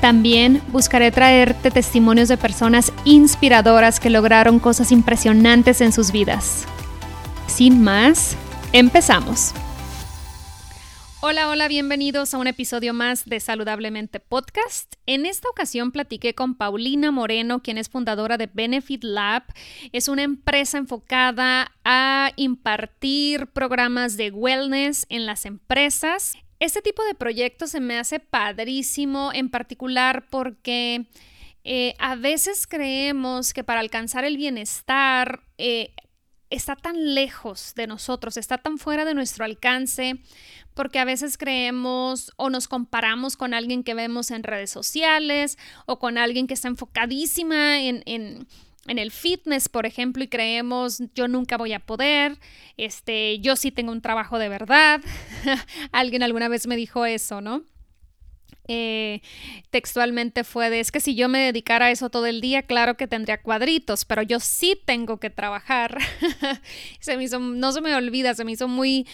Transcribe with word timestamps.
También 0.00 0.62
buscaré 0.68 1.10
traerte 1.10 1.70
testimonios 1.70 2.28
de 2.28 2.36
personas 2.36 2.92
inspiradoras 3.04 4.00
que 4.00 4.10
lograron 4.10 4.58
cosas 4.58 4.92
impresionantes 4.92 5.80
en 5.80 5.92
sus 5.92 6.12
vidas. 6.12 6.66
Sin 7.46 7.82
más, 7.82 8.36
empezamos. 8.72 9.54
Hola, 11.26 11.48
hola, 11.48 11.68
bienvenidos 11.68 12.34
a 12.34 12.38
un 12.38 12.48
episodio 12.48 12.92
más 12.92 13.24
de 13.24 13.40
Saludablemente 13.40 14.20
Podcast. 14.20 14.96
En 15.06 15.24
esta 15.24 15.48
ocasión 15.48 15.90
platiqué 15.90 16.34
con 16.34 16.54
Paulina 16.54 17.10
Moreno, 17.12 17.62
quien 17.62 17.78
es 17.78 17.88
fundadora 17.88 18.36
de 18.36 18.50
Benefit 18.52 19.04
Lab. 19.04 19.44
Es 19.92 20.08
una 20.08 20.22
empresa 20.22 20.76
enfocada 20.76 21.72
a 21.82 22.30
impartir 22.36 23.46
programas 23.46 24.18
de 24.18 24.32
wellness 24.32 25.06
en 25.08 25.24
las 25.24 25.46
empresas. 25.46 26.36
Este 26.60 26.82
tipo 26.82 27.04
de 27.04 27.14
proyectos 27.14 27.70
se 27.70 27.80
me 27.80 27.98
hace 27.98 28.20
padrísimo, 28.20 29.32
en 29.32 29.50
particular 29.50 30.26
porque 30.30 31.06
eh, 31.64 31.94
a 31.98 32.14
veces 32.14 32.66
creemos 32.66 33.52
que 33.52 33.64
para 33.64 33.80
alcanzar 33.80 34.24
el 34.24 34.36
bienestar 34.36 35.42
eh, 35.58 35.94
está 36.50 36.76
tan 36.76 37.14
lejos 37.14 37.74
de 37.74 37.86
nosotros, 37.86 38.36
está 38.36 38.58
tan 38.58 38.78
fuera 38.78 39.04
de 39.04 39.14
nuestro 39.14 39.44
alcance, 39.44 40.20
porque 40.74 40.98
a 40.98 41.04
veces 41.04 41.38
creemos 41.38 42.32
o 42.36 42.50
nos 42.50 42.68
comparamos 42.68 43.36
con 43.36 43.54
alguien 43.54 43.82
que 43.82 43.94
vemos 43.94 44.30
en 44.30 44.42
redes 44.42 44.70
sociales 44.70 45.58
o 45.86 45.98
con 45.98 46.18
alguien 46.18 46.46
que 46.46 46.54
está 46.54 46.68
enfocadísima 46.68 47.80
en, 47.82 48.02
en 48.06 48.46
en 48.86 48.98
el 48.98 49.10
fitness, 49.10 49.68
por 49.68 49.86
ejemplo, 49.86 50.22
y 50.24 50.28
creemos 50.28 51.02
yo 51.14 51.28
nunca 51.28 51.56
voy 51.56 51.72
a 51.72 51.80
poder, 51.80 52.38
este, 52.76 53.38
yo 53.40 53.56
sí 53.56 53.70
tengo 53.70 53.92
un 53.92 54.02
trabajo 54.02 54.38
de 54.38 54.48
verdad. 54.48 55.00
Alguien 55.92 56.22
alguna 56.22 56.48
vez 56.48 56.66
me 56.66 56.76
dijo 56.76 57.06
eso, 57.06 57.40
¿no? 57.40 57.62
Eh, 58.66 59.20
textualmente 59.70 60.42
fue 60.42 60.70
de, 60.70 60.80
es 60.80 60.90
que 60.90 61.00
si 61.00 61.14
yo 61.14 61.28
me 61.28 61.38
dedicara 61.38 61.86
a 61.86 61.90
eso 61.90 62.08
todo 62.08 62.24
el 62.26 62.40
día, 62.40 62.62
claro 62.62 62.96
que 62.96 63.06
tendría 63.06 63.42
cuadritos, 63.42 64.06
pero 64.06 64.22
yo 64.22 64.40
sí 64.40 64.80
tengo 64.84 65.18
que 65.18 65.30
trabajar. 65.30 65.98
se 67.00 67.16
me 67.16 67.24
hizo, 67.24 67.38
no 67.38 67.72
se 67.72 67.80
me 67.82 67.94
olvida, 67.94 68.34
se 68.34 68.44
me 68.44 68.52
hizo 68.52 68.68
muy, 68.68 69.06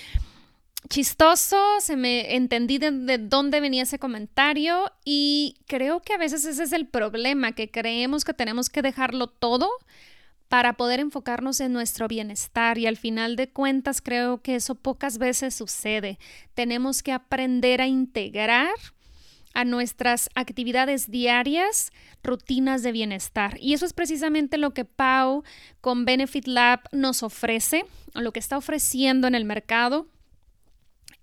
chistoso, 0.89 1.59
se 1.81 1.97
me 1.97 2.35
entendí 2.35 2.79
de, 2.79 3.19
dónde 3.19 3.61
venía 3.61 3.83
ese 3.83 3.99
comentario 3.99 4.91
y 5.05 5.57
creo 5.67 6.01
que 6.01 6.15
a 6.15 6.19
veces 6.19 6.45
ese 6.45 6.63
es 6.63 6.73
el 6.73 6.87
problema, 6.87 7.53
que 7.53 7.71
creemos 7.71 8.25
que 8.25 8.35
tenemos 8.35 8.71
que 8.71 8.83
dejarlo 8.83 9.29
todo 9.29 9.71
para 10.49 10.73
poder 10.73 10.99
enfocarnos 10.99 11.61
en 11.61 11.73
nuestro 11.73 12.09
bienestar 12.09 12.77
y 12.79 12.87
al 12.87 12.97
final 12.97 13.37
de 13.37 13.51
cuentas 13.51 14.03
creo 14.03 14.43
que 14.43 14.57
eso 14.57 14.75
pocas 14.75 15.19
veces 15.19 15.55
sucede. 15.55 16.19
Tenemos 16.55 17.05
que 17.05 17.13
aprender 17.13 17.81
a 17.81 17.87
integrar 17.87 18.75
a 19.55 19.65
nuestras 19.65 20.29
actividades 20.35 21.11
diarias 21.11 21.93
rutinas 22.23 22.83
de 22.83 22.93
bienestar. 22.93 23.59
Y 23.61 23.75
eso 23.75 23.87
es 23.87 23.93
precisamente 23.93 24.59
lo 24.59 24.73
que 24.75 24.85
Pau 24.85 25.45
con 25.81 26.05
Benefit 26.05 26.47
Lab 26.47 26.81
nos 26.93 27.23
ofrece, 27.23 27.85
lo 28.15 28.33
que 28.33 28.41
está 28.41 28.57
ofreciendo 28.57 29.29
en 29.29 29.35
el 29.35 29.45
mercado 29.45 30.09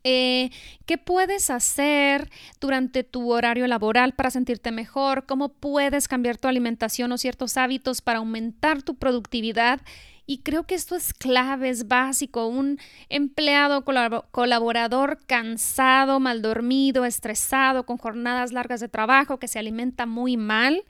eh, 0.09 0.51
¿Qué 0.85 0.97
puedes 0.97 1.50
hacer 1.50 2.29
durante 2.62 3.03
tu 3.03 3.34
horario 3.34 3.68
laboral 3.68 4.13
para 4.13 4.31
sentirte 4.31 4.72
mejor? 4.72 5.25
¿Cómo 5.25 5.50
puedes 5.50 6.07
cambiar 6.07 6.38
tu 6.38 6.47
alimentación 6.47 7.12
o 7.12 7.18
ciertos 7.18 7.57
hábitos 7.57 8.01
para 8.01 8.19
aumentar 8.19 8.84
tu 8.84 8.95
productividad? 8.95 9.81
Y 10.25 10.38
creo 10.44 10.63
que 10.63 10.75
esto 10.75 10.95
es 10.95 11.13
clave, 11.13 11.68
es 11.68 11.90
básico. 11.90 12.47
Un 12.47 12.79
empleado 13.09 13.84
colaborador 13.84 15.19
cansado, 15.28 16.22
mal 16.22 16.41
dormido, 16.41 17.03
estresado, 17.03 17.85
con 17.85 17.97
jornadas 17.97 18.53
largas 18.53 18.79
de 18.79 18.88
trabajo, 18.88 19.39
que 19.39 19.50
se 19.50 19.59
alimenta 19.59 20.06
muy 20.06 20.38
mal, 20.38 20.85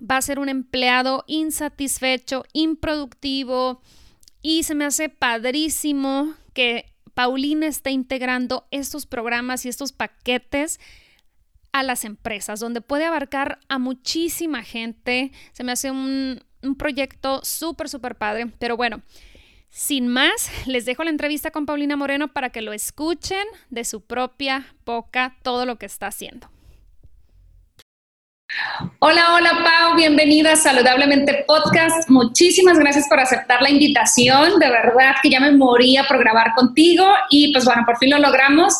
va 0.00 0.18
a 0.18 0.22
ser 0.22 0.38
un 0.38 0.48
empleado 0.48 1.24
insatisfecho, 1.26 2.44
improductivo. 2.52 3.80
Y 4.40 4.62
se 4.62 4.76
me 4.76 4.84
hace 4.84 5.08
padrísimo 5.08 6.34
que 6.54 6.95
Paulina 7.16 7.66
está 7.66 7.88
integrando 7.90 8.68
estos 8.70 9.06
programas 9.06 9.64
y 9.64 9.70
estos 9.70 9.90
paquetes 9.90 10.78
a 11.72 11.82
las 11.82 12.04
empresas, 12.04 12.60
donde 12.60 12.82
puede 12.82 13.06
abarcar 13.06 13.58
a 13.70 13.78
muchísima 13.78 14.62
gente. 14.62 15.32
Se 15.52 15.64
me 15.64 15.72
hace 15.72 15.90
un, 15.90 16.44
proyecto 16.76 17.40
súper, 17.42 17.88
súper 17.88 18.16
padre. 18.16 18.48
Pero 18.58 18.76
bueno, 18.76 19.00
sin 19.70 20.08
más, 20.08 20.50
les 20.66 20.84
dejo 20.84 21.04
la 21.04 21.10
entrevista 21.10 21.50
con 21.50 21.64
Paulina 21.64 21.96
Moreno 21.96 22.34
para 22.34 22.50
que 22.50 22.60
lo 22.60 22.74
escuchen 22.74 23.46
de 23.70 23.84
su 23.84 24.02
propia 24.02 24.66
boca 24.84 25.38
todo 25.42 25.64
lo 25.64 25.76
que 25.76 25.86
está 25.86 26.08
haciendo. 26.08 26.50
Hola, 29.00 29.34
hola 29.34 29.50
Pau, 29.64 29.96
bienvenida 29.96 30.52
a 30.52 30.56
Saludablemente 30.56 31.44
Podcast. 31.48 32.08
Muchísimas 32.08 32.78
gracias 32.78 33.08
por 33.08 33.18
aceptar 33.18 33.60
la 33.60 33.70
invitación. 33.70 34.60
De 34.60 34.70
verdad 34.70 35.16
que 35.20 35.30
ya 35.30 35.40
me 35.40 35.50
moría 35.50 36.04
por 36.04 36.18
grabar 36.18 36.54
contigo 36.54 37.06
y 37.28 37.52
pues 37.52 37.64
bueno, 37.64 37.82
por 37.84 37.98
fin 37.98 38.10
lo 38.10 38.18
logramos. 38.18 38.74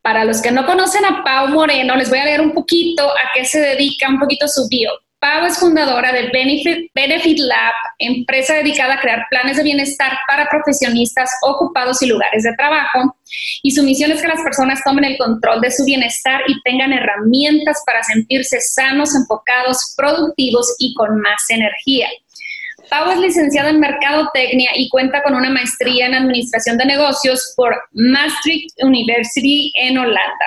Para 0.00 0.24
los 0.24 0.40
que 0.40 0.52
no 0.52 0.64
conocen 0.64 1.04
a 1.04 1.22
Pau 1.22 1.48
Moreno, 1.48 1.96
les 1.96 2.08
voy 2.08 2.18
a 2.18 2.24
leer 2.24 2.40
un 2.40 2.52
poquito 2.52 3.06
a 3.08 3.32
qué 3.34 3.44
se 3.44 3.60
dedica, 3.60 4.08
un 4.08 4.18
poquito 4.18 4.48
su 4.48 4.66
bio. 4.68 4.90
Pau 5.20 5.44
es 5.46 5.58
fundadora 5.58 6.12
de 6.12 6.28
Benefit, 6.28 6.92
Benefit, 6.94 7.38
Lab, 7.40 7.74
empresa 7.98 8.54
dedicada 8.54 8.94
a 8.94 9.00
crear 9.00 9.26
planes 9.30 9.56
de 9.56 9.64
bienestar 9.64 10.12
para 10.28 10.48
profesionistas 10.48 11.28
ocupados 11.42 12.00
y 12.02 12.06
lugares 12.06 12.44
de 12.44 12.54
trabajo. 12.54 13.16
Y 13.64 13.72
su 13.72 13.82
misión 13.82 14.12
es 14.12 14.22
que 14.22 14.28
las 14.28 14.40
personas 14.42 14.80
tomen 14.84 15.04
el 15.04 15.18
control 15.18 15.60
de 15.60 15.72
su 15.72 15.84
bienestar 15.84 16.42
y 16.46 16.60
tengan 16.62 16.92
herramientas 16.92 17.82
para 17.84 18.04
sentirse 18.04 18.60
sanos, 18.60 19.16
enfocados, 19.16 19.92
productivos 19.96 20.76
y 20.78 20.94
con 20.94 21.20
más 21.20 21.50
energía. 21.50 22.08
Pau 22.88 23.10
es 23.10 23.18
licenciada 23.18 23.70
en 23.70 23.80
Mercadotecnia 23.80 24.70
y 24.76 24.88
cuenta 24.88 25.24
con 25.24 25.34
una 25.34 25.50
maestría 25.50 26.06
en 26.06 26.14
Administración 26.14 26.78
de 26.78 26.86
Negocios 26.86 27.54
por 27.56 27.76
Maastricht 27.92 28.70
University 28.82 29.72
en 29.74 29.98
Holanda. 29.98 30.46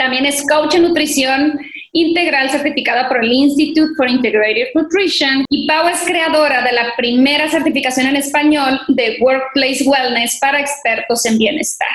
También 0.00 0.24
es 0.24 0.46
coach 0.48 0.76
en 0.76 0.84
nutrición 0.84 1.60
integral 1.92 2.48
certificada 2.48 3.06
por 3.06 3.22
el 3.22 3.30
Institute 3.30 3.92
for 3.98 4.08
Integrated 4.08 4.68
Nutrition 4.74 5.44
y 5.50 5.66
Pau 5.66 5.88
es 5.88 6.00
creadora 6.06 6.62
de 6.62 6.72
la 6.72 6.94
primera 6.96 7.50
certificación 7.50 8.06
en 8.06 8.16
español 8.16 8.80
de 8.88 9.18
Workplace 9.20 9.84
Wellness 9.84 10.38
para 10.40 10.58
expertos 10.58 11.26
en 11.26 11.36
bienestar. 11.36 11.90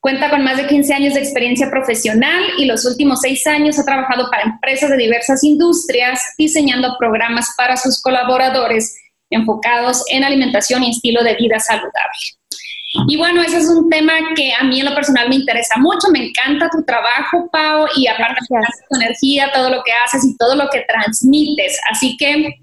Cuenta 0.00 0.30
con 0.30 0.42
más 0.42 0.56
de 0.56 0.66
15 0.66 0.94
años 0.94 1.12
de 1.12 1.20
experiencia 1.20 1.68
profesional 1.68 2.44
y 2.56 2.64
los 2.64 2.86
últimos 2.86 3.20
seis 3.20 3.46
años 3.46 3.78
ha 3.78 3.84
trabajado 3.84 4.30
para 4.30 4.44
empresas 4.44 4.88
de 4.88 4.96
diversas 4.96 5.44
industrias 5.44 6.18
diseñando 6.38 6.96
programas 6.98 7.52
para 7.58 7.76
sus 7.76 8.00
colaboradores 8.00 8.98
enfocados 9.28 10.02
en 10.10 10.24
alimentación 10.24 10.82
y 10.82 10.92
estilo 10.92 11.22
de 11.22 11.34
vida 11.34 11.60
saludable. 11.60 11.92
Y 13.08 13.16
bueno, 13.16 13.42
ese 13.42 13.58
es 13.58 13.68
un 13.68 13.88
tema 13.88 14.12
que 14.36 14.52
a 14.52 14.64
mí 14.64 14.80
en 14.80 14.86
lo 14.86 14.94
personal 14.94 15.28
me 15.28 15.36
interesa 15.36 15.76
mucho, 15.78 16.08
me 16.10 16.26
encanta 16.26 16.68
tu 16.68 16.84
trabajo, 16.84 17.48
Pau, 17.50 17.86
y 17.96 18.06
aparte 18.06 18.44
tu 18.90 18.96
energía, 18.96 19.50
todo 19.52 19.70
lo 19.70 19.82
que 19.82 19.92
haces 20.04 20.24
y 20.24 20.36
todo 20.36 20.56
lo 20.56 20.68
que 20.68 20.84
transmites. 20.86 21.80
Así 21.90 22.16
que 22.18 22.62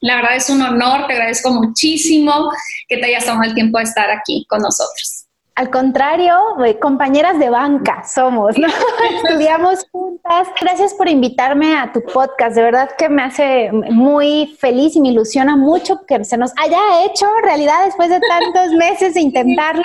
la 0.00 0.16
verdad 0.16 0.36
es 0.36 0.50
un 0.50 0.62
honor, 0.62 1.06
te 1.06 1.12
agradezco 1.12 1.52
muchísimo 1.52 2.50
que 2.88 2.96
te 2.98 3.06
hayas 3.06 3.24
tomado 3.24 3.44
el 3.44 3.54
tiempo 3.54 3.78
de 3.78 3.84
estar 3.84 4.10
aquí 4.10 4.44
con 4.48 4.60
nosotros. 4.60 5.21
Al 5.54 5.70
contrario, 5.70 6.34
compañeras 6.80 7.38
de 7.38 7.50
banca 7.50 8.04
somos, 8.08 8.56
¿no? 8.56 8.68
Estudiamos 9.22 9.84
juntas. 9.92 10.48
Gracias 10.58 10.94
por 10.94 11.10
invitarme 11.10 11.76
a 11.76 11.92
tu 11.92 12.02
podcast. 12.02 12.56
De 12.56 12.62
verdad 12.62 12.90
que 12.96 13.10
me 13.10 13.22
hace 13.22 13.70
muy 13.70 14.56
feliz 14.58 14.96
y 14.96 15.00
me 15.02 15.10
ilusiona 15.10 15.54
mucho 15.54 16.06
que 16.06 16.24
se 16.24 16.38
nos 16.38 16.52
haya 16.56 17.04
hecho 17.04 17.26
realidad 17.42 17.84
después 17.84 18.08
de 18.08 18.18
tantos 18.20 18.72
meses 18.78 19.12
de 19.12 19.20
intentarlo 19.20 19.84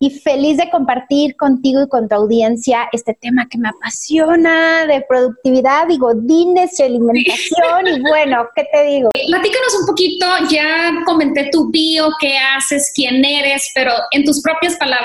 y 0.00 0.10
feliz 0.10 0.56
de 0.56 0.68
compartir 0.68 1.36
contigo 1.36 1.82
y 1.82 1.88
con 1.88 2.08
tu 2.08 2.16
audiencia 2.16 2.88
este 2.90 3.14
tema 3.14 3.46
que 3.48 3.58
me 3.58 3.68
apasiona 3.68 4.84
de 4.86 5.04
productividad 5.08 5.88
y 5.90 5.98
godines 5.98 6.80
y 6.80 6.82
alimentación. 6.82 7.86
Y 7.86 8.00
bueno, 8.00 8.48
¿qué 8.56 8.66
te 8.72 8.82
digo? 8.82 9.10
Platícanos 9.12 9.78
un 9.80 9.86
poquito, 9.86 10.26
ya 10.50 10.90
comenté 11.06 11.50
tu 11.52 11.70
bio, 11.70 12.08
qué 12.20 12.36
haces, 12.36 12.90
quién 12.92 13.24
eres, 13.24 13.70
pero 13.76 13.92
en 14.10 14.24
tus 14.24 14.42
propias 14.42 14.74
palabras 14.74 15.03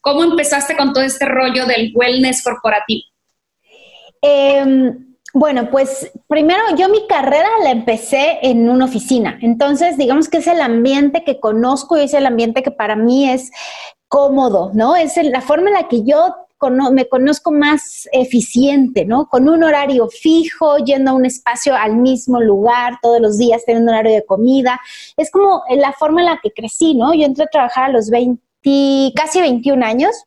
¿Cómo 0.00 0.24
empezaste 0.24 0.76
con 0.76 0.92
todo 0.92 1.04
este 1.04 1.26
rollo 1.26 1.66
del 1.66 1.92
wellness 1.94 2.42
corporativo? 2.42 3.02
Em, 4.22 5.16
bueno, 5.32 5.70
pues 5.70 6.10
primero 6.26 6.62
yo 6.76 6.88
mi 6.88 7.06
carrera 7.06 7.48
la 7.62 7.70
empecé 7.70 8.38
en 8.42 8.68
una 8.68 8.86
oficina, 8.86 9.38
entonces 9.40 9.96
digamos 9.96 10.28
que 10.28 10.38
es 10.38 10.46
el 10.46 10.60
ambiente 10.60 11.24
que 11.24 11.38
conozco 11.38 11.96
y 11.96 12.04
es 12.04 12.14
el 12.14 12.26
ambiente 12.26 12.62
que 12.62 12.70
para 12.70 12.96
mí 12.96 13.30
es 13.30 13.50
cómodo, 14.08 14.72
¿no? 14.74 14.96
Es 14.96 15.16
la 15.22 15.40
forma 15.40 15.68
en 15.68 15.74
la 15.74 15.88
que 15.88 16.02
yo 16.02 16.34
me 16.92 17.08
conozco 17.08 17.52
más 17.52 18.08
eficiente, 18.12 19.04
¿no? 19.06 19.28
Con 19.28 19.48
un 19.48 19.62
horario 19.62 20.08
fijo, 20.08 20.76
yendo 20.78 21.12
a 21.12 21.14
un 21.14 21.24
espacio 21.24 21.74
al 21.74 21.96
mismo 21.96 22.40
lugar 22.40 22.98
todos 23.00 23.20
los 23.20 23.38
días, 23.38 23.64
teniendo 23.64 23.90
un 23.90 23.96
horario 23.96 24.16
de 24.16 24.26
comida. 24.26 24.78
Es 25.16 25.30
como 25.30 25.62
la 25.70 25.92
forma 25.92 26.20
en 26.20 26.26
la 26.26 26.40
que 26.42 26.50
crecí, 26.50 26.94
¿no? 26.94 27.14
Yo 27.14 27.24
entré 27.24 27.44
a 27.44 27.48
trabajar 27.48 27.84
a 27.84 27.92
los 27.92 28.10
20 28.10 28.42
casi 29.14 29.40
21 29.40 29.84
años 29.84 30.24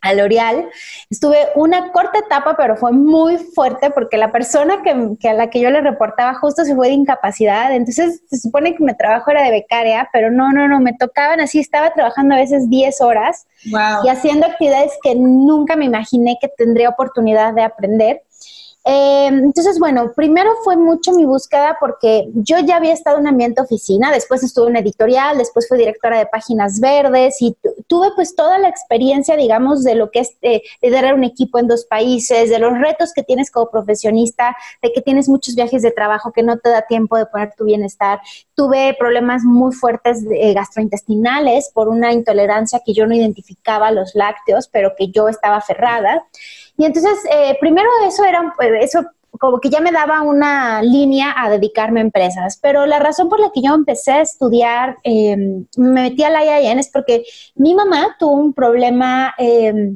a 0.00 0.14
L'Oreal. 0.14 0.68
Estuve 1.10 1.36
una 1.54 1.92
corta 1.92 2.18
etapa, 2.18 2.56
pero 2.56 2.76
fue 2.76 2.92
muy 2.92 3.36
fuerte 3.36 3.90
porque 3.90 4.16
la 4.16 4.32
persona 4.32 4.82
que, 4.82 5.28
a 5.28 5.34
la 5.34 5.50
que 5.50 5.60
yo 5.60 5.70
le 5.70 5.80
reportaba 5.80 6.34
justo 6.34 6.64
se 6.64 6.74
fue 6.74 6.88
de 6.88 6.94
incapacidad. 6.94 7.74
Entonces 7.74 8.22
se 8.28 8.38
supone 8.38 8.74
que 8.74 8.82
mi 8.82 8.96
trabajo 8.96 9.30
era 9.30 9.42
de 9.42 9.50
becaria, 9.50 10.08
pero 10.12 10.30
no, 10.30 10.52
no, 10.52 10.68
no, 10.68 10.80
me 10.80 10.94
tocaban 10.94 11.40
así. 11.40 11.58
Estaba 11.58 11.92
trabajando 11.92 12.34
a 12.34 12.38
veces 12.38 12.68
10 12.68 13.00
horas 13.02 13.46
y 13.64 14.08
haciendo 14.08 14.46
actividades 14.46 14.92
que 15.02 15.14
nunca 15.14 15.76
me 15.76 15.84
imaginé 15.84 16.38
que 16.40 16.48
tendría 16.48 16.88
oportunidad 16.88 17.54
de 17.54 17.62
aprender. 17.62 18.22
Em, 18.82 19.44
entonces, 19.44 19.78
bueno, 19.78 20.12
primero 20.16 20.50
fue 20.64 20.74
mucho 20.74 21.12
mi 21.12 21.26
búsqueda 21.26 21.76
porque 21.78 22.30
yo 22.34 22.58
ya 22.60 22.76
había 22.76 22.94
estado 22.94 23.18
en 23.18 23.22
un 23.22 23.28
ambiente 23.28 23.60
oficina, 23.60 24.10
después 24.10 24.42
estuve 24.42 24.70
en 24.70 24.76
editorial, 24.76 25.36
después 25.36 25.68
fui 25.68 25.76
directora 25.76 26.18
de 26.18 26.26
Páginas 26.26 26.80
Verdes 26.80 27.42
y 27.42 27.54
tuve 27.88 28.08
pues 28.14 28.34
toda 28.34 28.58
la 28.58 28.68
experiencia, 28.68 29.36
digamos, 29.36 29.84
de 29.84 29.96
lo 29.96 30.10
que 30.10 30.20
es 30.20 30.30
eh, 30.40 30.62
liderar 30.80 31.14
un 31.14 31.24
equipo 31.24 31.58
en 31.58 31.68
dos 31.68 31.84
países, 31.84 32.48
de 32.48 32.58
los 32.58 32.72
retos 32.78 33.12
que 33.12 33.22
tienes 33.22 33.50
como 33.50 33.70
profesionista, 33.70 34.56
de 34.80 34.92
que 34.92 35.02
tienes 35.02 35.28
muchos 35.28 35.54
viajes 35.54 35.82
de 35.82 35.90
trabajo 35.90 36.32
que 36.32 36.42
no 36.42 36.58
te 36.58 36.70
da 36.70 36.82
tiempo 36.82 37.18
de 37.18 37.26
poner 37.26 37.52
tu 37.54 37.64
bienestar. 37.64 38.20
Tuve 38.54 38.96
problemas 38.98 39.42
muy 39.44 39.72
fuertes 39.72 40.24
eh, 40.30 40.54
gastrointestinales 40.54 41.70
por 41.74 41.88
una 41.88 42.12
intolerancia 42.12 42.80
que 42.84 42.94
yo 42.94 43.06
no 43.06 43.14
identificaba 43.14 43.88
a 43.88 43.92
los 43.92 44.14
lácteos, 44.14 44.68
pero 44.68 44.94
que 44.96 45.08
yo 45.10 45.28
estaba 45.28 45.56
aferrada. 45.56 46.24
Y 46.80 46.86
entonces, 46.86 47.12
eh, 47.30 47.58
primero 47.60 47.90
eso 48.06 48.24
era, 48.24 48.54
pues, 48.56 48.70
eso 48.80 49.04
como 49.38 49.60
que 49.60 49.68
ya 49.68 49.82
me 49.82 49.92
daba 49.92 50.22
una 50.22 50.80
línea 50.80 51.34
a 51.36 51.50
dedicarme 51.50 52.00
a 52.00 52.04
empresas, 52.04 52.58
pero 52.62 52.86
la 52.86 52.98
razón 52.98 53.28
por 53.28 53.38
la 53.38 53.50
que 53.52 53.60
yo 53.60 53.74
empecé 53.74 54.12
a 54.12 54.22
estudiar, 54.22 54.96
em, 55.02 55.66
me 55.76 56.04
metí 56.04 56.22
a 56.22 56.30
la 56.30 56.42
IAN 56.42 56.78
es 56.78 56.90
porque 56.90 57.24
mi 57.54 57.74
mamá 57.74 58.16
tuvo 58.18 58.32
un 58.32 58.54
problema 58.54 59.34
eh, 59.36 59.92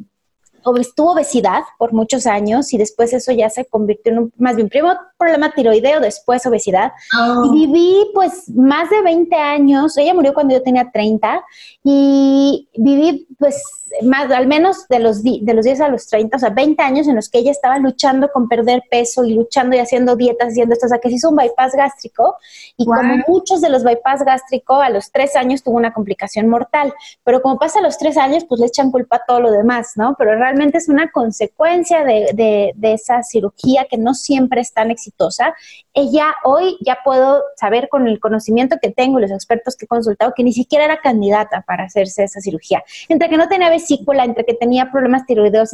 tuvo 0.95 1.13
obesidad 1.13 1.63
por 1.79 1.93
muchos 1.93 2.27
años 2.27 2.73
y 2.73 2.79
después 2.79 3.13
eso 3.13 3.33
ya 3.33 3.51
se 3.51 3.65
convirtió 3.65 4.13
en 4.13 4.19
un, 4.19 4.33
más 4.37 4.57
bien, 4.57 4.69
primero 4.69 4.99
problema 5.19 5.53
tiroideo, 5.53 6.01
después 6.01 6.45
obesidad. 6.47 6.93
Y 7.13 7.49
oh. 7.49 7.53
viví 7.53 8.11
pues 8.15 8.49
más 8.51 8.91
de 8.91 9.03
20 9.03 9.35
años, 9.37 9.97
ella 9.97 10.15
murió 10.15 10.35
cuando 10.35 10.55
yo 10.55 10.63
tenía 10.63 10.91
30 10.91 11.45
y 11.83 12.69
viví 12.75 13.27
pues 13.39 13.63
más, 14.03 14.31
al 14.31 14.47
menos 14.47 14.89
de 14.89 14.99
los, 14.99 15.23
de 15.23 15.55
los 15.55 15.65
10 15.65 15.81
a 15.83 15.89
los 15.89 16.07
30, 16.07 16.37
o 16.37 16.41
sea, 16.41 16.51
20 16.51 16.83
años 16.83 17.09
en 17.09 17.17
los 17.17 17.29
que 17.29 17.39
ella 17.39 17.51
estaba 17.51 17.79
luchando 17.79 18.29
con 18.33 18.49
perder 18.49 18.83
peso 18.91 19.25
y 19.25 19.35
luchando 19.35 19.77
y 19.77 19.79
haciendo 19.79 20.17
dietas, 20.17 20.49
haciendo 20.49 20.75
esto, 20.75 20.87
o 20.87 20.89
sea, 20.89 20.99
que 20.99 21.09
se 21.09 21.17
hizo 21.17 21.31
un 21.31 21.37
bypass 21.37 21.75
gástrico 21.75 22.37
y 22.77 22.85
como 22.85 23.19
muchos 23.29 23.61
de 23.61 23.71
los 23.71 23.85
bypass 23.85 24.25
gástrico, 24.25 24.81
a 24.81 24.91
los 24.91 25.13
3 25.13 25.37
años 25.37 25.63
tuvo 25.63 25.77
una 25.77 25.93
complicación 25.93 26.49
mortal, 26.49 26.93
pero 27.23 27.41
como 27.43 27.59
pasa 27.59 27.79
a 27.79 27.83
los 27.83 27.99
3 27.99 28.17
años, 28.19 28.45
pues 28.45 28.61
le 28.61 28.67
echan 28.67 28.91
culpa 28.91 29.17
a 29.17 29.25
todo 29.27 29.41
lo 29.41 29.51
demás, 29.51 29.93
¿no? 29.97 30.15
Pero 30.19 30.37
realmente 30.37 30.54
es 30.75 30.89
una 30.89 31.11
consecuencia 31.11 32.05
de, 32.05 32.73
de, 32.75 32.93
esa 32.93 33.23
cirugía 33.23 33.87
que 33.91 33.97
no 33.97 34.15
siempre 34.15 34.61
es 34.61 34.73
tan 34.73 34.91
exitosa. 34.91 35.55
Ella 35.93 36.35
hoy 36.45 36.77
ya 36.81 36.99
puedo 37.05 37.43
saber 37.57 37.89
con 37.89 38.07
el 38.07 38.21
conocimiento 38.21 38.77
que 38.81 38.91
tengo 38.91 39.19
los 39.19 39.31
expertos 39.31 39.77
que 39.77 39.85
he 39.85 39.89
consultado 39.89 40.33
que 40.37 40.45
ni 40.45 40.53
siquiera 40.53 40.85
era 40.85 41.01
candidata 41.01 41.63
para 41.67 41.85
hacerse 41.85 42.25
esa 42.25 42.41
cirugía. 42.41 42.83
Entre 43.09 43.29
que 43.29 43.37
no 43.37 43.49
tenía 43.49 43.71
vesícula, 43.71 44.25
entre 44.25 44.45
que 44.45 44.55
tenía 44.55 44.91
problemas 44.91 45.27
tiroideos, 45.27 45.73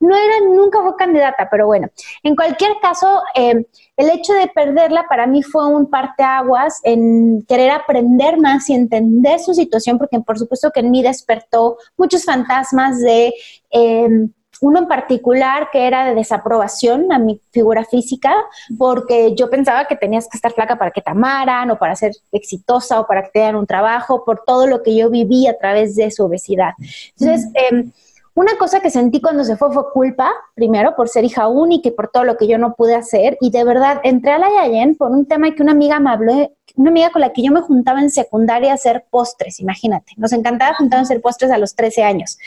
no 0.00 0.16
era, 0.16 0.40
nunca 0.48 0.82
fue 0.82 0.96
candidata, 0.96 1.48
pero 1.50 1.66
bueno, 1.66 1.88
en 2.22 2.36
cualquier 2.36 2.72
caso, 2.80 3.22
eh, 3.34 3.66
el 3.96 4.10
hecho 4.10 4.32
de 4.32 4.48
perderla 4.48 5.06
para 5.08 5.26
mí 5.26 5.42
fue 5.42 5.66
un 5.66 5.90
parteaguas 5.90 6.80
en 6.84 7.42
querer 7.46 7.70
aprender 7.70 8.38
más 8.38 8.68
y 8.70 8.74
entender 8.74 9.40
su 9.40 9.54
situación, 9.54 9.98
porque 9.98 10.18
por 10.20 10.38
supuesto 10.38 10.70
que 10.70 10.80
en 10.80 10.90
mí 10.90 11.02
despertó 11.02 11.78
muchos 11.96 12.24
fantasmas 12.24 13.00
de... 13.00 13.34
Em, 13.70 14.30
uno 14.60 14.78
en 14.78 14.88
particular 14.88 15.70
que 15.70 15.86
era 15.86 16.04
de 16.04 16.14
desaprobación 16.14 17.12
a 17.12 17.18
mi 17.18 17.40
figura 17.50 17.84
física, 17.84 18.34
porque 18.78 19.34
yo 19.34 19.48
pensaba 19.48 19.86
que 19.86 19.96
tenías 19.96 20.28
que 20.28 20.36
estar 20.36 20.52
flaca 20.52 20.76
para 20.76 20.90
que 20.90 21.00
te 21.00 21.10
amaran 21.10 21.70
o 21.70 21.78
para 21.78 21.96
ser 21.96 22.12
exitosa 22.30 23.00
o 23.00 23.06
para 23.06 23.22
que 23.22 23.30
te 23.30 23.38
dieran 23.38 23.56
un 23.56 23.66
trabajo, 23.66 24.24
por 24.24 24.42
todo 24.46 24.66
lo 24.66 24.82
que 24.82 24.94
yo 24.94 25.08
viví 25.08 25.46
a 25.46 25.56
través 25.56 25.96
de 25.96 26.10
su 26.10 26.24
obesidad. 26.24 26.72
Entonces, 27.18 27.50
eh, 27.54 27.90
una 28.34 28.56
cosa 28.56 28.80
que 28.80 28.90
sentí 28.90 29.20
cuando 29.20 29.42
se 29.44 29.56
fue 29.56 29.72
fue 29.72 29.90
culpa, 29.92 30.32
primero 30.54 30.94
por 30.94 31.08
ser 31.08 31.24
hija 31.24 31.48
única 31.48 31.88
y 31.88 31.92
por 31.92 32.10
todo 32.10 32.24
lo 32.24 32.36
que 32.36 32.46
yo 32.46 32.58
no 32.58 32.74
pude 32.74 32.94
hacer. 32.94 33.36
Y 33.40 33.50
de 33.50 33.64
verdad, 33.64 34.00
entré 34.04 34.32
a 34.32 34.38
la 34.38 34.48
Yayen 34.48 34.94
por 34.94 35.10
un 35.10 35.26
tema 35.26 35.52
que 35.52 35.62
una 35.62 35.72
amiga 35.72 35.98
me 35.98 36.10
habló, 36.10 36.50
una 36.76 36.90
amiga 36.90 37.10
con 37.10 37.22
la 37.22 37.32
que 37.32 37.42
yo 37.42 37.50
me 37.50 37.60
juntaba 37.60 38.00
en 38.00 38.08
secundaria 38.08 38.70
a 38.70 38.74
hacer 38.74 39.04
postres, 39.10 39.58
imagínate. 39.58 40.12
Nos 40.16 40.32
encantaba 40.32 40.76
juntarnos 40.76 41.10
a 41.10 41.12
hacer 41.12 41.20
postres 41.20 41.50
a 41.50 41.58
los 41.58 41.74
13 41.74 42.04
años. 42.04 42.38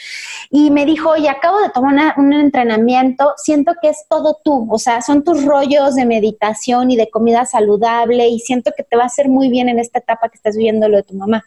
Y 0.49 0.71
me 0.71 0.85
dijo, 0.85 1.09
oye, 1.09 1.29
acabo 1.29 1.59
de 1.59 1.69
tomar 1.69 2.13
un 2.17 2.31
entrenamiento, 2.31 3.33
siento 3.35 3.73
que 3.81 3.89
es 3.89 4.05
todo 4.09 4.39
tú, 4.43 4.67
o 4.71 4.79
sea, 4.79 5.01
son 5.01 5.23
tus 5.23 5.43
rollos 5.43 5.95
de 5.95 6.05
meditación 6.05 6.91
y 6.91 6.95
de 6.95 7.09
comida 7.09 7.45
saludable 7.45 8.29
y 8.29 8.39
siento 8.39 8.71
que 8.75 8.83
te 8.83 8.95
va 8.95 9.03
a 9.03 9.07
hacer 9.07 9.27
muy 9.27 9.49
bien 9.49 9.67
en 9.67 9.79
esta 9.79 9.99
etapa 9.99 10.29
que 10.29 10.37
estás 10.37 10.55
viviendo 10.55 10.87
lo 10.87 10.97
de 10.97 11.03
tu 11.03 11.15
mamá. 11.15 11.43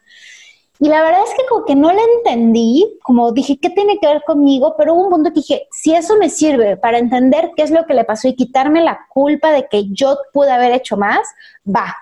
Y 0.79 0.89
la 0.89 1.03
verdad 1.03 1.21
es 1.25 1.35
que 1.35 1.47
como 1.49 1.65
que 1.65 1.75
no 1.75 1.91
la 1.91 2.03
entendí, 2.17 2.99
como 3.03 3.33
dije, 3.33 3.59
¿qué 3.59 3.71
tiene 3.71 3.99
que 3.99 4.07
ver 4.07 4.23
conmigo? 4.27 4.75
Pero 4.77 4.95
hubo 4.95 5.05
un 5.05 5.11
punto 5.11 5.31
que 5.31 5.41
dije, 5.41 5.69
si 5.71 5.95
eso 5.95 6.17
me 6.17 6.29
sirve 6.29 6.77
para 6.77 6.99
entender 6.99 7.53
qué 7.57 7.63
es 7.63 7.71
lo 7.71 7.87
que 7.87 7.95
le 7.95 8.05
pasó 8.05 8.29
y 8.29 8.37
quitarme 8.37 8.83
la 8.83 9.07
culpa 9.09 9.53
de 9.53 9.69
que 9.69 9.89
yo 9.91 10.19
pude 10.33 10.51
haber 10.51 10.73
hecho 10.73 10.97
más, 10.97 11.27
va. 11.67 11.97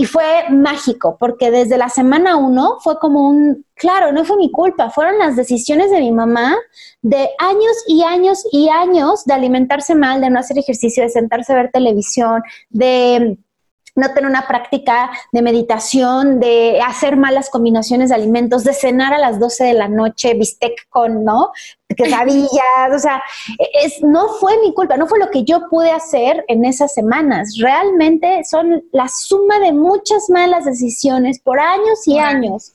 Y 0.00 0.06
fue 0.06 0.48
mágico, 0.48 1.16
porque 1.18 1.50
desde 1.50 1.76
la 1.76 1.88
semana 1.88 2.36
uno 2.36 2.78
fue 2.80 2.98
como 3.00 3.28
un, 3.28 3.66
claro, 3.74 4.12
no 4.12 4.24
fue 4.24 4.36
mi 4.36 4.52
culpa, 4.52 4.90
fueron 4.90 5.18
las 5.18 5.34
decisiones 5.34 5.90
de 5.90 6.00
mi 6.00 6.12
mamá 6.12 6.56
de 7.02 7.28
años 7.40 7.84
y 7.88 8.04
años 8.04 8.46
y 8.52 8.68
años 8.68 9.24
de 9.24 9.34
alimentarse 9.34 9.96
mal, 9.96 10.20
de 10.20 10.30
no 10.30 10.38
hacer 10.38 10.56
ejercicio, 10.56 11.02
de 11.02 11.08
sentarse 11.08 11.52
a 11.52 11.56
ver 11.56 11.72
televisión, 11.72 12.42
de 12.70 13.38
no 13.98 14.14
tener 14.14 14.30
una 14.30 14.46
práctica 14.46 15.10
de 15.32 15.42
meditación, 15.42 16.38
de 16.40 16.80
hacer 16.80 17.16
malas 17.16 17.50
combinaciones 17.50 18.08
de 18.08 18.14
alimentos, 18.14 18.64
de 18.64 18.72
cenar 18.72 19.12
a 19.12 19.18
las 19.18 19.40
12 19.40 19.64
de 19.64 19.72
la 19.74 19.88
noche, 19.88 20.34
bistec 20.34 20.88
con, 20.88 21.24
¿no? 21.24 21.50
Quesadillas, 21.96 22.94
o 22.94 22.98
sea, 22.98 23.22
es, 23.82 24.02
no 24.02 24.28
fue 24.40 24.58
mi 24.60 24.72
culpa, 24.72 24.96
no 24.96 25.08
fue 25.08 25.18
lo 25.18 25.30
que 25.30 25.42
yo 25.42 25.68
pude 25.68 25.90
hacer 25.90 26.44
en 26.46 26.64
esas 26.64 26.94
semanas. 26.94 27.56
Realmente 27.60 28.42
son 28.44 28.84
la 28.92 29.08
suma 29.08 29.58
de 29.58 29.72
muchas 29.72 30.30
malas 30.30 30.64
decisiones 30.64 31.40
por 31.40 31.58
años 31.58 32.06
y 32.06 32.18
años. 32.18 32.74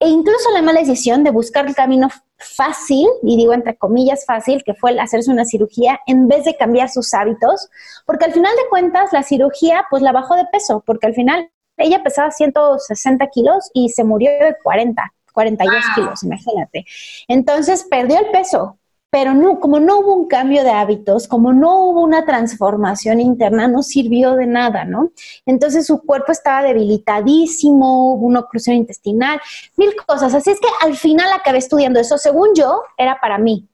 E 0.00 0.08
incluso 0.08 0.50
la 0.50 0.62
mala 0.62 0.80
decisión 0.80 1.22
de 1.22 1.30
buscar 1.30 1.66
el 1.66 1.74
camino 1.74 2.10
fácil, 2.38 3.08
y 3.22 3.36
digo 3.36 3.52
entre 3.52 3.76
comillas 3.76 4.24
fácil, 4.26 4.62
que 4.64 4.74
fue 4.74 4.90
el 4.90 4.98
hacerse 4.98 5.30
una 5.30 5.44
cirugía 5.44 6.00
en 6.06 6.28
vez 6.28 6.44
de 6.44 6.56
cambiar 6.56 6.90
sus 6.90 7.14
hábitos, 7.14 7.68
porque 8.06 8.24
al 8.26 8.32
final 8.32 8.54
de 8.56 8.68
cuentas 8.68 9.12
la 9.12 9.22
cirugía 9.22 9.86
pues 9.90 10.02
la 10.02 10.12
bajó 10.12 10.34
de 10.36 10.46
peso, 10.46 10.82
porque 10.86 11.06
al 11.06 11.14
final 11.14 11.50
ella 11.76 12.02
pesaba 12.02 12.30
160 12.30 13.26
kilos 13.28 13.70
y 13.72 13.88
se 13.88 14.04
murió 14.04 14.30
de 14.30 14.56
40, 14.62 15.12
42 15.32 15.74
kilos, 15.94 16.22
imagínate. 16.22 16.84
Entonces 17.28 17.86
perdió 17.90 18.18
el 18.18 18.30
peso, 18.30 18.78
pero 19.14 19.32
no, 19.32 19.60
como 19.60 19.78
no 19.78 20.00
hubo 20.00 20.12
un 20.12 20.26
cambio 20.26 20.64
de 20.64 20.72
hábitos, 20.72 21.28
como 21.28 21.52
no 21.52 21.84
hubo 21.84 22.02
una 22.02 22.24
transformación 22.26 23.20
interna, 23.20 23.68
no 23.68 23.84
sirvió 23.84 24.34
de 24.34 24.48
nada, 24.48 24.84
¿no? 24.84 25.12
Entonces 25.46 25.86
su 25.86 26.00
cuerpo 26.00 26.32
estaba 26.32 26.64
debilitadísimo, 26.64 28.12
hubo 28.12 28.26
una 28.26 28.40
oclusión 28.40 28.74
intestinal, 28.74 29.40
mil 29.76 29.94
cosas. 30.04 30.34
Así 30.34 30.50
es 30.50 30.58
que 30.58 30.66
al 30.80 30.96
final 30.96 31.32
acabé 31.32 31.58
estudiando 31.58 32.00
eso, 32.00 32.18
según 32.18 32.56
yo, 32.56 32.82
era 32.98 33.20
para 33.20 33.38
mí. 33.38 33.68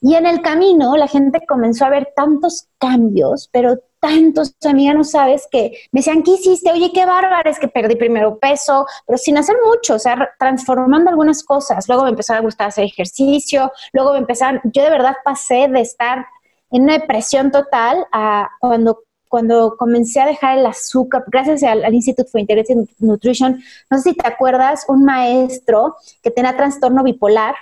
Y 0.00 0.14
en 0.14 0.24
el 0.24 0.40
camino 0.40 0.96
la 0.96 1.08
gente 1.08 1.44
comenzó 1.46 1.84
a 1.84 1.90
ver 1.90 2.14
tantos 2.16 2.68
cambios, 2.78 3.50
pero 3.52 3.80
tantos, 4.00 4.54
amiga, 4.64 4.94
no 4.94 5.04
sabes 5.04 5.46
que 5.50 5.72
me 5.92 6.00
decían, 6.00 6.22
¿qué 6.22 6.32
hiciste? 6.32 6.72
Oye, 6.72 6.90
qué 6.92 7.06
bárbaro, 7.06 7.48
es 7.50 7.58
que 7.58 7.68
perdí 7.68 7.96
primero 7.96 8.38
peso, 8.38 8.86
pero 9.06 9.18
sin 9.18 9.38
hacer 9.38 9.56
mucho, 9.64 9.94
o 9.94 9.98
sea, 9.98 10.30
transformando 10.38 11.10
algunas 11.10 11.44
cosas. 11.44 11.86
Luego 11.88 12.04
me 12.04 12.10
empezó 12.10 12.34
a 12.34 12.40
gustar 12.40 12.68
hacer 12.68 12.84
ejercicio, 12.84 13.70
luego 13.92 14.12
me 14.12 14.18
empezaron, 14.18 14.60
yo 14.64 14.82
de 14.82 14.90
verdad 14.90 15.16
pasé 15.24 15.68
de 15.68 15.80
estar 15.80 16.26
en 16.70 16.84
una 16.84 16.98
depresión 16.98 17.50
total 17.50 18.06
a 18.12 18.48
cuando 18.60 19.00
cuando 19.28 19.76
comencé 19.78 20.20
a 20.20 20.26
dejar 20.26 20.58
el 20.58 20.66
azúcar, 20.66 21.22
gracias 21.28 21.62
al, 21.62 21.84
al, 21.84 21.94
Institute 21.94 22.28
for 22.28 22.40
Integrated 22.40 22.74
Nutrition, 22.98 23.62
no 23.88 23.98
sé 23.98 24.10
si 24.10 24.16
te 24.16 24.26
acuerdas, 24.26 24.84
un 24.88 25.04
maestro 25.04 25.94
que 26.20 26.32
tenía 26.32 26.56
trastorno 26.56 27.04
bipolar, 27.04 27.54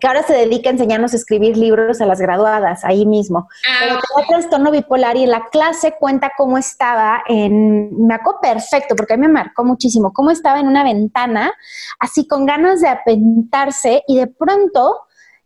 que 0.00 0.06
ahora 0.06 0.22
se 0.22 0.32
dedica 0.32 0.70
a 0.70 0.72
enseñarnos 0.72 1.12
a 1.12 1.16
escribir 1.16 1.56
libros 1.56 2.00
a 2.00 2.06
las 2.06 2.20
graduadas, 2.20 2.84
ahí 2.84 3.04
mismo. 3.04 3.48
Ah, 3.68 3.78
Pero 3.80 4.00
tenía 4.00 4.28
trastorno 4.28 4.70
bipolar 4.70 5.16
y 5.16 5.24
en 5.24 5.30
la 5.30 5.48
clase 5.50 5.94
cuenta 5.98 6.32
cómo 6.36 6.56
estaba 6.56 7.22
en, 7.28 8.06
me 8.06 8.14
acuerdo 8.14 8.40
perfecto, 8.40 8.96
porque 8.96 9.14
a 9.14 9.16
mí 9.18 9.26
me 9.26 9.32
marcó 9.32 9.64
muchísimo, 9.64 10.12
cómo 10.12 10.30
estaba 10.30 10.60
en 10.60 10.66
una 10.66 10.82
ventana, 10.82 11.52
así 11.98 12.26
con 12.26 12.46
ganas 12.46 12.80
de 12.80 12.88
apentarse 12.88 14.02
y 14.08 14.16
de 14.16 14.28
pronto 14.28 15.02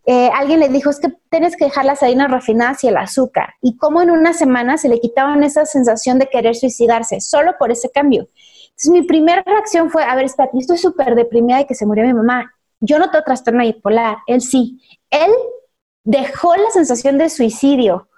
eh, 0.09 0.31
alguien 0.33 0.61
le 0.61 0.69
dijo, 0.69 0.91
es 0.91 1.01
que 1.01 1.09
tienes 1.29 1.57
que 1.57 1.65
dejar 1.65 1.85
las 1.85 2.05
harinas 2.05 2.31
refinadas 2.31 2.85
y 2.85 2.89
el 2.89 2.97
azúcar. 2.97 3.55
Y 3.61 3.77
cómo 3.77 4.01
en 4.01 4.13
una 4.13 4.33
semana 4.33 4.79
se 4.79 4.89
le 4.89 5.01
quitaban 5.01 5.43
esa 5.43 5.67
sensación 5.67 6.21
de 6.21 6.29
querer 6.29 6.55
suicidarse, 6.55 7.21
solo 7.21 7.57
por 7.59 7.73
ese 7.73 7.91
cambio. 7.91 8.29
Entonces 8.67 8.91
mi 8.91 9.03
primera 9.03 9.43
reacción 9.45 9.91
fue, 9.91 10.05
a 10.05 10.15
ver, 10.15 10.27
espérate, 10.27 10.57
yo 10.57 10.61
estoy 10.61 10.79
súper 10.79 11.17
deprimida 11.17 11.59
de 11.59 11.67
que 11.67 11.75
se 11.75 11.85
murió 11.85 12.05
mi 12.05 12.15
mamá 12.15 12.56
yo 12.81 12.99
no 12.99 13.11
tengo 13.11 13.25
trastorno 13.25 13.63
bipolar, 13.63 14.19
él 14.27 14.41
sí. 14.41 14.81
Él 15.11 15.31
dejó 16.05 16.57
la 16.57 16.71
sensación 16.71 17.19
de 17.19 17.29
suicidio 17.31 18.09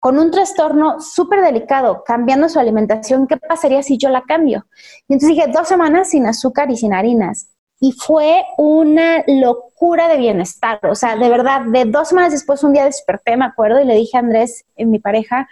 con 0.00 0.18
un 0.18 0.30
trastorno 0.30 1.00
súper 1.00 1.42
delicado, 1.42 2.02
cambiando 2.04 2.48
su 2.48 2.58
alimentación. 2.58 3.26
¿Qué 3.26 3.36
pasaría 3.36 3.82
si 3.82 3.98
yo 3.98 4.08
la 4.08 4.22
cambio? 4.22 4.66
Y 5.06 5.12
entonces 5.12 5.36
dije, 5.36 5.50
dos 5.52 5.68
semanas 5.68 6.10
sin 6.10 6.26
azúcar 6.26 6.70
y 6.70 6.76
sin 6.76 6.94
harinas. 6.94 7.50
Y 7.78 7.92
fue 7.92 8.42
una 8.56 9.22
locura 9.26 10.08
de 10.08 10.16
bienestar. 10.16 10.80
O 10.86 10.94
sea, 10.94 11.16
de 11.16 11.28
verdad, 11.28 11.62
de 11.66 11.84
dos 11.84 12.08
semanas 12.08 12.32
después, 12.32 12.64
un 12.64 12.72
día 12.72 12.84
desperté, 12.84 13.36
me 13.36 13.44
acuerdo, 13.44 13.80
y 13.80 13.84
le 13.84 13.94
dije 13.94 14.16
a 14.16 14.20
Andrés, 14.20 14.64
en 14.76 14.90
mi 14.90 14.98
pareja, 14.98 15.48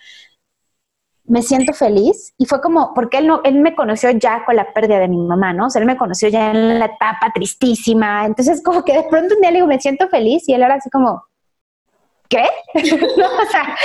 me 1.28 1.42
siento 1.42 1.72
feliz 1.72 2.34
y 2.38 2.46
fue 2.46 2.60
como, 2.60 2.94
porque 2.94 3.18
él, 3.18 3.26
no, 3.26 3.40
él 3.44 3.60
me 3.60 3.74
conoció 3.74 4.10
ya 4.10 4.44
con 4.44 4.56
la 4.56 4.72
pérdida 4.72 4.98
de 4.98 5.08
mi 5.08 5.18
mamá, 5.18 5.52
¿no? 5.52 5.66
O 5.66 5.70
sea, 5.70 5.80
él 5.80 5.86
me 5.86 5.96
conoció 5.96 6.28
ya 6.28 6.50
en 6.50 6.78
la 6.78 6.86
etapa 6.86 7.30
tristísima, 7.34 8.24
entonces 8.26 8.62
como 8.62 8.82
que 8.82 8.94
de 8.94 9.04
pronto 9.04 9.34
un 9.34 9.40
día 9.40 9.50
le 9.50 9.56
digo, 9.56 9.66
me 9.66 9.80
siento 9.80 10.08
feliz 10.08 10.48
y 10.48 10.54
él 10.54 10.62
era 10.62 10.74
así 10.74 10.88
como, 10.88 11.22
¿qué? 12.28 12.44
o 12.74 13.50
sea, 13.50 13.76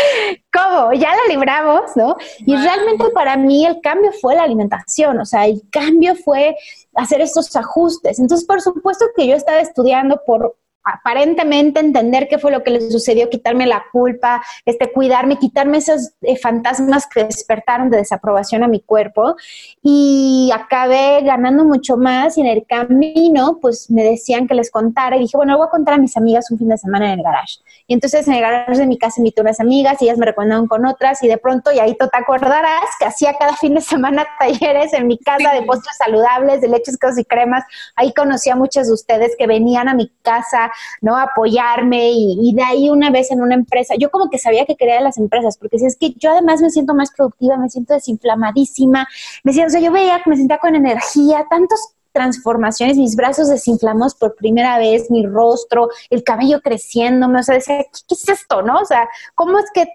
¿cómo? 0.53 0.93
Ya 0.93 1.11
la 1.11 1.33
libramos, 1.33 1.95
¿no? 1.95 2.15
Y 2.39 2.55
realmente 2.55 3.09
para 3.09 3.35
mí 3.35 3.65
el 3.65 3.81
cambio 3.81 4.11
fue 4.21 4.35
la 4.35 4.43
alimentación, 4.43 5.19
o 5.19 5.25
sea, 5.25 5.45
el 5.45 5.63
cambio 5.69 6.15
fue 6.15 6.55
hacer 6.95 7.21
estos 7.21 7.53
ajustes. 7.55 8.19
Entonces, 8.19 8.47
por 8.47 8.61
supuesto 8.61 9.05
que 9.15 9.27
yo 9.27 9.35
estaba 9.35 9.59
estudiando 9.59 10.21
por 10.25 10.55
aparentemente 10.83 11.79
entender 11.79 12.27
qué 12.27 12.37
fue 12.37 12.51
lo 12.51 12.63
que 12.63 12.71
le 12.71 12.91
sucedió, 12.91 13.29
quitarme 13.29 13.65
la 13.65 13.83
culpa, 13.91 14.43
este, 14.65 14.91
cuidarme, 14.91 15.37
quitarme 15.37 15.77
esos 15.77 16.11
eh, 16.21 16.37
fantasmas 16.37 17.07
que 17.07 17.23
despertaron 17.23 17.89
de 17.89 17.97
desaprobación 17.97 18.63
a 18.63 18.67
mi 18.67 18.81
cuerpo 18.81 19.35
y 19.81 20.51
acabé 20.53 21.21
ganando 21.21 21.63
mucho 21.63 21.97
más 21.97 22.37
y 22.37 22.41
en 22.41 22.47
el 22.47 22.65
camino 22.65 23.59
pues 23.61 23.89
me 23.89 24.03
decían 24.03 24.47
que 24.47 24.55
les 24.55 24.71
contara 24.71 25.15
y 25.15 25.19
dije, 25.19 25.37
bueno, 25.37 25.57
voy 25.57 25.67
a 25.67 25.69
contar 25.69 25.95
a 25.95 25.97
mis 25.97 26.17
amigas 26.17 26.51
un 26.51 26.57
fin 26.57 26.69
de 26.69 26.77
semana 26.77 27.11
en 27.11 27.19
el 27.19 27.23
garage. 27.23 27.59
Y 27.87 27.93
entonces 27.93 28.27
en 28.27 28.33
el 28.33 28.41
garage 28.41 28.79
de 28.79 28.87
mi 28.87 28.97
casa 28.97 29.15
invité 29.19 29.41
a 29.41 29.43
unas 29.43 29.59
amigas 29.59 30.01
y 30.01 30.05
ellas 30.05 30.17
me 30.17 30.25
recomendaron 30.25 30.67
con 30.67 30.85
otras 30.85 31.21
y 31.23 31.27
de 31.27 31.37
pronto, 31.37 31.71
y 31.71 31.79
ahí 31.79 31.95
tú 31.97 32.07
te 32.07 32.17
acordarás 32.17 32.85
que 32.99 33.05
hacía 33.05 33.33
cada 33.37 33.55
fin 33.55 33.73
de 33.75 33.81
semana 33.81 34.25
talleres 34.39 34.93
en 34.93 35.07
mi 35.07 35.17
casa 35.17 35.53
de 35.53 35.61
postres 35.63 35.97
saludables, 35.97 36.61
de 36.61 36.67
leches, 36.67 36.97
quesos 36.97 37.19
y 37.19 37.25
cremas. 37.25 37.63
Ahí 37.95 38.13
conocí 38.13 38.49
a 38.49 38.55
muchas 38.55 38.87
de 38.87 38.93
ustedes 38.93 39.35
que 39.37 39.47
venían 39.47 39.87
a 39.87 39.93
mi 39.93 40.09
casa 40.21 40.71
¿no? 41.01 41.17
Apoyarme 41.17 42.11
y, 42.11 42.53
de 42.53 42.63
ahí 42.63 42.89
una 42.89 43.09
vez 43.09 43.31
en 43.31 43.41
una 43.41 43.55
empresa, 43.55 43.95
yo 43.97 44.09
como 44.11 44.29
que 44.29 44.37
sabía 44.37 44.65
que 44.65 44.75
quería 44.75 44.95
de 44.95 45.01
las 45.01 45.17
empresas, 45.17 45.57
porque 45.57 45.79
si 45.79 45.85
es 45.85 45.97
que 45.97 46.13
yo 46.17 46.31
además 46.31 46.61
me 46.61 46.69
siento 46.69 46.93
más 46.93 47.11
productiva, 47.15 47.57
me 47.57 47.69
siento 47.69 47.93
desinflamadísima, 47.93 49.07
me 49.43 49.53
siento, 49.53 49.69
o 49.69 49.71
sea, 49.71 49.81
yo 49.81 49.91
veía 49.91 50.21
que 50.23 50.29
me 50.29 50.37
sentía 50.37 50.57
con 50.57 50.75
energía, 50.75 51.45
tantas 51.49 51.95
transformaciones, 52.13 52.95
mis 52.95 53.15
brazos 53.15 53.49
desinflamos 53.49 54.15
por 54.15 54.35
primera 54.35 54.77
vez, 54.77 55.11
mi 55.11 55.25
rostro, 55.25 55.89
el 56.09 56.23
cabello 56.23 56.61
creciéndome, 56.61 57.39
o 57.39 57.43
sea, 57.43 57.55
decía, 57.55 57.77
¿qué, 58.07 58.15
es 58.15 58.29
esto, 58.29 58.61
no? 58.61 58.79
O 58.79 58.85
sea, 58.85 59.09
¿cómo 59.35 59.59
es 59.59 59.65
que 59.73 59.87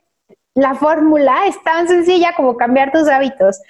la 0.55 0.75
fórmula 0.75 1.47
es 1.47 1.63
tan 1.63 1.89
sencilla 1.89 2.35
como 2.37 2.57
cambiar 2.57 2.93
tus 2.93 3.09
hábitos? 3.09 3.61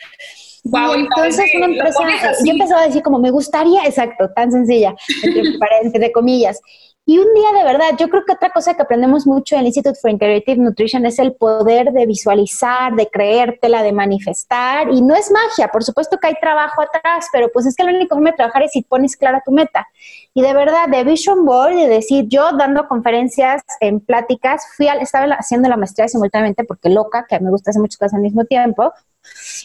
Wow, 0.64 0.94
entonces 0.94 1.50
una 1.54 1.66
empresa, 1.66 2.32
yo 2.44 2.52
empezaba 2.52 2.82
a 2.82 2.86
decir 2.86 3.02
como 3.02 3.18
me 3.18 3.30
gustaría, 3.30 3.84
exacto, 3.84 4.30
tan 4.34 4.50
sencilla, 4.50 4.94
entre, 5.22 5.68
entre 5.82 6.12
comillas. 6.12 6.60
Y 7.08 7.18
un 7.18 7.32
día 7.32 7.58
de 7.58 7.64
verdad, 7.64 7.96
yo 7.98 8.10
creo 8.10 8.22
que 8.26 8.34
otra 8.34 8.50
cosa 8.50 8.74
que 8.74 8.82
aprendemos 8.82 9.26
mucho 9.26 9.54
en 9.54 9.62
el 9.62 9.68
Institute 9.68 9.98
for 9.98 10.10
Integrative 10.10 10.60
Nutrition 10.60 11.06
es 11.06 11.18
el 11.18 11.32
poder 11.32 11.90
de 11.92 12.04
visualizar, 12.04 12.94
de 12.96 13.08
creértela, 13.08 13.82
de 13.82 13.92
manifestar. 13.94 14.90
Y 14.92 15.00
no 15.00 15.14
es 15.14 15.30
magia, 15.30 15.68
por 15.68 15.82
supuesto 15.82 16.18
que 16.18 16.26
hay 16.26 16.34
trabajo 16.38 16.82
atrás, 16.82 17.28
pero 17.32 17.48
pues 17.50 17.64
es 17.64 17.74
que 17.74 17.84
lo 17.84 17.96
único 17.96 18.14
que 18.14 18.20
me 18.20 18.32
trabajar 18.34 18.64
es 18.64 18.72
si 18.72 18.82
pones 18.82 19.16
clara 19.16 19.42
tu 19.42 19.52
meta. 19.52 19.86
Y 20.34 20.42
de 20.42 20.52
verdad, 20.52 20.86
de 20.86 21.02
Vision 21.02 21.46
Board, 21.46 21.76
de 21.76 21.88
decir, 21.88 22.26
yo 22.28 22.52
dando 22.52 22.86
conferencias 22.86 23.62
en 23.80 24.00
pláticas, 24.00 24.66
fui 24.76 24.88
al, 24.88 25.00
estaba 25.00 25.32
haciendo 25.32 25.70
la 25.70 25.78
maestría 25.78 26.08
simultáneamente 26.08 26.64
porque 26.64 26.90
loca, 26.90 27.24
que 27.26 27.40
me 27.40 27.48
gusta 27.48 27.70
hacer 27.70 27.80
muchas 27.80 27.96
cosas 27.96 28.16
al 28.16 28.20
mismo 28.20 28.44
tiempo. 28.44 28.92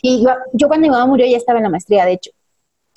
Y 0.02 0.26
yo 0.54 0.68
cuando 0.70 0.88
mi 0.88 0.90
mamá 0.90 1.08
murió 1.08 1.28
ya 1.28 1.36
estaba 1.36 1.60
en 1.60 1.64
la 1.64 1.70
maestría, 1.70 2.06
de 2.06 2.14
hecho. 2.14 2.32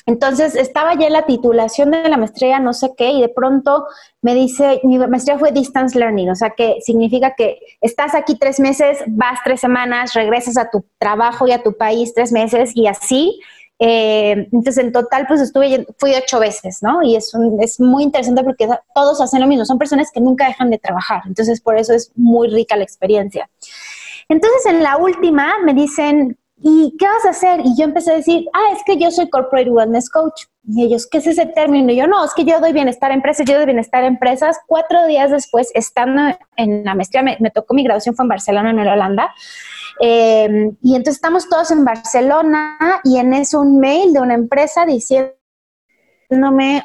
Entonces 0.06 0.54
estaba 0.54 0.94
ya 0.94 1.08
en 1.08 1.12
la 1.12 1.26
titulación 1.26 1.90
de 1.90 2.08
la 2.08 2.16
maestría, 2.16 2.60
no 2.60 2.72
sé 2.72 2.92
qué, 2.96 3.10
y 3.10 3.20
de 3.20 3.28
pronto 3.28 3.86
me 4.22 4.34
dice, 4.34 4.80
mi 4.84 4.98
maestría 4.98 5.36
fue 5.36 5.50
distance 5.50 5.98
learning, 5.98 6.30
o 6.30 6.36
sea 6.36 6.50
que 6.50 6.76
significa 6.80 7.34
que 7.36 7.58
estás 7.80 8.14
aquí 8.14 8.38
tres 8.38 8.60
meses, 8.60 8.98
vas 9.08 9.40
tres 9.44 9.60
semanas, 9.60 10.14
regresas 10.14 10.56
a 10.58 10.70
tu 10.70 10.86
trabajo 10.98 11.48
y 11.48 11.52
a 11.52 11.62
tu 11.62 11.76
país 11.76 12.14
tres 12.14 12.30
meses 12.30 12.70
y 12.74 12.86
así. 12.86 13.40
Eh, 13.78 14.48
entonces 14.52 14.78
en 14.78 14.92
total 14.92 15.26
pues 15.26 15.40
estuve, 15.40 15.86
fui 15.98 16.14
ocho 16.14 16.38
veces, 16.38 16.78
¿no? 16.82 17.02
Y 17.02 17.16
es, 17.16 17.32
es 17.60 17.78
muy 17.78 18.04
interesante 18.04 18.42
porque 18.42 18.68
todos 18.94 19.20
hacen 19.20 19.40
lo 19.40 19.48
mismo, 19.48 19.66
son 19.66 19.76
personas 19.76 20.10
que 20.14 20.20
nunca 20.20 20.46
dejan 20.46 20.70
de 20.70 20.78
trabajar, 20.78 21.22
entonces 21.26 21.60
por 21.60 21.76
eso 21.76 21.92
es 21.92 22.10
muy 22.14 22.48
rica 22.48 22.76
la 22.76 22.84
experiencia. 22.84 23.50
Entonces 24.30 24.64
en 24.66 24.82
la 24.82 24.96
última 24.96 25.56
me 25.62 25.74
dicen, 25.74 26.38
¿y 26.58 26.96
qué 26.98 27.06
vas 27.06 27.24
a 27.26 27.30
hacer? 27.30 27.60
Y 27.64 27.76
yo 27.76 27.84
empecé 27.84 28.12
a 28.12 28.16
decir, 28.16 28.46
ah, 28.52 28.74
es 28.74 28.82
que 28.84 28.96
yo 28.96 29.10
soy 29.10 29.28
Corporate 29.28 29.70
Wellness 29.70 30.08
Coach. 30.10 30.44
Y 30.68 30.84
ellos, 30.84 31.06
¿qué 31.06 31.18
es 31.18 31.26
ese 31.26 31.46
término? 31.46 31.92
Y 31.92 31.96
yo, 31.96 32.06
no, 32.06 32.24
es 32.24 32.32
que 32.34 32.44
yo 32.44 32.58
doy 32.60 32.72
bienestar 32.72 33.10
a 33.10 33.14
empresas, 33.14 33.46
yo 33.46 33.56
doy 33.56 33.66
bienestar 33.66 34.02
a 34.02 34.06
empresas. 34.06 34.58
Cuatro 34.66 35.06
días 35.06 35.30
después, 35.30 35.70
estando 35.74 36.22
en 36.56 36.84
la 36.84 36.94
maestría, 36.94 37.22
me, 37.22 37.50
tocó 37.50 37.74
mi 37.74 37.84
graduación, 37.84 38.16
fue 38.16 38.24
en 38.24 38.30
Barcelona, 38.30 38.70
en 38.70 38.78
Holanda. 38.78 39.32
Eh, 40.00 40.72
y 40.82 40.96
entonces 40.96 41.16
estamos 41.16 41.48
todos 41.48 41.70
en 41.70 41.84
Barcelona 41.84 43.00
y 43.04 43.18
en 43.18 43.32
eso 43.32 43.60
un 43.60 43.78
mail 43.78 44.12
de 44.12 44.20
una 44.20 44.34
empresa 44.34 44.84
diciéndome, 44.84 45.34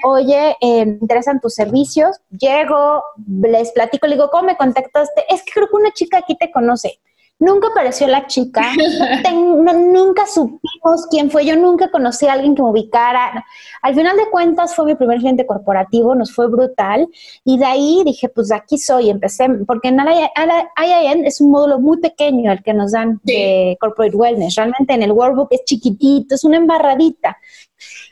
oye, 0.06 0.56
eh, 0.62 0.86
me 0.86 0.98
interesan 1.02 1.40
tus 1.40 1.56
servicios. 1.56 2.20
Llego, 2.30 3.04
les 3.26 3.72
platico, 3.72 4.06
le 4.06 4.16
digo, 4.16 4.30
¿cómo 4.30 4.44
me 4.44 4.58
contactaste? 4.58 5.26
Es 5.30 5.44
que 5.44 5.54
creo 5.54 5.68
que 5.68 5.76
una 5.78 5.92
chica 5.92 6.20
aquí 6.20 6.36
te 6.38 6.52
conoce. 6.52 7.00
Nunca 7.42 7.70
apareció 7.70 8.08
la 8.08 8.28
chica, 8.28 8.62
nunca 9.34 10.28
supimos 10.28 11.08
quién 11.10 11.32
fue, 11.32 11.44
yo 11.44 11.56
nunca 11.56 11.90
conocí 11.90 12.28
a 12.28 12.34
alguien 12.34 12.54
que 12.54 12.62
me 12.62 12.70
ubicara. 12.70 13.44
Al 13.82 13.96
final 13.96 14.16
de 14.16 14.30
cuentas 14.30 14.76
fue 14.76 14.86
mi 14.86 14.94
primer 14.94 15.18
cliente 15.18 15.48
corporativo, 15.48 16.14
nos 16.14 16.32
fue 16.32 16.48
brutal. 16.48 17.08
Y 17.44 17.58
de 17.58 17.66
ahí 17.66 18.04
dije, 18.06 18.30
pues 18.30 18.52
aquí 18.52 18.78
soy, 18.78 19.10
empecé, 19.10 19.50
porque 19.66 19.88
en 19.88 19.98
IIN 19.98 21.26
es 21.26 21.42
un 21.42 21.50
módulo 21.50 21.80
muy 21.80 21.98
pequeño 21.98 22.52
el 22.52 22.62
que 22.62 22.76
nos 22.76 22.92
dan 22.92 23.20
de 23.24 23.76
Corporate 23.82 24.16
Wellness, 24.16 24.54
realmente 24.54 24.94
en 24.94 25.02
el 25.02 25.12
Workbook 25.12 25.48
es 25.50 25.66
chiquitito, 25.66 26.36
es 26.36 26.44
una 26.44 26.58
embarradita. 26.58 27.40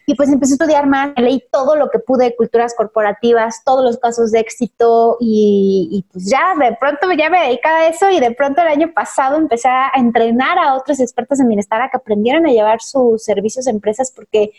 Y 0.10 0.16
pues 0.16 0.30
empecé 0.30 0.54
a 0.54 0.56
estudiar 0.56 0.88
más, 0.88 1.12
leí 1.18 1.44
todo 1.52 1.76
lo 1.76 1.92
que 1.92 2.00
pude 2.00 2.26
de 2.26 2.36
culturas 2.36 2.74
corporativas, 2.76 3.64
todos 3.64 3.86
los 3.86 4.00
casos 4.00 4.32
de 4.32 4.40
éxito 4.40 5.18
y, 5.20 6.04
pues 6.12 6.28
ya 6.28 6.56
de 6.60 6.76
pronto 6.80 7.12
ya 7.16 7.30
me 7.30 7.46
dedicaba 7.46 7.82
a 7.82 7.88
eso 7.90 8.10
y 8.10 8.20
de 8.20 8.32
pronto 8.32 8.60
el 8.60 8.70
año 8.70 8.92
pasado 8.92 9.38
empecé 9.38 9.68
a 9.68 9.92
entrenar 9.94 10.58
a 10.58 10.74
otros 10.74 11.00
expertos 11.00 11.40
en 11.40 11.48
bienestar 11.48 11.80
a 11.84 11.92
que 11.92 11.98
aprendieran 11.98 12.48
a 12.48 12.50
llevar 12.50 12.82
sus 12.82 13.24
servicios 13.24 13.68
a 13.68 13.70
empresas 13.70 14.12
porque 14.12 14.52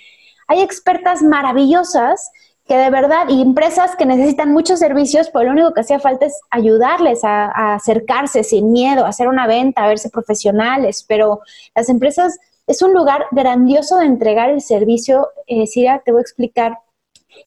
hay 0.47 0.61
expertas 0.61 1.21
maravillosas 1.21 2.31
que 2.69 2.77
de 2.77 2.91
verdad, 2.91 3.25
y 3.29 3.43
empresas 3.43 3.97
que 3.97 4.07
necesitan 4.07 4.53
muchos 4.53 4.79
servicios, 4.79 5.31
pues 5.31 5.45
lo 5.45 5.51
único 5.51 5.75
que 5.75 5.81
hacía 5.81 5.99
falta 5.99 6.27
es 6.27 6.41
ayudarles 6.51 7.25
a, 7.25 7.75
acercarse 7.75 8.45
sin 8.45 8.71
miedo, 8.71 9.05
a 9.05 9.09
hacer 9.09 9.27
una 9.27 9.49
venta, 9.49 9.83
a 9.83 9.89
verse 9.89 10.11
profesionales, 10.11 11.05
pero 11.09 11.41
las 11.75 11.89
empresas 11.89 12.39
es 12.71 12.83
un 12.83 12.95
lugar 12.95 13.27
grandioso 13.33 13.99
de 13.99 14.07
entregar 14.07 14.51
el 14.51 14.61
servicio. 14.61 15.29
Eh, 15.47 15.67
Siria, 15.67 16.03
te 16.05 16.13
voy 16.13 16.21
a 16.21 16.23
explicar. 16.23 16.79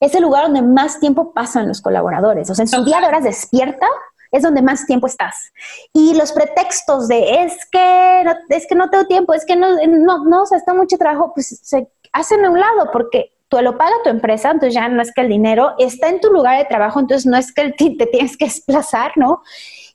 Es 0.00 0.14
el 0.14 0.22
lugar 0.22 0.44
donde 0.44 0.62
más 0.62 1.00
tiempo 1.00 1.32
pasan 1.32 1.68
los 1.68 1.80
colaboradores. 1.80 2.50
O 2.50 2.54
sea, 2.54 2.64
en 2.64 2.68
su 2.68 2.84
día 2.84 3.00
de 3.00 3.06
horas 3.06 3.24
despierta 3.24 3.86
es 4.30 4.42
donde 4.42 4.62
más 4.62 4.84
tiempo 4.86 5.06
estás. 5.06 5.52
Y 5.92 6.14
los 6.14 6.32
pretextos 6.32 7.08
de 7.08 7.44
es 7.44 7.56
que 7.70 8.22
no, 8.24 8.32
es 8.48 8.66
que 8.66 8.74
no 8.74 8.90
tengo 8.90 9.06
tiempo, 9.06 9.32
es 9.32 9.44
que 9.46 9.56
no, 9.56 9.68
no, 9.86 10.24
no, 10.24 10.42
o 10.42 10.46
sea, 10.46 10.58
está 10.58 10.74
mucho 10.74 10.98
trabajo, 10.98 11.32
pues 11.34 11.60
se 11.62 11.88
hacen 12.12 12.44
a 12.44 12.50
un 12.50 12.58
lado 12.58 12.90
porque 12.92 13.32
tú 13.48 13.58
lo 13.62 13.78
paga 13.78 13.94
tu 14.02 14.10
empresa, 14.10 14.50
entonces 14.50 14.74
ya 14.74 14.88
no 14.88 15.00
es 15.00 15.12
que 15.12 15.20
el 15.20 15.28
dinero 15.28 15.74
está 15.78 16.08
en 16.08 16.20
tu 16.20 16.30
lugar 16.30 16.58
de 16.58 16.64
trabajo, 16.64 16.98
entonces 16.98 17.26
no 17.26 17.36
es 17.36 17.52
que 17.52 17.70
te 17.72 18.06
tienes 18.06 18.36
que 18.36 18.46
desplazar, 18.46 19.12
¿no? 19.16 19.42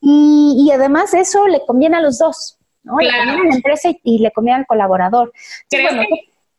Y, 0.02 0.72
además 0.74 1.14
eso 1.14 1.46
le 1.48 1.66
conviene 1.66 1.98
a 1.98 2.02
los 2.02 2.20
dos, 2.20 2.59
¿no? 2.90 2.98
Le 3.00 3.10
conviene 3.10 3.42
a 3.42 3.50
la 3.50 3.56
empresa 3.56 3.90
y, 4.04 4.20
le 4.20 4.32
conviene 4.32 4.60
al 4.60 4.66
colaborador. 4.66 5.32
Creo 5.70 5.90
que 5.90 6.08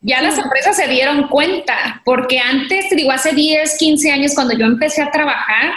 ya 0.03 0.23
las 0.23 0.39
empresas 0.39 0.77
se 0.77 0.89
dieron 0.89 1.29
cuenta, 1.29 2.01
porque 2.07 2.39
antes, 2.39 2.89
digo, 2.91 3.13
hace 3.13 3.33
10, 3.33 3.77
15 3.77 4.11
años 4.11 4.35
cuando 4.35 4.57
yo 4.57 4.65
empecé 4.65 5.03
a 5.03 5.11
trabajar, 5.11 5.73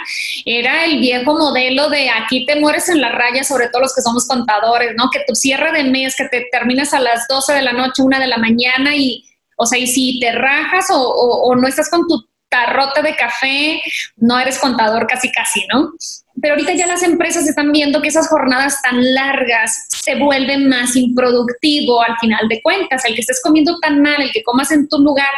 era 0.46 0.86
el 0.86 0.98
viejo 1.00 1.36
modelo 1.36 1.90
de 1.90 2.08
aquí 2.08 2.46
te 2.46 2.58
mueres 2.58 2.88
en 2.88 3.02
la 3.02 3.10
raya, 3.10 3.44
sobre 3.44 3.68
todo 3.68 3.82
los 3.82 3.94
que 3.94 4.00
somos 4.00 4.26
contadores, 4.26 4.92
¿no? 4.96 5.10
Que 5.12 5.20
tu 5.26 5.34
cierre 5.34 5.72
de 5.72 5.84
mes, 5.84 6.14
que 6.16 6.28
te 6.28 6.46
terminas 6.50 6.94
a 6.94 7.00
las 7.00 7.28
12 7.28 7.52
de 7.52 7.62
la 7.62 7.72
noche, 7.72 8.02
una 8.02 8.18
de 8.18 8.28
la 8.28 8.38
mañana 8.38 8.96
y 8.96 9.24
o 9.56 9.66
sea, 9.66 9.78
y 9.78 9.86
si 9.86 10.18
te 10.20 10.32
rajas 10.32 10.86
o, 10.90 11.54
no 11.56 11.68
estás 11.68 11.88
con 11.88 12.06
tu 12.06 12.26
tarrota 12.48 13.02
de 13.02 13.16
café, 13.16 13.82
no 14.16 14.38
eres 14.38 14.58
contador 14.58 15.06
casi 15.06 15.30
casi, 15.30 15.66
¿no? 15.72 15.92
Pero 16.40 16.54
ahorita 16.54 16.74
ya 16.74 16.86
las 16.86 17.02
empresas 17.02 17.46
están 17.46 17.72
viendo 17.72 18.02
que 18.02 18.08
esas 18.08 18.28
jornadas 18.28 18.80
tan 18.82 19.14
largas 19.14 19.86
se 19.88 20.16
vuelven 20.16 20.68
más 20.68 20.96
improductivo 20.96 22.02
al 22.02 22.16
final 22.20 22.48
de 22.48 22.60
cuentas. 22.62 23.04
El 23.04 23.14
que 23.14 23.20
estés 23.20 23.40
comiendo 23.42 23.78
tan 23.80 24.02
mal, 24.02 24.20
el 24.20 24.32
que 24.32 24.42
comas 24.42 24.70
en 24.72 24.88
tu 24.88 24.98
lugar, 24.98 25.30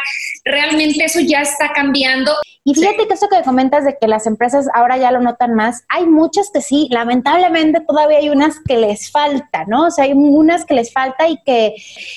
realmente 0.43 1.05
eso 1.05 1.19
ya 1.19 1.41
está 1.41 1.71
cambiando. 1.73 2.33
Y 2.67 2.73
fíjate 2.73 3.07
que 3.07 3.13
eso 3.13 3.29
que 3.29 3.41
comentas 3.43 3.85
de 3.85 3.97
que 3.97 4.09
las 4.09 4.27
empresas 4.27 4.67
ahora 4.73 4.97
ya 4.97 5.09
lo 5.13 5.21
notan 5.21 5.53
más, 5.53 5.85
hay 5.87 6.05
muchas 6.05 6.49
que 6.53 6.59
sí, 6.59 6.89
lamentablemente 6.91 7.79
todavía 7.79 8.17
hay 8.17 8.27
unas 8.27 8.59
que 8.59 8.75
les 8.75 9.09
falta, 9.09 9.63
¿no? 9.67 9.85
O 9.85 9.91
sea, 9.91 10.03
hay 10.03 10.11
unas 10.11 10.65
que 10.65 10.73
les 10.73 10.91
falta 10.91 11.29
y 11.29 11.37
que, 11.45 11.75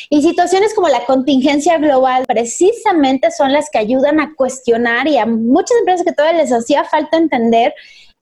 y 0.08 0.22
situaciones 0.22 0.74
como 0.74 0.88
la 0.88 1.04
contingencia 1.04 1.78
global 1.78 2.24
precisamente 2.26 3.30
son 3.30 3.52
las 3.52 3.70
que 3.70 3.78
ayudan 3.78 4.18
a 4.18 4.34
cuestionar 4.34 5.06
y 5.06 5.18
a 5.18 5.26
muchas 5.26 5.78
empresas 5.78 6.04
que 6.04 6.12
todavía 6.12 6.42
les 6.42 6.52
hacía 6.52 6.82
falta 6.82 7.16
entender 7.16 7.72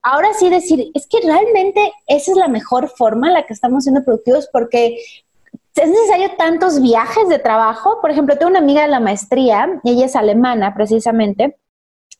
ahora 0.03 0.29
sí 0.39 0.49
decir, 0.49 0.91
es 0.95 1.07
que 1.07 1.21
realmente 1.21 1.93
esa 2.07 2.33
es 2.33 2.37
la 2.37 2.49
mejor 2.49 2.89
forma 2.89 3.29
en 3.29 3.35
la 3.35 3.47
que 3.47 3.55
estamos 3.55 3.85
siendo 3.85 4.05
productivos 4.05 4.49
porque 4.53 4.99
es 5.75 5.89
necesario 5.89 6.37
tantos 6.37 6.81
viajes 6.81 7.29
de 7.29 7.39
trabajo. 7.39 8.01
Por 8.01 8.11
ejemplo, 8.11 8.37
tengo 8.37 8.51
una 8.51 8.59
amiga 8.59 8.83
de 8.83 8.89
la 8.89 9.01
maestría, 9.01 9.81
ella 9.85 10.07
es 10.07 10.17
alemana 10.17 10.75
precisamente, 10.75 11.57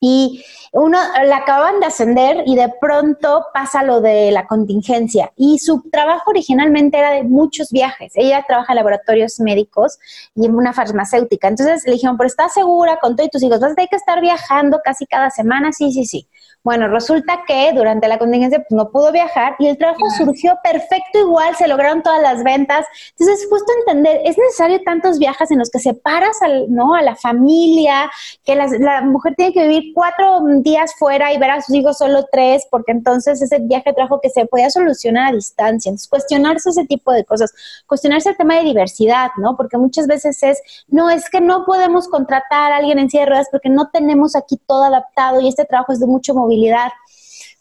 y 0.01 0.45
uno 0.73 0.99
la 1.25 1.39
acaban 1.39 1.81
de 1.81 1.87
ascender 1.87 2.43
y 2.47 2.57
de 2.57 2.73
pronto 2.81 3.47
pasa 3.53 3.83
lo 3.83 4.01
de 4.01 4.31
la 4.31 4.47
contingencia. 4.47 5.33
Y 5.37 5.59
su 5.59 5.83
trabajo 5.91 6.31
originalmente 6.31 6.99
era 6.99 7.13
de 7.13 7.25
muchos 7.25 7.71
viajes. 7.71 8.13
Ella 8.15 8.45
trabaja 8.47 8.73
en 8.73 8.77
laboratorios 8.77 9.41
médicos 9.41 9.99
y 10.35 10.47
en 10.47 10.55
una 10.55 10.73
farmacéutica. 10.73 11.49
Entonces 11.49 11.85
le 11.87 11.93
dijeron, 11.93 12.17
pero 12.17 12.29
¿estás 12.29 12.55
segura 12.55 12.99
con 13.01 13.17
todo 13.17 13.27
y 13.27 13.31
tus 13.31 13.43
hijos? 13.43 13.61
¿Vas 13.61 13.73
a 13.73 13.75
tener 13.75 13.89
que 13.89 13.97
estar 13.97 14.21
viajando 14.21 14.81
casi 14.85 15.07
cada 15.07 15.31
semana? 15.31 15.73
Sí, 15.73 15.93
sí, 15.93 16.05
sí. 16.05 16.29
Bueno, 16.65 16.89
resulta 16.89 17.45
que 17.47 17.73
durante 17.73 18.09
la 18.09 18.19
contingencia 18.19 18.59
pues, 18.59 18.73
no 18.73 18.91
pudo 18.91 19.13
viajar 19.13 19.55
y 19.59 19.69
el 19.69 19.79
trabajo 19.79 20.05
surgió 20.19 20.59
perfecto 20.63 21.19
igual, 21.19 21.55
se 21.57 21.69
lograron 21.69 22.03
todas 22.03 22.21
las 22.21 22.43
ventas. 22.43 22.85
Entonces, 23.19 23.47
justo 23.49 23.73
entender, 23.81 24.21
es 24.25 24.37
necesario 24.37 24.83
tantos 24.83 25.19
viajes 25.19 25.51
en 25.51 25.61
los 25.61 25.71
que 25.71 25.79
separas 25.79 26.43
al, 26.43 26.67
¿no? 26.69 26.95
a 26.95 27.03
la 27.03 27.15
familia, 27.15 28.11
que 28.45 28.55
la 28.55 29.01
mujer 29.03 29.35
tiene 29.37 29.53
que 29.53 29.67
vivir 29.67 29.93
cuatro 29.95 30.41
días 30.63 30.95
fuera 30.99 31.33
y 31.33 31.39
ver 31.39 31.51
a 31.51 31.63
sus 31.63 31.75
hijos 31.75 31.99
solo 31.99 32.27
tres, 32.31 32.67
porque 32.71 32.93
entonces 32.93 33.41
ese 33.41 33.59
viaje 33.61 33.93
trajo 33.93 34.21
que 34.21 34.31
se 34.31 34.47
podía 34.47 34.71
solucionar 34.71 35.33
a 35.33 35.37
distancia. 35.37 35.91
Entonces, 35.91 36.09
cuestionarse 36.09 36.71
ese 36.71 36.85
tipo 36.87 37.13
de 37.13 37.25
cosas, 37.25 37.53
cuestionarse 37.87 38.31
el 38.31 38.37
tema 38.37 38.57
de 38.57 38.65
diversidad, 38.65 39.31
¿no? 39.37 39.57
Porque 39.57 39.79
muchas 39.79 40.07
veces 40.07 40.43
es, 40.43 40.61
no, 40.89 41.11
es 41.11 41.29
que 41.31 41.41
no 41.41 41.65
podemos 41.65 42.09
contratar 42.09 42.73
a 42.73 42.77
alguien 42.77 42.99
en 42.99 43.11
silla 43.11 43.25
de 43.25 43.31
ruedas 43.31 43.49
porque 43.51 43.69
no 43.69 43.91
tenemos 43.91 44.37
aquí 44.37 44.59
todo 44.67 44.85
adaptado 44.85 45.41
y 45.41 45.49
este 45.49 45.65
trabajo 45.65 45.93
es 45.93 46.01
de 46.01 46.07
mucho 46.07 46.35
movilidad 46.35 46.91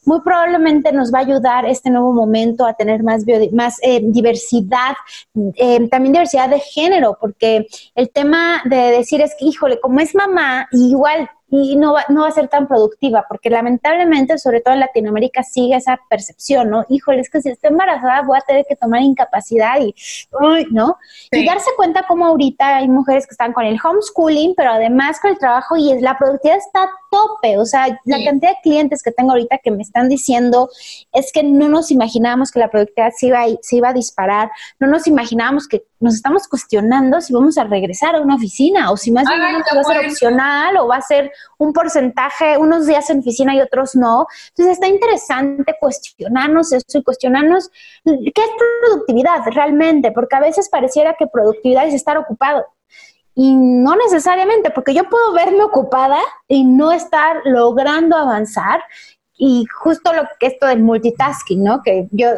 muy 0.08 0.22
probablemente 0.22 0.94
nos 0.94 1.14
va 1.14 1.20
a 1.20 1.22
ayudar 1.24 1.66
este 1.66 1.90
nuevo 1.90 2.14
momento 2.14 2.66
a 2.66 2.74
tener 2.74 3.04
más, 3.04 3.26
más 3.52 3.76
eh, 3.82 4.00
diversidad, 4.02 4.96
eh, 5.56 5.86
también 5.90 6.14
diversidad 6.14 6.50
de 6.50 6.62
género, 6.62 7.18
porque 7.20 7.68
el 7.94 8.10
tema 8.10 8.62
de 8.64 8.78
decir 8.78 9.20
es 9.20 9.36
que, 9.38 9.46
híjole, 9.46 9.82
como 9.82 10.00
es 10.00 10.16
mamá, 10.16 10.70
igual 10.72 11.30
y 11.50 11.78
no 11.78 11.94
va, 11.94 12.06
no 12.10 12.22
va 12.22 12.28
a 12.28 12.32
ser 12.32 12.50
tan 12.50 12.68
productiva, 12.68 13.26
porque 13.28 13.50
lamentablemente, 13.50 14.38
sobre 14.38 14.62
todo 14.62 14.74
en 14.74 14.82
Latinoamérica, 14.82 15.44
sigue 15.44 15.76
esa 15.76 16.00
percepción, 16.10 16.70
¿no? 16.70 16.86
Híjole, 16.90 17.22
es 17.22 17.30
que 17.30 17.42
si 17.42 17.50
estoy 17.50 17.70
embarazada 17.70 18.22
voy 18.24 18.38
a 18.38 18.42
tener 18.42 18.66
que 18.68 18.76
tomar 18.76 19.02
incapacidad 19.02 19.80
y, 19.80 19.96
¿no? 20.72 20.98
Y 21.32 21.46
darse 21.46 21.70
cuenta 21.78 22.06
cómo 22.08 22.26
ahorita 22.26 22.78
hay 22.78 22.90
mujeres 22.90 23.26
que 23.26 23.32
están 23.32 23.54
con 23.54 23.66
el 23.66 23.80
homeschooling, 23.82 24.56
pero 24.56 24.72
además 24.72 25.20
con 25.22 25.32
el 25.32 25.38
trabajo 25.38 25.78
y 25.78 26.00
la 26.02 26.18
productividad 26.18 26.58
está 26.58 26.84
a 26.84 26.90
tope, 27.10 27.58
o 27.58 27.66
sea, 27.66 27.88
la 28.06 28.24
cantidad 28.24 28.52
de 28.52 28.58
clientes 28.62 29.02
que 29.02 29.12
tengo 29.12 29.32
ahorita 29.32 29.60
que 29.60 29.72
me 29.72 29.82
están 29.82 30.10
diciendo 30.10 30.70
es 31.14 31.32
que 31.32 31.44
no 31.44 31.70
nos 31.70 31.92
imaginábamos 31.92 32.52
que 32.52 32.60
la 32.60 32.70
productividad 32.70 33.12
se 33.16 33.28
iba, 33.28 33.46
se 33.62 33.78
iba 33.78 33.90
a 33.90 33.94
disparar, 33.94 34.52
no 34.80 34.88
nos 34.88 35.08
imaginábamos 35.08 35.68
que 35.68 35.84
nos 36.00 36.16
estamos 36.16 36.48
cuestionando 36.48 37.22
si 37.22 37.34
vamos 37.34 37.58
a 37.58 37.64
regresar 37.64 38.16
a 38.16 38.22
una 38.22 38.36
oficina 38.36 38.92
o 38.92 38.98
si 38.98 39.12
más 39.12 39.26
bien 39.28 39.42
va 39.42 39.82
a 39.82 39.84
ser 39.84 40.06
opcional 40.06 40.78
o 40.78 40.88
va 40.88 40.98
a 40.98 41.02
ser 41.02 41.32
un 41.58 41.74
porcentaje, 41.74 42.58
unos 42.58 42.86
días 42.86 43.10
en 43.10 43.20
oficina 43.20 43.56
y 43.56 43.62
otros 43.62 43.96
no. 43.96 44.28
Entonces 44.50 44.74
está 44.74 44.88
interesante 44.88 45.76
cuestionarnos 45.80 46.72
eso 46.72 47.00
y 47.00 47.04
cuestionarnos 47.04 47.70
qué 48.04 48.42
es 48.42 48.50
productividad 48.82 49.42
realmente, 49.48 50.12
porque 50.12 50.36
a 50.36 50.40
veces 50.40 50.70
pareciera 50.70 51.16
que 51.18 51.28
productividad 51.28 51.88
es 51.88 51.94
estar 51.94 52.18
ocupado. 52.18 52.66
Y 53.34 53.54
no 53.56 53.96
necesariamente, 53.96 54.72
porque 54.72 54.96
yo 54.96 55.08
puedo 55.10 55.32
verme 55.34 55.64
ocupada 55.64 56.20
y 56.48 56.64
no 56.64 56.92
estar 56.92 57.42
logrando 57.46 58.18
avanzar. 58.18 58.82
Y 59.38 59.66
justo 59.80 60.12
lo 60.14 60.24
que 60.40 60.48
esto 60.48 60.66
del 60.66 60.82
multitasking, 60.82 61.64
¿no? 61.64 61.84
Que 61.84 62.08
yo 62.10 62.30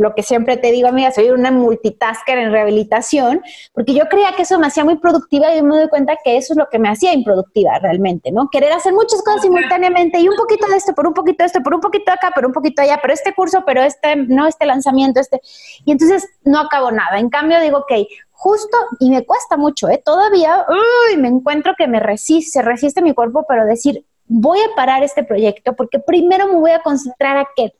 lo 0.00 0.14
que 0.14 0.22
siempre 0.22 0.56
te 0.56 0.72
digo, 0.72 0.88
amiga, 0.88 1.12
soy 1.12 1.28
una 1.28 1.50
multitasker 1.50 2.38
en 2.38 2.50
rehabilitación, 2.50 3.42
porque 3.74 3.92
yo 3.92 4.06
creía 4.08 4.32
que 4.34 4.42
eso 4.42 4.58
me 4.58 4.66
hacía 4.66 4.82
muy 4.82 4.96
productiva 4.96 5.54
y 5.54 5.62
me 5.62 5.76
doy 5.76 5.88
cuenta 5.90 6.16
que 6.24 6.38
eso 6.38 6.54
es 6.54 6.56
lo 6.56 6.68
que 6.70 6.78
me 6.78 6.88
hacía 6.88 7.12
improductiva 7.12 7.78
realmente, 7.78 8.32
¿no? 8.32 8.48
Querer 8.50 8.72
hacer 8.72 8.94
muchas 8.94 9.22
cosas 9.22 9.42
simultáneamente 9.42 10.18
y 10.18 10.26
un 10.26 10.36
poquito 10.36 10.66
de 10.68 10.76
esto, 10.76 10.94
por 10.94 11.06
un 11.06 11.12
poquito 11.12 11.44
de 11.44 11.48
esto, 11.48 11.60
por 11.62 11.74
un 11.74 11.82
poquito 11.82 12.10
acá, 12.10 12.30
por 12.34 12.46
un 12.46 12.52
poquito 12.52 12.80
allá, 12.80 12.98
pero 13.02 13.12
este 13.12 13.34
curso, 13.34 13.62
pero 13.66 13.82
este, 13.82 14.16
no, 14.16 14.46
este 14.46 14.64
lanzamiento, 14.64 15.20
este. 15.20 15.38
Y 15.84 15.92
entonces 15.92 16.26
no 16.44 16.60
acabo 16.60 16.90
nada. 16.90 17.18
En 17.18 17.28
cambio 17.28 17.60
digo, 17.60 17.78
ok, 17.78 17.92
justo, 18.30 18.78
y 19.00 19.10
me 19.10 19.26
cuesta 19.26 19.58
mucho, 19.58 19.90
¿eh? 19.90 20.02
Todavía, 20.02 20.64
uy, 20.66 21.18
me 21.18 21.28
encuentro 21.28 21.74
que 21.76 21.86
me 21.86 22.00
resiste, 22.00 22.52
se 22.52 22.62
resiste 22.62 23.02
mi 23.02 23.12
cuerpo, 23.12 23.44
pero 23.46 23.66
decir, 23.66 24.06
voy 24.32 24.60
a 24.60 24.76
parar 24.76 25.02
este 25.02 25.24
proyecto 25.24 25.74
porque 25.74 25.98
primero 25.98 26.46
me 26.46 26.54
voy 26.54 26.70
a 26.70 26.82
concentrar 26.82 27.36
a 27.36 27.48
que 27.56 27.74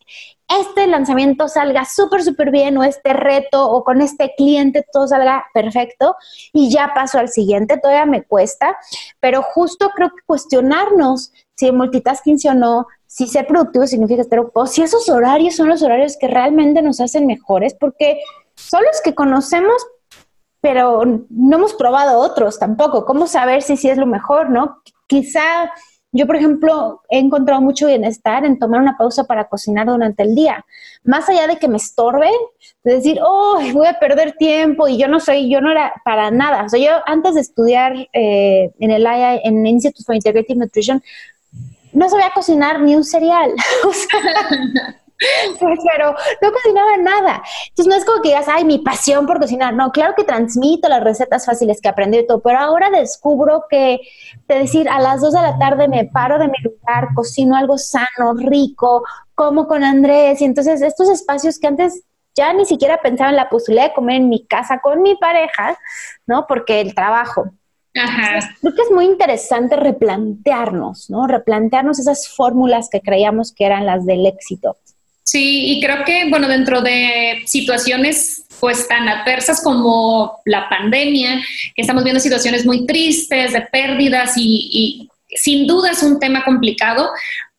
este 0.58 0.88
lanzamiento 0.88 1.46
salga 1.46 1.84
súper, 1.84 2.24
súper 2.24 2.50
bien 2.50 2.76
o 2.76 2.82
este 2.82 3.12
reto 3.12 3.70
o 3.70 3.84
con 3.84 4.00
este 4.00 4.34
cliente 4.36 4.84
todo 4.92 5.06
salga 5.06 5.46
perfecto 5.54 6.16
y 6.52 6.68
ya 6.68 6.92
paso 6.92 7.20
al 7.20 7.28
siguiente, 7.28 7.78
todavía 7.78 8.04
me 8.04 8.24
cuesta, 8.24 8.76
pero 9.20 9.42
justo 9.42 9.90
creo 9.94 10.10
que 10.10 10.22
cuestionarnos 10.26 11.32
si 11.54 11.70
multitasking 11.70 12.40
sí 12.40 12.48
o 12.48 12.54
no, 12.54 12.88
si 13.06 13.28
ser 13.28 13.46
productivo 13.46 13.86
significa 13.86 14.22
estar 14.22 14.40
ocupado, 14.40 14.66
si 14.66 14.82
esos 14.82 15.08
horarios 15.08 15.54
son 15.54 15.68
los 15.68 15.82
horarios 15.82 16.16
que 16.16 16.26
realmente 16.26 16.82
nos 16.82 17.00
hacen 17.00 17.26
mejores, 17.26 17.74
porque 17.74 18.20
son 18.56 18.82
los 18.84 19.00
que 19.02 19.14
conocemos, 19.14 19.86
pero 20.60 21.04
no 21.28 21.56
hemos 21.56 21.74
probado 21.74 22.18
otros 22.18 22.58
tampoco. 22.58 23.04
¿Cómo 23.04 23.26
saber 23.26 23.62
si 23.62 23.76
sí 23.76 23.88
es 23.88 23.98
lo 23.98 24.06
mejor, 24.06 24.50
no? 24.50 24.82
Quizá 25.06 25.70
yo, 26.12 26.26
por 26.26 26.36
ejemplo, 26.36 27.02
he 27.08 27.18
encontrado 27.18 27.60
mucho 27.60 27.86
bienestar 27.86 28.44
en 28.44 28.58
tomar 28.58 28.80
una 28.80 28.96
pausa 28.96 29.24
para 29.24 29.48
cocinar 29.48 29.86
durante 29.86 30.24
el 30.24 30.34
día. 30.34 30.64
Más 31.04 31.28
allá 31.28 31.46
de 31.46 31.56
que 31.56 31.68
me 31.68 31.76
estorbe, 31.76 32.30
de 32.82 32.94
decir, 32.94 33.20
oh, 33.22 33.60
voy 33.72 33.86
a 33.86 33.98
perder 33.98 34.32
tiempo 34.32 34.88
y 34.88 34.98
yo 34.98 35.06
no 35.06 35.20
soy, 35.20 35.48
yo 35.48 35.60
no 35.60 35.70
era 35.70 35.92
para 36.04 36.30
nada. 36.30 36.64
O 36.64 36.68
sea, 36.68 36.80
yo 36.80 36.90
antes 37.06 37.34
de 37.34 37.40
estudiar 37.42 38.08
eh, 38.12 38.72
en 38.80 38.90
el 38.90 39.02
IA, 39.02 39.36
en 39.36 39.64
Institute 39.66 40.04
for 40.04 40.16
Integrative 40.16 40.58
Nutrition, 40.58 41.02
no 41.92 42.08
sabía 42.08 42.30
cocinar 42.34 42.80
ni 42.80 42.96
un 42.96 43.04
cereal. 43.04 43.52
o 43.84 43.92
sea, 43.92 44.99
pero 45.60 46.14
no 46.40 46.52
cocinaba 46.52 46.96
nada. 46.96 47.42
Entonces 47.68 47.86
no 47.86 47.94
es 47.94 48.04
como 48.04 48.22
que 48.22 48.30
digas, 48.30 48.48
ay, 48.48 48.64
mi 48.64 48.78
pasión 48.78 49.26
por 49.26 49.38
cocinar. 49.38 49.74
No, 49.74 49.92
claro 49.92 50.14
que 50.16 50.24
transmito 50.24 50.88
las 50.88 51.04
recetas 51.04 51.46
fáciles 51.46 51.80
que 51.80 51.88
aprendí 51.88 52.18
y 52.18 52.26
todo, 52.26 52.40
pero 52.40 52.58
ahora 52.58 52.90
descubro 52.90 53.64
que 53.68 54.00
de 54.48 54.58
decir 54.58 54.88
a 54.88 55.00
las 55.00 55.20
dos 55.20 55.34
de 55.34 55.42
la 55.42 55.58
tarde 55.58 55.88
me 55.88 56.06
paro 56.06 56.38
de 56.38 56.48
mi 56.48 56.58
lugar, 56.62 57.08
cocino 57.14 57.56
algo 57.56 57.76
sano, 57.78 58.34
rico, 58.36 59.04
como 59.34 59.66
con 59.66 59.84
Andrés. 59.84 60.40
Y 60.40 60.44
entonces 60.44 60.80
estos 60.82 61.10
espacios 61.10 61.58
que 61.58 61.66
antes 61.66 62.02
ya 62.34 62.52
ni 62.52 62.64
siquiera 62.64 62.98
pensaba 63.02 63.30
en 63.30 63.36
la 63.36 63.48
posibilidad 63.48 63.88
de 63.88 63.94
comer 63.94 64.16
en 64.16 64.28
mi 64.28 64.46
casa 64.46 64.80
con 64.80 65.02
mi 65.02 65.16
pareja, 65.16 65.76
¿no? 66.26 66.46
Porque 66.46 66.80
el 66.80 66.94
trabajo. 66.94 67.50
Ajá. 67.94 68.38
Creo 68.60 68.74
que 68.74 68.82
es 68.82 68.90
muy 68.92 69.04
interesante 69.04 69.74
replantearnos, 69.76 71.10
¿no? 71.10 71.26
Replantearnos 71.26 71.98
esas 71.98 72.28
fórmulas 72.28 72.88
que 72.88 73.00
creíamos 73.00 73.52
que 73.52 73.66
eran 73.66 73.84
las 73.84 74.06
del 74.06 74.26
éxito. 74.26 74.76
Sí, 75.24 75.72
y 75.72 75.80
creo 75.80 76.04
que, 76.04 76.28
bueno, 76.28 76.48
dentro 76.48 76.80
de 76.82 77.42
situaciones 77.46 78.44
pues 78.60 78.86
tan 78.86 79.08
adversas 79.08 79.62
como 79.62 80.40
la 80.44 80.68
pandemia, 80.68 81.42
que 81.74 81.82
estamos 81.82 82.04
viendo 82.04 82.20
situaciones 82.20 82.66
muy 82.66 82.86
tristes, 82.86 83.54
de 83.54 83.62
pérdidas 83.62 84.34
y, 84.36 85.08
sin 85.28 85.66
duda 85.66 85.92
es 85.92 86.02
un 86.02 86.18
tema 86.18 86.44
complicado, 86.44 87.08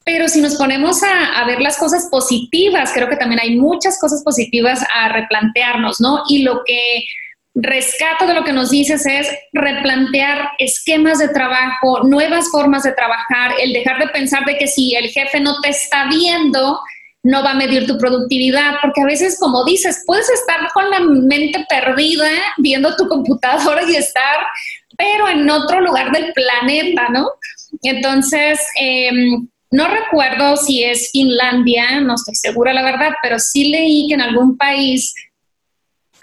pero 0.04 0.28
si 0.28 0.42
nos 0.42 0.56
ponemos 0.56 1.02
a, 1.04 1.40
a, 1.40 1.46
ver 1.46 1.62
las 1.62 1.78
cosas 1.78 2.08
positivas, 2.12 2.92
creo 2.94 3.08
que 3.10 3.16
también 3.16 3.40
hay 3.42 3.56
muchas 3.56 4.00
cosas 4.00 4.24
positivas 4.24 4.84
a 4.94 5.10
replantearnos, 5.10 6.02
¿no? 6.02 6.24
Y 6.28 6.44
lo 6.44 6.64
que 6.66 7.06
rescato 7.54 8.28
de 8.28 8.34
lo 8.34 8.44
que 8.44 8.54
nos 8.54 8.70
dices 8.70 9.06
es 9.06 9.30
replantear 9.52 10.52
esquemas 10.58 11.20
de 11.20 11.30
trabajo, 11.30 12.04
nuevas 12.04 12.50
formas 12.50 12.84
de 12.84 12.94
trabajar, 12.94 13.54
el 13.60 13.74
dejar 13.74 14.00
de 14.00 14.08
pensar 14.08 14.46
de 14.46 14.58
que 14.58 14.68
si 14.68 14.96
el 14.96 15.10
jefe 15.10 15.40
no 15.40 15.60
te 15.62 15.70
está 15.70 16.08
viendo, 16.08 16.80
no 17.24 17.44
va 17.44 17.52
a 17.52 17.56
medir 17.56 17.86
tu 17.86 17.98
productividad, 17.98 18.76
porque 18.82 19.02
a 19.02 19.06
veces, 19.06 19.38
como 19.40 19.64
dices, 19.64 20.04
puedes 20.06 20.30
estar 20.30 20.72
con 20.74 20.90
la 20.90 21.00
mente 21.00 21.66
perdida 21.70 22.30
viendo 22.58 22.96
tu 22.96 23.08
computadora 23.08 23.84
y 23.84 23.96
estar, 23.96 24.38
pero 24.98 25.28
en 25.28 25.50
otro 25.50 25.82
lugar 25.82 26.12
del 26.12 26.34
planeta, 26.34 27.10
¿no? 27.10 27.30
Entonces, 27.84 28.60
em, 28.76 29.48
no 29.70 29.88
recuerdo 29.88 30.58
si 30.58 30.84
es 30.84 31.12
Finlandia, 31.12 32.02
no 32.02 32.16
estoy 32.16 32.36
segura 32.36 32.74
la 32.74 32.84
verdad, 32.84 33.12
pero 33.22 33.40
sí 33.40 33.70
leí 33.70 34.08
que 34.08 34.16
en 34.16 34.22
algún 34.22 34.58
país 34.58 35.14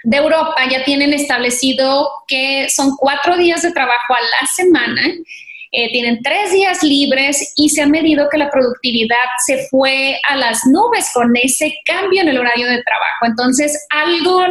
de 0.02 0.16
Europa 0.16 0.56
ya 0.70 0.84
tienen 0.84 1.12
establecido 1.12 2.10
que 2.26 2.68
son 2.70 2.96
cuatro 2.96 3.36
días 3.36 3.62
de 3.62 3.72
trabajo 3.72 4.14
a 4.14 4.20
la 4.20 4.46
semana 4.46 5.02
eh, 5.78 5.90
tienen 5.92 6.20
tres 6.24 6.52
días 6.52 6.82
libres 6.82 7.52
y 7.56 7.68
se 7.68 7.82
ha 7.82 7.86
medido 7.86 8.28
que 8.28 8.38
la 8.38 8.50
productividad 8.50 9.16
se 9.46 9.68
fue 9.68 10.18
a 10.28 10.34
las 10.34 10.66
nubes 10.66 11.08
con 11.14 11.30
ese 11.36 11.72
cambio 11.84 12.22
en 12.22 12.28
el 12.28 12.38
horario 12.38 12.66
de 12.66 12.82
trabajo. 12.82 13.26
Entonces, 13.26 13.86
algo 13.90 14.42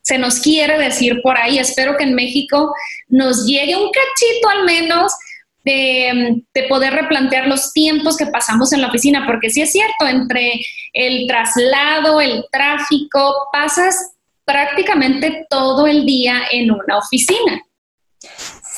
se 0.00 0.16
nos 0.16 0.40
quiere 0.40 0.78
decir 0.78 1.20
por 1.22 1.36
ahí. 1.36 1.58
Espero 1.58 1.98
que 1.98 2.04
en 2.04 2.14
México 2.14 2.72
nos 3.08 3.44
llegue 3.44 3.76
un 3.76 3.90
cachito 3.90 4.48
al 4.48 4.64
menos 4.64 5.12
de, 5.64 6.42
de, 6.54 6.62
poder 6.62 6.94
replantear 6.94 7.46
los 7.46 7.74
tiempos 7.74 8.16
que 8.16 8.26
pasamos 8.26 8.72
en 8.72 8.80
la 8.80 8.88
oficina, 8.88 9.26
porque 9.26 9.50
sí 9.50 9.60
es 9.60 9.72
cierto, 9.72 10.06
entre 10.06 10.62
el 10.94 11.26
traslado, 11.26 12.22
el 12.22 12.46
tráfico, 12.50 13.34
pasas 13.52 14.14
prácticamente 14.46 15.46
todo 15.50 15.86
el 15.86 16.06
día 16.06 16.40
en 16.50 16.70
una 16.70 16.96
oficina. 16.96 17.62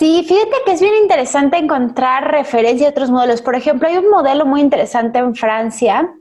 Sí, 0.02 0.24
fíjate 0.26 0.50
que 0.66 0.72
es 0.72 0.80
bien 0.80 0.96
interesante 1.00 1.58
encontrar 1.58 2.32
referencia 2.32 2.88
a 2.88 2.90
otros 2.90 3.08
modelos. 3.08 3.40
Por 3.40 3.54
ejemplo, 3.54 3.86
hay 3.86 3.98
un 3.98 4.10
modelo 4.10 4.44
muy 4.44 4.60
interesante 4.60 5.20
en 5.20 5.36
Francia 5.36 6.12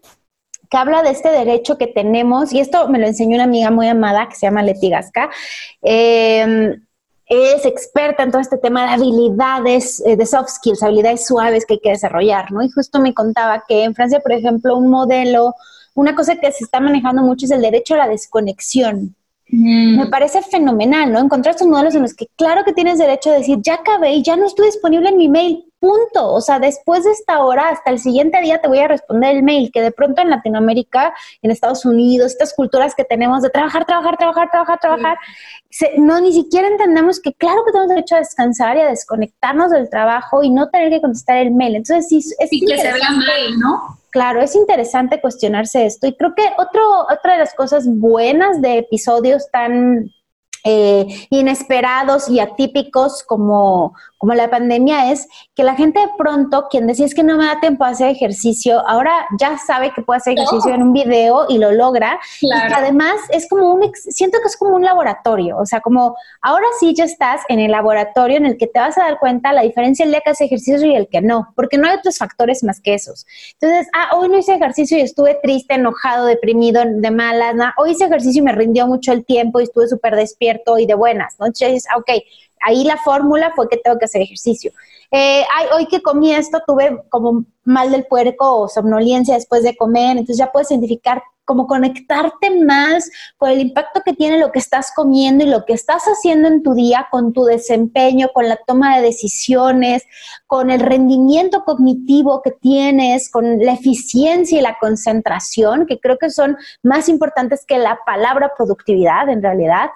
que 0.70 0.78
habla 0.78 1.02
de 1.02 1.10
este 1.10 1.32
derecho 1.32 1.80
que 1.80 1.88
tenemos, 1.88 2.54
y 2.54 2.60
esto 2.60 2.88
me 2.89 3.00
lo 3.00 3.08
enseñó 3.08 3.38
una 3.38 3.46
amiga 3.46 3.72
muy 3.72 3.88
amada 3.88 4.30
que 4.30 4.36
se 4.36 4.46
llama 4.46 4.62
Leti 4.62 4.91
Gasca. 4.91 5.32
Em, 5.82 6.80
es 7.26 7.65
experta 7.65 8.22
en 8.22 8.30
todo 8.30 8.41
este 8.41 8.60
tema 8.60 8.84
de 8.84 8.89
habilidades, 8.91 10.00
eh, 10.06 10.15
de 10.15 10.28
soft 10.28 10.50
skills, 10.50 10.84
habilidades 10.84 11.26
suaves 11.26 11.65
que 11.65 11.74
hay 11.74 11.80
que 11.80 11.89
desarrollar, 11.89 12.52
¿no? 12.52 12.62
Y 12.62 12.70
justo 12.70 13.00
me 13.00 13.15
contaba 13.15 13.63
que 13.67 13.84
en 13.84 13.96
Francia, 13.96 14.20
por 14.20 14.34
ejemplo, 14.34 14.78
un 14.78 14.91
modelo, 14.91 15.56
una 15.96 16.15
cosa 16.15 16.36
que 16.36 16.52
se 16.52 16.65
está 16.65 16.80
manejando 16.80 17.24
mucho 17.24 17.46
es 17.48 17.52
el 17.52 17.63
derecho 17.63 17.96
a 17.96 17.98
la 17.98 18.08
desconexión. 18.08 19.15
Me 19.54 20.06
parece 20.06 20.42
fenomenal, 20.42 21.12
¿no? 21.12 21.20
Encontrar 21.20 21.56
estos 21.56 21.68
modelos 21.68 21.94
en 21.96 22.04
los 22.04 22.14
que 22.14 22.28
claro 22.38 22.64
que 22.64 22.72
tienes 22.72 22.98
derecho 22.98 23.32
a 23.32 23.34
decir, 23.34 23.58
ya 23.62 23.76
acabé 23.76 24.14
y 24.14 24.24
ya 24.24 24.38
no 24.38 24.46
estoy 24.46 24.68
disponible 24.68 25.10
en 25.10 25.18
mi 25.18 25.28
mail, 25.28 25.66
punto. 25.78 26.32
O 26.32 26.40
sea, 26.40 26.60
después 26.60 27.04
de 27.04 27.12
esta 27.12 27.44
hora, 27.44 27.68
hasta 27.68 27.92
el 27.92 28.00
siguiente 28.00 28.40
día 28.40 28.62
te 28.62 28.70
voy 28.70 28.80
a 28.80 28.88
responder 28.88 29.36
el 29.36 29.44
mail, 29.44 29.70
que 29.74 29.82
de 29.82 29.92
pronto 29.92 30.22
en 30.22 30.30
Latinoamérica, 30.30 31.14
en 31.42 31.52
Estados 31.52 31.86
Unidos, 31.86 32.32
estas 32.32 32.54
culturas 32.54 32.96
que 32.96 33.04
tenemos 33.04 33.42
de 33.42 33.50
trabajar, 33.50 33.86
trabajar, 33.86 34.16
trabajar, 34.16 34.50
trabajar, 34.50 34.80
trabajar, 34.80 35.18
no, 35.98 36.22
ni 36.22 36.32
siquiera 36.32 36.70
entendemos 36.70 37.20
que 37.20 37.34
claro 37.34 37.66
que 37.66 37.74
tenemos 37.74 37.90
derecho 37.90 38.16
a 38.16 38.20
descansar 38.20 38.78
y 38.78 38.82
a 38.82 38.88
desconectarnos 38.88 39.72
del 39.72 39.90
trabajo 39.90 40.44
y 40.44 40.50
no 40.50 40.70
tener 40.70 40.92
que 40.92 41.02
contestar 41.02 41.38
el 41.38 41.52
mail. 41.52 41.76
Entonces, 41.76 42.08
sí, 42.08 42.18
es... 42.40 42.54
Y 42.54 42.66
que 42.66 42.78
se 42.78 42.88
habla 42.88 43.10
mal, 43.12 43.60
¿no? 43.60 44.01
Claro, 44.12 44.41
es 44.41 44.56
interesante 44.56 45.21
cuestionarse 45.21 45.86
esto 45.86 46.06
y 46.06 46.15
creo 46.15 46.36
que 46.36 46.43
otro, 46.58 46.82
otra 47.10 47.34
de 47.34 47.39
las 47.39 47.54
cosas 47.54 47.86
buenas 47.88 48.62
de 48.62 48.80
episodios 48.80 49.50
tan 49.52 50.12
eh, 50.65 51.08
inesperados 51.30 52.28
y 52.30 52.41
atípicos 52.41 53.24
como, 53.24 53.95
como 54.21 54.36
la 54.36 54.51
pandemia 54.51 55.12
es 55.12 55.27
que 55.55 55.63
la 55.63 55.73
gente 55.73 55.99
de 55.99 56.10
pronto, 56.15 56.67
quien 56.69 56.86
decía 56.86 57.07
es 57.07 57.15
que 57.15 57.23
no 57.23 57.38
me 57.38 57.45
da 57.47 57.60
tiempo 57.60 57.86
a 57.86 57.88
hacer 57.88 58.10
ejercicio, 58.10 58.88
ahora 58.88 59.12
ya 59.39 59.57
sabe 59.57 59.91
que 59.95 60.03
puede 60.03 60.17
hacer 60.17 60.34
ejercicio 60.34 60.75
en 60.75 60.84
un 60.84 60.93
video 60.93 61.47
y 61.49 61.57
lo 61.57 61.71
logra. 61.71 62.19
Y 62.39 62.47
que 62.47 62.73
además 62.73 63.15
es 63.31 63.49
como 63.49 63.73
un, 63.73 63.91
siento 63.95 64.38
que 64.39 64.47
es 64.47 64.55
como 64.57 64.75
un 64.75 64.84
laboratorio, 64.84 65.57
o 65.57 65.65
sea, 65.65 65.81
como 65.81 66.15
ahora 66.39 66.67
sí 66.79 66.93
ya 66.93 67.05
estás 67.05 67.41
en 67.49 67.60
el 67.60 67.71
laboratorio 67.71 68.38
en 68.38 68.45
el 68.45 68.60
que 68.60 68.67
te 68.67 68.79
vas 68.79 68.95
a 68.99 69.05
dar 69.05 69.17
cuenta 69.17 69.53
la 69.53 69.63
diferencia 69.63 70.05
el 70.05 70.12
día 70.12 70.21
que 70.23 70.29
hace 70.29 70.45
ejercicio 70.45 70.86
y 70.86 70.95
el 70.95 71.07
que 71.07 71.21
no, 71.21 71.51
porque 71.55 71.79
no 71.79 71.88
hay 71.88 71.97
otros 71.97 72.19
factores 72.19 72.63
más 72.63 72.79
que 72.79 72.93
esos. 72.93 73.25
Entonces, 73.60 73.88
ah, 73.95 74.15
hoy 74.15 74.29
no 74.29 74.38
hice 74.38 74.53
ejercicio 74.53 74.99
y 74.99 75.01
estuve 75.01 75.39
triste, 75.41 75.73
enojado, 75.73 76.27
deprimido, 76.27 76.84
de 76.86 77.10
malas, 77.10 77.55
hoy 77.75 77.93
hice 77.93 78.05
ejercicio 78.05 78.43
y 78.43 78.45
me 78.45 78.51
rindió 78.51 78.86
mucho 78.86 79.13
el 79.13 79.25
tiempo 79.25 79.60
y 79.60 79.63
estuve 79.63 79.88
súper 79.88 80.15
despierto 80.15 80.77
y 80.77 80.86
de 80.86 80.93
buenas, 80.93 81.39
¿no? 81.39 81.47
Entonces, 81.47 81.88
ah, 81.91 81.97
ok, 81.97 82.12
ahí 82.62 82.84
la 82.84 82.97
fórmula 82.97 83.52
fue 83.56 83.67
que 83.69 83.78
tengo 83.78 83.97
que 83.97 84.06
hacer 84.06 84.21
ejercicio. 84.21 84.71
Eh, 85.12 85.43
hoy 85.76 85.88
que 85.88 86.02
comí 86.02 86.34
esto, 86.34 86.62
tuve 86.65 87.04
como 87.10 87.43
mal 87.65 87.91
del 87.91 88.06
puerco 88.06 88.62
o 88.62 88.67
somnolencia 88.67 89.36
después 89.36 89.63
de 89.63 89.76
comer, 89.76 90.12
entonces 90.12 90.38
ya 90.38 90.52
puedes 90.52 90.71
identificar 90.71 91.21
como 91.43 91.67
conectarte 91.67 92.63
más 92.63 93.10
con 93.38 93.50
el 93.50 93.60
impacto 93.60 94.02
que 94.06 94.13
tiene 94.13 94.38
lo 94.38 94.54
que 94.54 94.60
estás 94.60 94.91
comiendo 94.95 95.43
y 95.43 95.50
lo 95.50 95.65
que 95.65 95.74
estás 95.74 96.04
haciendo 96.04 96.47
en 96.47 96.63
tu 96.63 96.74
día 96.74 97.08
con 97.12 97.34
tu 97.34 97.43
desempeño, 97.43 98.30
con 98.34 98.47
la 98.47 98.56
toma 98.56 98.95
de 98.95 99.04
decisiones, 99.04 100.04
con 100.47 100.71
el 100.71 100.80
rendimiento 100.80 101.65
cognitivo 101.65 102.41
que 102.41 102.52
tienes, 102.52 103.30
con 103.30 103.60
la 103.60 103.74
eficiencia 103.74 104.60
y 104.60 104.62
la 104.62 104.78
concentración, 104.80 105.86
que 105.88 106.00
creo 106.00 106.17
que 106.17 106.30
son 106.30 106.56
más 106.84 107.10
importantes 107.10 107.65
que 107.65 107.78
la 107.80 108.00
palabra 108.06 108.54
productividad 108.56 109.28
en 109.28 109.41
realidad. 109.41 109.89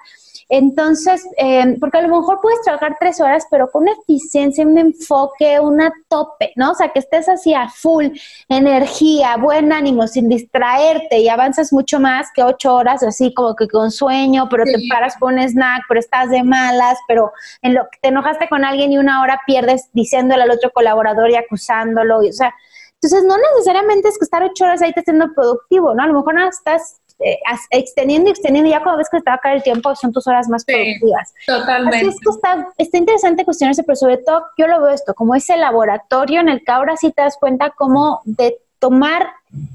Entonces, 0.48 1.26
eh, 1.38 1.76
porque 1.80 1.98
a 1.98 2.02
lo 2.02 2.16
mejor 2.16 2.38
puedes 2.40 2.62
trabajar 2.62 2.96
tres 3.00 3.20
horas, 3.20 3.46
pero 3.50 3.68
con 3.70 3.82
una 3.82 3.92
eficiencia, 3.92 4.64
un 4.64 4.78
enfoque, 4.78 5.58
una 5.58 5.92
tope, 6.08 6.52
¿no? 6.54 6.70
O 6.70 6.74
sea, 6.74 6.90
que 6.90 7.00
estés 7.00 7.28
así 7.28 7.52
a 7.52 7.68
full, 7.68 8.06
energía, 8.48 9.36
buen 9.38 9.72
ánimo, 9.72 10.06
sin 10.06 10.28
distraerte 10.28 11.18
y 11.18 11.28
avanzas 11.28 11.72
mucho 11.72 11.98
más 11.98 12.28
que 12.32 12.44
ocho 12.44 12.74
horas, 12.76 13.02
así 13.02 13.34
como 13.34 13.56
que 13.56 13.66
con 13.66 13.90
sueño, 13.90 14.48
pero 14.48 14.64
te 14.64 14.78
paras 14.88 15.16
con 15.18 15.34
un 15.34 15.40
snack, 15.40 15.82
pero 15.88 15.98
estás 15.98 16.30
de 16.30 16.44
malas, 16.44 16.96
pero 17.08 17.32
en 17.62 17.74
lo 17.74 17.82
que 17.90 17.98
te 18.00 18.08
enojaste 18.08 18.48
con 18.48 18.64
alguien 18.64 18.92
y 18.92 18.98
una 18.98 19.22
hora 19.22 19.40
pierdes 19.46 19.88
diciéndole 19.92 20.44
al 20.44 20.50
otro 20.52 20.70
colaborador 20.70 21.28
y 21.30 21.36
acusándolo, 21.36 22.22
y, 22.22 22.28
o 22.28 22.32
sea, 22.32 22.54
entonces 22.94 23.24
no 23.24 23.36
necesariamente 23.36 24.08
es 24.08 24.18
que 24.18 24.24
estar 24.24 24.42
ocho 24.42 24.64
horas 24.64 24.80
ahí 24.80 24.92
te 24.92 25.02
siendo 25.02 25.32
productivo, 25.34 25.94
¿no? 25.94 26.02
A 26.04 26.06
lo 26.06 26.14
mejor 26.14 26.34
no 26.34 26.48
estás 26.48 27.00
eh, 27.18 27.38
extendiendo 27.70 28.28
y 28.28 28.32
extendiendo, 28.32 28.70
ya 28.70 28.82
cuando 28.82 28.98
ves 28.98 29.08
que 29.10 29.20
te 29.20 29.30
va 29.30 29.36
a 29.36 29.38
caer 29.38 29.56
el 29.56 29.62
tiempo, 29.62 29.94
son 29.96 30.12
tus 30.12 30.26
horas 30.26 30.48
más 30.48 30.64
productivas. 30.64 31.32
Totalmente. 31.46 31.98
Así 31.98 32.08
es 32.08 32.20
que 32.20 32.30
está, 32.30 32.68
está 32.76 32.98
interesante 32.98 33.44
cuestionarse, 33.44 33.82
pero 33.84 33.96
sobre 33.96 34.18
todo 34.18 34.44
yo 34.58 34.66
lo 34.66 34.80
veo 34.82 34.90
esto, 34.90 35.14
como 35.14 35.34
ese 35.34 35.56
laboratorio 35.56 36.40
en 36.40 36.48
el 36.48 36.64
que 36.64 36.72
ahora 36.72 36.96
sí 36.96 37.12
te 37.12 37.22
das 37.22 37.36
cuenta 37.38 37.70
como 37.70 38.20
de 38.24 38.58
tomar 38.78 39.28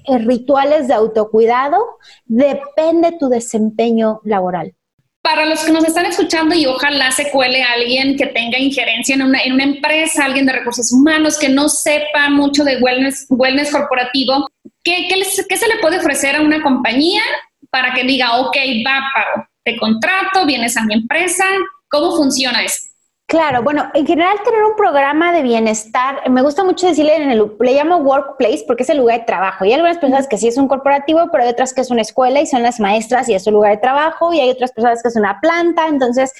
eh, 0.06 0.20
rituales 0.20 0.88
de 0.88 0.94
autocuidado 0.94 1.78
depende 2.26 3.18
tu 3.20 3.30
desempeño 3.30 4.22
laboral 4.24 4.76
para 5.22 5.46
los 5.46 5.64
que 5.64 5.72
nos 5.72 5.86
están 5.86 6.08
escuchando 6.08 6.56
y 6.56 6.66
ojalá 6.66 7.12
se 7.12 7.30
cuele 7.30 7.64
alguien 7.64 8.18
que 8.18 8.28
tenga 8.28 8.58
injerencia 8.58 9.16
en 9.16 9.22
una, 9.22 9.40
en 9.42 9.54
una 9.54 9.64
empresa, 9.64 10.26
alguien 10.26 10.48
de 10.48 10.54
recursos 10.54 10.92
humanos 10.92 11.38
que 11.38 11.48
no 11.48 11.70
sepa 11.70 12.30
mucho 12.30 12.64
de 12.64 12.78
wellness, 12.78 13.28
wellness 13.30 13.72
corporativo, 13.72 14.50
¿qué, 14.84 15.08
qué, 15.08 15.22
¿qué, 15.48 15.58
se 15.58 15.68
le 15.68 15.80
puede 15.82 15.98
ofrecer 16.00 16.36
a 16.36 16.42
una 16.42 16.62
compañía 16.62 17.22
para 17.70 17.94
que 17.94 18.04
diga, 18.04 18.38
ok, 18.40 18.58
va, 18.86 19.02
pago, 19.14 19.48
te 19.64 19.78
contrato, 19.78 20.46
vienes 20.46 20.78
a 20.78 20.84
mi 20.84 20.94
empresa? 20.94 21.46
¿Cómo 21.90 22.16
funciona 22.16 22.64
eso? 22.64 22.92
Claro, 23.32 23.64
bueno, 23.64 23.90
en 23.94 24.06
general 24.06 24.36
tener 24.44 24.62
un 24.62 24.76
programa 24.76 25.32
de 25.32 25.42
bienestar, 25.42 26.30
me 26.30 26.42
gusta 26.42 26.66
mucho 26.66 26.88
decirle 26.88 27.16
en 27.16 27.32
el, 27.32 27.50
le 27.62 27.74
llamo 27.76 27.96
workplace 27.96 28.66
porque 28.68 28.84
es 28.84 28.90
el 28.90 28.98
lugar 28.98 29.22
de 29.22 29.26
trabajo. 29.26 29.64
Y 29.64 29.70
hay 29.70 29.76
algunas 29.76 30.00
personas 30.00 30.28
que 30.28 30.38
sí 30.38 30.50
es 30.50 30.58
un 30.58 30.68
corporativo, 30.68 31.30
pero 31.32 31.46
hay 31.46 31.50
otras 31.50 31.74
que 31.74 31.80
es 31.80 31.90
una 31.92 32.02
escuela 32.02 32.42
y 32.42 32.46
son 32.46 32.62
las 32.62 32.82
maestras 32.82 33.30
y 33.30 33.34
es 33.34 33.48
un 33.48 33.54
lugar 33.54 33.72
de 33.72 33.78
trabajo. 33.78 34.34
Y 34.34 34.42
hay 34.42 34.50
otras 34.50 34.74
personas 34.74 35.02
que 35.02 35.08
es 35.08 35.16
una 35.16 35.40
planta. 35.40 35.88
Entonces, 35.88 36.34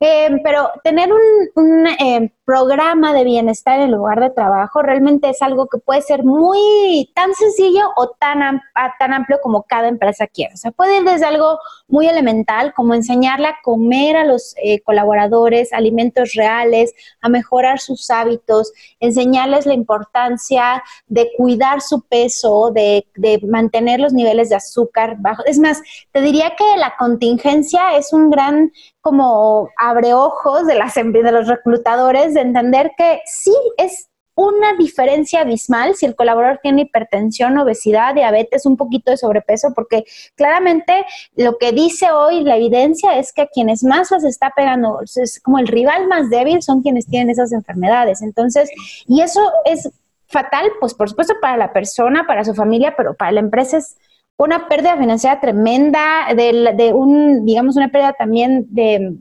eh, 0.00 0.40
pero 0.42 0.72
tener 0.82 1.10
un, 1.12 1.86
eh, 1.86 2.32
programa 2.48 3.12
de 3.12 3.24
bienestar 3.24 3.78
en 3.78 3.88
el 3.88 3.90
lugar 3.90 4.20
de 4.20 4.30
trabajo 4.30 4.80
realmente 4.80 5.28
es 5.28 5.42
algo 5.42 5.66
que 5.66 5.76
puede 5.76 6.00
ser 6.00 6.24
muy 6.24 7.10
tan 7.14 7.34
sencillo 7.34 7.90
o 7.94 8.08
tan, 8.18 8.62
tan 8.98 9.12
amplio 9.12 9.38
como 9.42 9.64
cada 9.64 9.86
empresa 9.86 10.26
quiera. 10.26 10.54
O 10.54 10.56
sea, 10.56 10.70
puede 10.70 10.96
ir 10.96 11.04
desde 11.04 11.26
algo 11.26 11.58
muy 11.88 12.06
elemental 12.06 12.72
como 12.72 12.94
enseñarle 12.94 13.48
a 13.48 13.58
comer 13.62 14.16
a 14.16 14.24
los 14.24 14.54
eh, 14.64 14.80
colaboradores 14.80 15.74
alimentos 15.74 16.32
reales, 16.32 16.94
a 17.20 17.28
mejorar 17.28 17.80
sus 17.80 18.08
hábitos, 18.08 18.72
enseñarles 18.98 19.66
la 19.66 19.74
importancia 19.74 20.82
de 21.06 21.30
cuidar 21.36 21.82
su 21.82 22.00
peso, 22.00 22.70
de, 22.70 23.04
mantener 23.46 24.00
los 24.00 24.14
niveles 24.14 24.48
de 24.48 24.56
azúcar 24.56 25.16
bajos. 25.18 25.44
Es 25.46 25.58
más, 25.58 25.82
te 26.12 26.22
diría 26.22 26.54
que 26.56 26.78
la 26.78 26.96
contingencia 26.96 27.94
es 27.98 28.14
un 28.14 28.30
gran 28.30 28.72
como 29.00 29.68
abre 29.76 30.14
ojos 30.14 30.66
de, 30.66 30.74
las, 30.74 30.96
em, 30.96 31.12
de 31.12 31.32
los 31.32 31.46
reclutadores 31.48 32.34
de 32.34 32.40
entender 32.40 32.92
que 32.96 33.20
sí 33.26 33.54
es 33.76 34.08
una 34.38 34.74
diferencia 34.74 35.40
abismal 35.40 35.96
si 35.96 36.06
el 36.06 36.14
colaborador 36.14 36.60
tiene 36.62 36.82
hipertensión, 36.82 37.58
obesidad, 37.58 38.14
diabetes, 38.14 38.66
un 38.66 38.76
poquito 38.76 39.10
de 39.10 39.16
sobrepeso, 39.16 39.72
porque 39.74 40.04
claramente 40.36 41.04
lo 41.34 41.58
que 41.58 41.72
dice 41.72 42.12
hoy 42.12 42.44
la 42.44 42.56
evidencia 42.56 43.18
es 43.18 43.32
que 43.32 43.42
a 43.42 43.46
quienes 43.48 43.82
más 43.82 44.12
las 44.12 44.22
está 44.22 44.52
pegando, 44.54 45.00
es 45.02 45.40
como 45.42 45.58
el 45.58 45.66
rival 45.66 46.06
más 46.06 46.30
débil, 46.30 46.62
son 46.62 46.82
quienes 46.82 47.08
tienen 47.08 47.30
esas 47.30 47.50
enfermedades. 47.50 48.22
Entonces, 48.22 48.70
y 49.08 49.22
eso 49.22 49.40
es 49.64 49.90
fatal, 50.28 50.70
pues 50.78 50.94
por 50.94 51.08
supuesto 51.08 51.34
para 51.40 51.56
la 51.56 51.72
persona, 51.72 52.24
para 52.24 52.44
su 52.44 52.54
familia, 52.54 52.94
pero 52.96 53.14
para 53.14 53.32
la 53.32 53.40
empresa 53.40 53.78
es 53.78 53.96
una 54.38 54.68
pérdida 54.68 54.96
financiera 54.96 55.40
tremenda, 55.40 56.28
de, 56.34 56.72
de 56.76 56.92
un, 56.92 57.44
digamos, 57.44 57.76
una 57.76 57.88
pérdida 57.88 58.12
también 58.12 58.66
de 58.70 59.16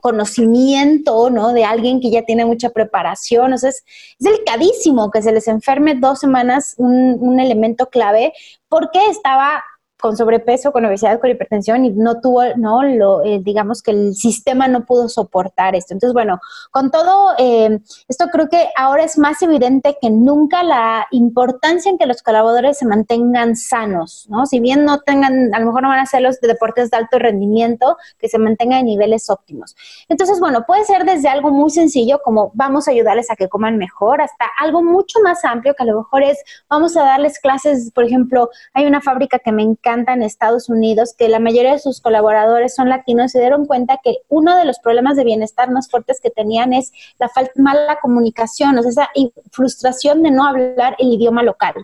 conocimiento, 0.00 1.30
¿no? 1.30 1.52
De 1.52 1.64
alguien 1.64 2.00
que 2.00 2.10
ya 2.10 2.22
tiene 2.22 2.44
mucha 2.44 2.70
preparación. 2.70 3.52
O 3.52 3.58
sea, 3.58 3.70
es, 3.70 3.84
delicadísimo 4.18 5.10
que 5.10 5.22
se 5.22 5.32
les 5.32 5.48
enferme 5.48 5.94
dos 5.94 6.20
semanas 6.20 6.74
un, 6.76 7.16
un 7.20 7.40
elemento 7.40 7.86
clave 7.86 8.32
porque 8.68 8.98
estaba 9.08 9.62
con 10.00 10.16
sobrepeso, 10.16 10.70
con 10.70 10.84
obesidad, 10.84 11.20
con 11.20 11.30
hipertensión 11.30 11.84
y 11.84 11.90
no 11.90 12.20
tuvo, 12.20 12.42
no, 12.56 12.84
lo, 12.84 13.24
eh, 13.24 13.40
digamos 13.42 13.82
que 13.82 13.90
el 13.90 14.14
sistema 14.14 14.68
no 14.68 14.86
pudo 14.86 15.08
soportar 15.08 15.74
esto. 15.74 15.92
Entonces, 15.92 16.14
bueno, 16.14 16.40
con 16.70 16.90
todo 16.90 17.34
eh, 17.38 17.80
esto 18.06 18.26
creo 18.30 18.48
que 18.48 18.68
ahora 18.76 19.02
es 19.02 19.18
más 19.18 19.42
evidente 19.42 19.98
que 20.00 20.10
nunca 20.10 20.62
la 20.62 21.06
importancia 21.10 21.90
en 21.90 21.98
que 21.98 22.06
los 22.06 22.22
colaboradores 22.22 22.78
se 22.78 22.86
mantengan 22.86 23.56
sanos, 23.56 24.26
¿no? 24.28 24.46
Si 24.46 24.60
bien 24.60 24.84
no 24.84 25.00
tengan, 25.00 25.52
a 25.52 25.58
lo 25.58 25.66
mejor 25.66 25.82
no 25.82 25.88
van 25.88 26.00
a 26.00 26.06
ser 26.06 26.22
los 26.22 26.40
de 26.40 26.48
deportes 26.48 26.90
de 26.90 26.96
alto 26.96 27.18
rendimiento, 27.18 27.96
que 28.18 28.28
se 28.28 28.38
mantengan 28.38 28.80
en 28.80 28.86
niveles 28.86 29.28
óptimos. 29.30 29.74
Entonces, 30.08 30.38
bueno, 30.38 30.64
puede 30.64 30.84
ser 30.84 31.04
desde 31.04 31.28
algo 31.28 31.50
muy 31.50 31.70
sencillo 31.70 32.20
como 32.22 32.52
vamos 32.54 32.86
a 32.86 32.92
ayudarles 32.92 33.30
a 33.30 33.36
que 33.36 33.48
coman 33.48 33.78
mejor, 33.78 34.20
hasta 34.22 34.46
algo 34.60 34.82
mucho 34.82 35.18
más 35.24 35.44
amplio 35.44 35.74
que 35.74 35.82
a 35.82 35.86
lo 35.86 35.98
mejor 35.98 36.22
es 36.22 36.38
vamos 36.68 36.96
a 36.96 37.02
darles 37.02 37.40
clases, 37.40 37.90
por 37.92 38.04
ejemplo, 38.04 38.48
hay 38.74 38.86
una 38.86 39.00
fábrica 39.00 39.38
que 39.38 39.50
me 39.50 39.62
encanta 39.62 39.87
en 39.88 40.22
Estados 40.22 40.68
Unidos, 40.68 41.14
que 41.16 41.28
la 41.28 41.38
mayoría 41.38 41.72
de 41.72 41.78
sus 41.78 42.00
colaboradores 42.00 42.74
son 42.74 42.88
latinos, 42.88 43.32
se 43.32 43.40
dieron 43.40 43.66
cuenta 43.66 43.98
que 44.02 44.18
uno 44.28 44.56
de 44.56 44.64
los 44.64 44.78
problemas 44.80 45.16
de 45.16 45.24
bienestar 45.24 45.70
más 45.70 45.90
fuertes 45.90 46.20
que 46.20 46.30
tenían 46.30 46.72
es 46.72 46.92
la 47.18 47.30
mala 47.56 47.98
comunicación, 48.00 48.76
o 48.78 48.82
sea, 48.82 48.90
esa 48.90 49.10
frustración 49.50 50.22
de 50.22 50.30
no 50.30 50.46
hablar 50.46 50.94
el 50.98 51.12
idioma 51.14 51.42
local. 51.42 51.74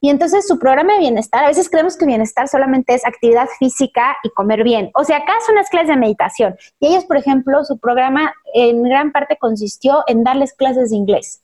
Y 0.00 0.10
entonces 0.10 0.46
su 0.46 0.58
programa 0.58 0.94
de 0.94 1.00
bienestar, 1.00 1.44
a 1.44 1.48
veces 1.48 1.70
creemos 1.70 1.96
que 1.96 2.06
bienestar 2.06 2.48
solamente 2.48 2.94
es 2.94 3.06
actividad 3.06 3.48
física 3.58 4.16
y 4.22 4.30
comer 4.30 4.62
bien. 4.62 4.90
O 4.94 5.04
sea, 5.04 5.18
acá 5.18 5.32
son 5.44 5.54
las 5.54 5.70
clases 5.70 5.88
de 5.88 5.96
meditación. 5.96 6.56
Y 6.78 6.88
ellos, 6.88 7.04
por 7.04 7.16
ejemplo, 7.16 7.64
su 7.64 7.78
programa 7.78 8.34
en 8.54 8.82
gran 8.82 9.12
parte 9.12 9.38
consistió 9.38 10.04
en 10.06 10.24
darles 10.24 10.52
clases 10.52 10.90
de 10.90 10.96
inglés. 10.96 11.42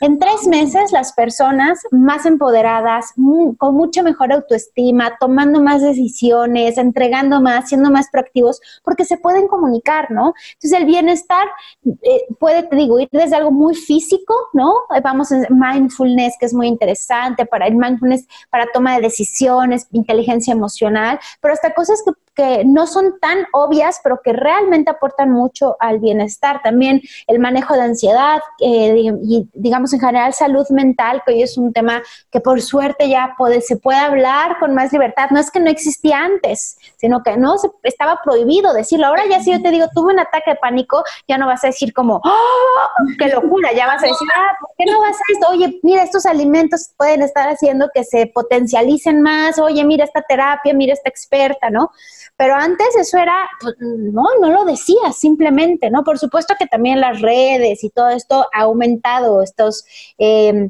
En 0.00 0.18
tres 0.18 0.46
meses, 0.46 0.92
las 0.92 1.12
personas 1.12 1.80
más 1.90 2.26
empoderadas, 2.26 3.12
con 3.56 3.74
mucha 3.74 4.02
mejor 4.02 4.32
autoestima, 4.32 5.16
tomando 5.18 5.62
más 5.62 5.82
decisiones, 5.82 6.78
entregando 6.78 7.40
más, 7.40 7.68
siendo 7.68 7.90
más 7.90 8.08
proactivos, 8.10 8.60
porque 8.82 9.04
se 9.04 9.16
pueden 9.16 9.48
comunicar, 9.48 10.10
¿no? 10.10 10.34
Entonces, 10.54 10.78
el 10.78 10.86
bienestar 10.86 11.46
eh, 11.84 12.26
puede, 12.38 12.62
te 12.64 12.76
digo, 12.76 12.98
ir 12.98 13.08
desde 13.12 13.36
algo 13.36 13.50
muy 13.50 13.74
físico, 13.74 14.34
¿no? 14.52 14.72
Eh, 14.94 15.00
vamos 15.02 15.32
en 15.32 15.46
mindfulness, 15.50 16.36
que 16.38 16.46
es 16.46 16.54
muy 16.54 16.66
interesante 16.66 17.46
para 17.46 17.66
el 17.66 17.76
mindfulness, 17.76 18.26
para 18.50 18.66
toma 18.72 18.96
de 18.96 19.02
decisiones, 19.02 19.86
inteligencia 19.92 20.52
emocional, 20.52 21.18
pero 21.40 21.54
hasta 21.54 21.74
cosas 21.74 22.02
que 22.04 22.12
que 22.38 22.62
no 22.64 22.86
son 22.86 23.18
tan 23.18 23.46
obvias, 23.52 23.98
pero 24.04 24.20
que 24.22 24.32
realmente 24.32 24.92
aportan 24.92 25.32
mucho 25.32 25.76
al 25.80 25.98
bienestar. 25.98 26.62
También 26.62 27.02
el 27.26 27.40
manejo 27.40 27.74
de 27.74 27.80
ansiedad 27.80 28.38
eh, 28.60 28.94
y, 29.24 29.48
digamos, 29.54 29.92
en 29.92 29.98
general 29.98 30.32
salud 30.32 30.64
mental, 30.70 31.20
que 31.26 31.32
hoy 31.32 31.42
es 31.42 31.58
un 31.58 31.72
tema 31.72 32.00
que 32.30 32.38
por 32.38 32.62
suerte 32.62 33.08
ya 33.08 33.34
puede, 33.36 33.60
se 33.60 33.76
puede 33.76 33.98
hablar 33.98 34.60
con 34.60 34.72
más 34.72 34.92
libertad. 34.92 35.30
No 35.30 35.40
es 35.40 35.50
que 35.50 35.58
no 35.58 35.68
existía 35.68 36.20
antes, 36.20 36.78
sino 36.96 37.24
que 37.24 37.36
no 37.36 37.58
se, 37.58 37.70
estaba 37.82 38.20
prohibido 38.22 38.72
decirlo. 38.72 39.08
Ahora 39.08 39.24
ya 39.28 39.40
si 39.40 39.50
yo 39.50 39.60
te 39.60 39.72
digo, 39.72 39.86
tuve 39.92 40.12
un 40.12 40.20
ataque 40.20 40.52
de 40.52 40.56
pánico, 40.58 41.02
ya 41.26 41.38
no 41.38 41.48
vas 41.48 41.64
a 41.64 41.68
decir 41.68 41.92
como, 41.92 42.20
¡oh, 42.22 43.06
qué 43.18 43.30
locura! 43.30 43.72
Ya 43.72 43.88
vas 43.88 44.04
a 44.04 44.06
decir, 44.06 44.28
ah, 44.36 44.56
¿por 44.60 44.70
qué 44.78 44.84
no 44.84 45.00
vas 45.00 45.16
a 45.16 45.32
esto? 45.32 45.48
Oye, 45.50 45.80
mira, 45.82 46.04
estos 46.04 46.24
alimentos 46.24 46.92
pueden 46.96 47.22
estar 47.22 47.48
haciendo 47.48 47.88
que 47.92 48.04
se 48.04 48.28
potencialicen 48.28 49.22
más. 49.22 49.58
Oye, 49.58 49.84
mira 49.84 50.04
esta 50.04 50.22
terapia, 50.22 50.72
mira 50.72 50.92
esta 50.92 51.08
experta, 51.08 51.68
¿no? 51.68 51.90
Pero 52.36 52.54
antes 52.54 52.94
eso 52.96 53.18
era, 53.18 53.36
pues, 53.60 53.74
no, 53.80 54.24
no 54.40 54.50
lo 54.50 54.64
decía 54.64 55.12
simplemente, 55.12 55.90
¿no? 55.90 56.04
Por 56.04 56.18
supuesto 56.18 56.54
que 56.58 56.66
también 56.66 57.00
las 57.00 57.20
redes 57.20 57.82
y 57.84 57.90
todo 57.90 58.08
esto 58.08 58.46
ha 58.52 58.62
aumentado 58.62 59.42
estos, 59.42 59.84
eh, 60.18 60.68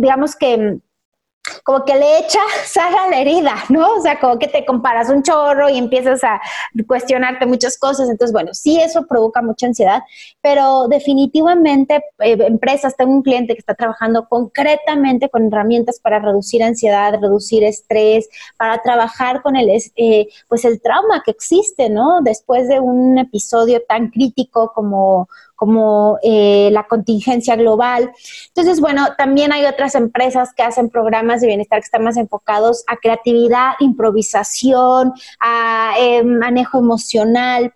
digamos 0.00 0.36
que 0.36 0.78
como 1.64 1.84
que 1.84 1.94
le 1.96 2.18
echa 2.18 2.40
sal 2.66 2.94
a 2.94 3.10
la 3.10 3.20
herida, 3.20 3.54
¿no? 3.68 3.94
O 3.94 4.00
sea, 4.00 4.18
como 4.18 4.38
que 4.38 4.48
te 4.48 4.64
comparas 4.64 5.10
un 5.10 5.22
chorro 5.22 5.68
y 5.68 5.78
empiezas 5.78 6.22
a 6.24 6.40
cuestionarte 6.86 7.46
muchas 7.46 7.78
cosas. 7.78 8.08
Entonces, 8.08 8.32
bueno, 8.32 8.54
sí, 8.54 8.80
eso 8.80 9.06
provoca 9.06 9.42
mucha 9.42 9.66
ansiedad, 9.66 10.02
pero 10.40 10.88
definitivamente 10.88 12.04
eh, 12.20 12.36
empresas, 12.40 12.96
tengo 12.96 13.12
un 13.12 13.22
cliente 13.22 13.54
que 13.54 13.60
está 13.60 13.74
trabajando 13.74 14.28
concretamente 14.28 15.28
con 15.28 15.46
herramientas 15.46 16.00
para 16.00 16.18
reducir 16.18 16.62
ansiedad, 16.62 17.18
reducir 17.20 17.64
estrés, 17.64 18.28
para 18.56 18.80
trabajar 18.82 19.42
con 19.42 19.56
el, 19.56 19.68
eh, 19.70 20.28
pues 20.48 20.64
el 20.64 20.80
trauma 20.80 21.22
que 21.24 21.30
existe, 21.30 21.90
¿no? 21.90 22.20
Después 22.22 22.68
de 22.68 22.80
un 22.80 23.18
episodio 23.18 23.82
tan 23.88 24.10
crítico 24.10 24.72
como 24.74 25.28
como 25.56 26.18
eh, 26.22 26.68
la 26.70 26.86
contingencia 26.86 27.56
global. 27.56 28.12
Entonces, 28.48 28.80
bueno, 28.80 29.08
también 29.16 29.52
hay 29.52 29.64
otras 29.64 29.94
empresas 29.94 30.52
que 30.54 30.62
hacen 30.62 30.90
programas 30.90 31.40
de 31.40 31.48
bienestar 31.48 31.80
que 31.80 31.86
están 31.86 32.04
más 32.04 32.16
enfocados 32.16 32.84
a 32.86 32.96
creatividad, 32.96 33.72
improvisación, 33.80 35.12
a 35.40 35.94
eh, 35.98 36.22
manejo 36.22 36.78
emocional, 36.78 37.72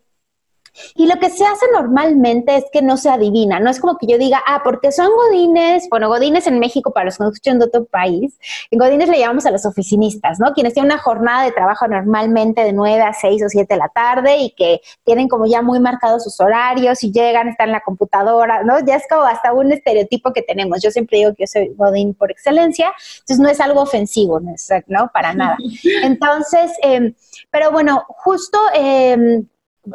y 0.94 1.06
lo 1.06 1.18
que 1.18 1.30
se 1.30 1.44
hace 1.44 1.66
normalmente 1.72 2.56
es 2.56 2.64
que 2.72 2.82
no 2.82 2.96
se 2.96 3.10
adivina, 3.10 3.60
no 3.60 3.70
es 3.70 3.80
como 3.80 3.96
que 3.98 4.06
yo 4.06 4.18
diga, 4.18 4.42
ah, 4.46 4.60
porque 4.64 4.92
son 4.92 5.08
godines, 5.14 5.88
bueno, 5.90 6.08
godines 6.08 6.46
en 6.46 6.58
México, 6.58 6.92
para 6.92 7.06
los 7.06 7.18
que 7.18 7.24
no 7.24 7.30
escuchan 7.30 7.58
de 7.58 7.66
otro 7.66 7.84
país, 7.84 8.38
en 8.70 8.78
godines 8.78 9.08
le 9.08 9.18
llamamos 9.18 9.46
a 9.46 9.50
los 9.50 9.66
oficinistas, 9.66 10.38
¿no? 10.40 10.52
Quienes 10.52 10.74
tienen 10.74 10.92
una 10.92 11.00
jornada 11.00 11.44
de 11.44 11.52
trabajo 11.52 11.86
normalmente 11.88 12.62
de 12.62 12.72
9 12.72 13.02
a 13.02 13.12
6 13.12 13.42
o 13.44 13.48
7 13.48 13.74
de 13.74 13.78
la 13.78 13.88
tarde 13.88 14.38
y 14.38 14.50
que 14.50 14.80
tienen 15.04 15.28
como 15.28 15.46
ya 15.46 15.62
muy 15.62 15.80
marcados 15.80 16.24
sus 16.24 16.40
horarios 16.40 17.02
y 17.04 17.12
llegan, 17.12 17.48
están 17.48 17.68
en 17.68 17.72
la 17.72 17.80
computadora, 17.80 18.62
¿no? 18.62 18.78
Ya 18.84 18.96
es 18.96 19.04
como 19.08 19.22
hasta 19.22 19.52
un 19.52 19.72
estereotipo 19.72 20.32
que 20.32 20.42
tenemos. 20.42 20.82
Yo 20.82 20.90
siempre 20.90 21.18
digo 21.18 21.34
que 21.34 21.44
yo 21.44 21.46
soy 21.46 21.72
godín 21.76 22.14
por 22.14 22.30
excelencia, 22.30 22.92
entonces 23.20 23.38
no 23.38 23.48
es 23.48 23.60
algo 23.60 23.80
ofensivo, 23.80 24.40
¿no? 24.40 24.54
¿no? 24.86 25.10
Para 25.12 25.34
nada. 25.34 25.56
Entonces, 26.02 26.72
eh, 26.82 27.14
pero 27.50 27.70
bueno, 27.70 28.04
justo... 28.08 28.58
Eh, 28.74 29.42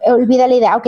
olvida 0.05 0.47
la 0.47 0.55
idea, 0.55 0.75
ok. 0.77 0.87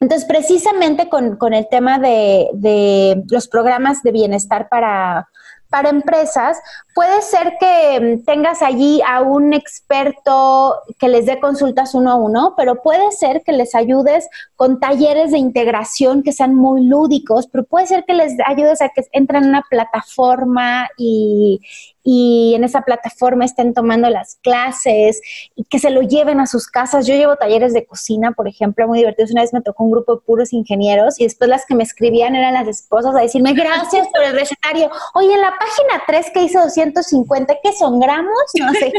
Entonces, 0.00 0.26
precisamente 0.26 1.08
con, 1.08 1.54
el 1.54 1.68
tema 1.68 1.98
de, 1.98 2.48
de, 2.54 3.22
los 3.30 3.46
programas 3.46 4.02
de 4.02 4.10
bienestar 4.10 4.68
para, 4.68 5.28
para 5.72 5.88
empresas, 5.88 6.60
puede 6.94 7.22
ser 7.22 7.54
que 7.58 7.98
mm, 8.00 8.24
tengas 8.24 8.62
allí 8.62 9.00
a 9.08 9.22
un 9.22 9.54
experto 9.54 10.76
que 10.98 11.08
les 11.08 11.26
dé 11.26 11.40
consultas 11.40 11.94
uno 11.94 12.10
a 12.10 12.14
uno, 12.14 12.54
pero 12.56 12.82
puede 12.82 13.10
ser 13.12 13.42
que 13.42 13.52
les 13.52 13.74
ayudes 13.74 14.28
con 14.54 14.78
talleres 14.78 15.32
de 15.32 15.38
integración 15.38 16.22
que 16.22 16.32
sean 16.32 16.54
muy 16.54 16.84
lúdicos, 16.84 17.46
pero 17.46 17.64
puede 17.64 17.86
ser 17.86 18.04
que 18.04 18.14
les 18.14 18.34
ayudes 18.46 18.82
a 18.82 18.90
que 18.90 19.02
entren 19.12 19.44
en 19.44 19.48
una 19.48 19.62
plataforma 19.68 20.88
y, 20.98 21.60
y 22.04 22.54
en 22.54 22.64
esa 22.64 22.82
plataforma 22.82 23.44
estén 23.44 23.74
tomando 23.74 24.10
las 24.10 24.36
clases 24.42 25.20
y 25.54 25.64
que 25.64 25.78
se 25.78 25.90
lo 25.90 26.02
lleven 26.02 26.40
a 26.40 26.46
sus 26.46 26.66
casas. 26.66 27.06
Yo 27.06 27.14
llevo 27.14 27.36
talleres 27.36 27.72
de 27.72 27.86
cocina, 27.86 28.32
por 28.32 28.48
ejemplo, 28.48 28.88
muy 28.88 28.98
divertidos. 28.98 29.30
Una 29.30 29.42
vez 29.42 29.52
me 29.52 29.60
tocó 29.60 29.84
un 29.84 29.92
grupo 29.92 30.16
de 30.16 30.20
puros 30.22 30.52
ingenieros 30.52 31.20
y 31.20 31.24
después 31.24 31.48
las 31.48 31.64
que 31.66 31.74
me 31.74 31.82
escribían 31.82 32.34
eran 32.34 32.54
las 32.54 32.68
esposas 32.68 33.14
a 33.14 33.20
decirme 33.20 33.52
gracias 33.52 34.08
por 34.08 34.22
el 34.24 34.32
recetario. 34.32 34.90
Oye, 35.14 35.32
en 35.32 35.40
la 35.40 35.52
página 35.58 36.02
3 36.06 36.30
que 36.34 36.42
hice 36.42 36.58
250, 36.58 37.54
¿qué 37.62 37.72
son 37.72 38.00
gramos? 38.00 38.32
No 38.58 38.72
sé. 38.72 38.92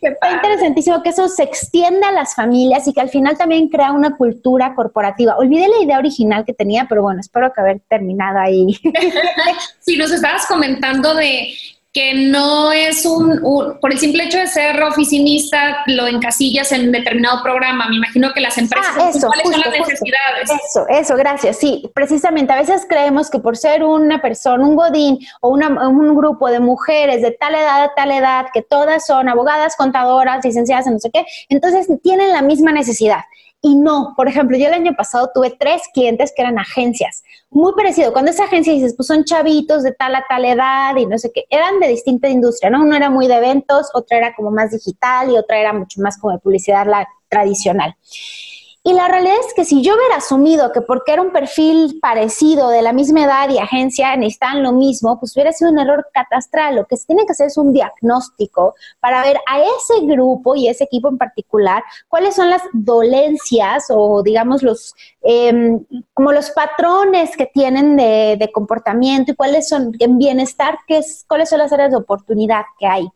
Está 0.00 0.32
interesantísimo 0.32 1.02
que 1.02 1.10
eso 1.10 1.28
se 1.28 1.42
extienda 1.42 2.08
a 2.08 2.12
las 2.12 2.34
familias 2.34 2.86
y 2.86 2.92
que 2.92 3.00
al 3.00 3.08
final 3.08 3.36
también 3.36 3.68
crea 3.68 3.92
una 3.92 4.16
cultura 4.16 4.74
corporativa. 4.74 5.36
Olvidé 5.36 5.68
la 5.68 5.82
idea 5.82 5.98
original 5.98 6.44
que 6.44 6.54
tenía, 6.54 6.86
pero 6.88 7.02
bueno, 7.02 7.20
espero 7.20 7.52
que 7.52 7.60
haber 7.60 7.80
terminado 7.88 8.38
ahí. 8.38 8.78
sí, 9.80 9.96
nos 9.96 10.10
estabas 10.12 10.46
comentando 10.46 11.14
de 11.14 11.48
que 11.92 12.12
no 12.14 12.70
es 12.70 13.06
un, 13.06 13.40
por 13.80 13.92
el 13.92 13.98
simple 13.98 14.24
hecho 14.24 14.38
de 14.38 14.46
ser 14.46 14.82
oficinista, 14.82 15.82
lo 15.86 16.06
encasillas 16.06 16.70
en 16.72 16.92
determinado 16.92 17.42
programa. 17.42 17.88
Me 17.88 17.96
imagino 17.96 18.32
que 18.34 18.40
las 18.40 18.58
empresas, 18.58 18.94
ah, 18.98 19.10
eso, 19.14 19.26
¿cuáles 19.26 19.48
son 19.50 19.60
las 19.60 19.70
necesidades? 19.70 20.50
Eso, 20.50 20.86
eso, 20.88 21.16
gracias. 21.16 21.58
Sí, 21.58 21.90
precisamente, 21.94 22.52
a 22.52 22.56
veces 22.56 22.86
creemos 22.88 23.30
que 23.30 23.38
por 23.38 23.56
ser 23.56 23.84
una 23.84 24.20
persona, 24.20 24.66
un 24.66 24.76
godín 24.76 25.18
o 25.40 25.48
un 25.50 26.14
grupo 26.14 26.48
de 26.50 26.60
mujeres 26.60 27.22
de 27.22 27.30
tal 27.30 27.54
edad 27.54 27.84
a 27.84 27.94
tal 27.94 28.12
edad, 28.12 28.46
que 28.52 28.62
todas 28.62 29.06
son 29.06 29.28
abogadas, 29.28 29.74
contadoras, 29.76 30.44
licenciadas 30.44 30.86
en 30.86 30.94
no 30.94 30.98
sé 30.98 31.10
qué, 31.10 31.24
entonces 31.48 31.88
tienen 32.02 32.32
la 32.32 32.42
misma 32.42 32.70
necesidad. 32.70 33.20
Y 33.60 33.74
no, 33.74 34.14
por 34.16 34.28
ejemplo, 34.28 34.56
yo 34.56 34.68
el 34.68 34.74
año 34.74 34.94
pasado 34.94 35.30
tuve 35.34 35.56
tres 35.58 35.82
clientes 35.92 36.32
que 36.36 36.42
eran 36.42 36.58
agencias, 36.58 37.24
muy 37.50 37.72
parecido. 37.74 38.12
Cuando 38.12 38.30
esa 38.30 38.44
agencia 38.44 38.72
dices, 38.72 38.94
pues 38.96 39.06
son 39.06 39.24
chavitos 39.24 39.82
de 39.82 39.92
tal 39.92 40.14
a 40.14 40.24
tal 40.28 40.44
edad 40.44 40.94
y 40.96 41.06
no 41.06 41.18
sé 41.18 41.30
qué, 41.32 41.44
eran 41.50 41.80
de 41.80 41.88
distinta 41.88 42.28
industria, 42.28 42.70
¿no? 42.70 42.82
Uno 42.82 42.94
era 42.94 43.10
muy 43.10 43.26
de 43.26 43.36
eventos, 43.36 43.88
otra 43.94 44.18
era 44.18 44.34
como 44.34 44.50
más 44.50 44.70
digital 44.70 45.30
y 45.30 45.36
otra 45.36 45.58
era 45.58 45.72
mucho 45.72 46.00
más 46.00 46.18
como 46.18 46.32
de 46.34 46.40
publicidad 46.40 46.86
la 46.86 47.08
tradicional. 47.28 47.94
Y 48.84 48.92
la 48.92 49.08
realidad 49.08 49.34
es 49.46 49.54
que 49.54 49.64
si 49.64 49.82
yo 49.82 49.94
hubiera 49.94 50.16
asumido 50.16 50.72
que 50.72 50.80
porque 50.80 51.12
era 51.12 51.22
un 51.22 51.32
perfil 51.32 51.98
parecido, 52.00 52.68
de 52.68 52.82
la 52.82 52.92
misma 52.92 53.24
edad 53.24 53.48
y 53.50 53.58
agencia, 53.58 54.16
necesitaban 54.16 54.62
lo 54.62 54.72
mismo, 54.72 55.18
pues 55.18 55.34
hubiera 55.34 55.52
sido 55.52 55.70
un 55.70 55.78
error 55.78 56.06
catastral. 56.12 56.76
Lo 56.76 56.86
que 56.86 56.96
se 56.96 57.06
tiene 57.06 57.26
que 57.26 57.32
hacer 57.32 57.48
es 57.48 57.56
un 57.56 57.72
diagnóstico 57.72 58.74
para 59.00 59.22
ver 59.22 59.38
a 59.48 59.60
ese 59.60 60.06
grupo 60.06 60.54
y 60.54 60.68
ese 60.68 60.84
equipo 60.84 61.08
en 61.08 61.18
particular 61.18 61.82
cuáles 62.08 62.34
son 62.34 62.50
las 62.50 62.62
dolencias 62.72 63.86
o 63.90 64.22
digamos 64.22 64.62
los 64.62 64.94
em, 65.22 65.84
como 66.14 66.32
los 66.32 66.50
patrones 66.50 67.36
que 67.36 67.46
tienen 67.46 67.96
de, 67.96 68.36
de, 68.38 68.52
comportamiento 68.52 69.32
y 69.32 69.34
cuáles 69.34 69.68
son 69.68 69.92
en 69.98 70.18
bienestar, 70.18 70.78
qué 70.86 70.98
es, 70.98 71.24
cuáles 71.28 71.48
son 71.48 71.58
las 71.58 71.72
áreas 71.72 71.90
de 71.90 71.96
oportunidad 71.96 72.62
que 72.78 72.86
hay. 72.86 73.08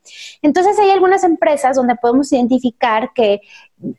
Entonces 0.42 0.78
hay 0.78 0.90
algunas 0.90 1.24
empresas 1.24 1.76
donde 1.76 1.96
podemos 1.96 2.32
identificar 2.32 3.12
que 3.14 3.40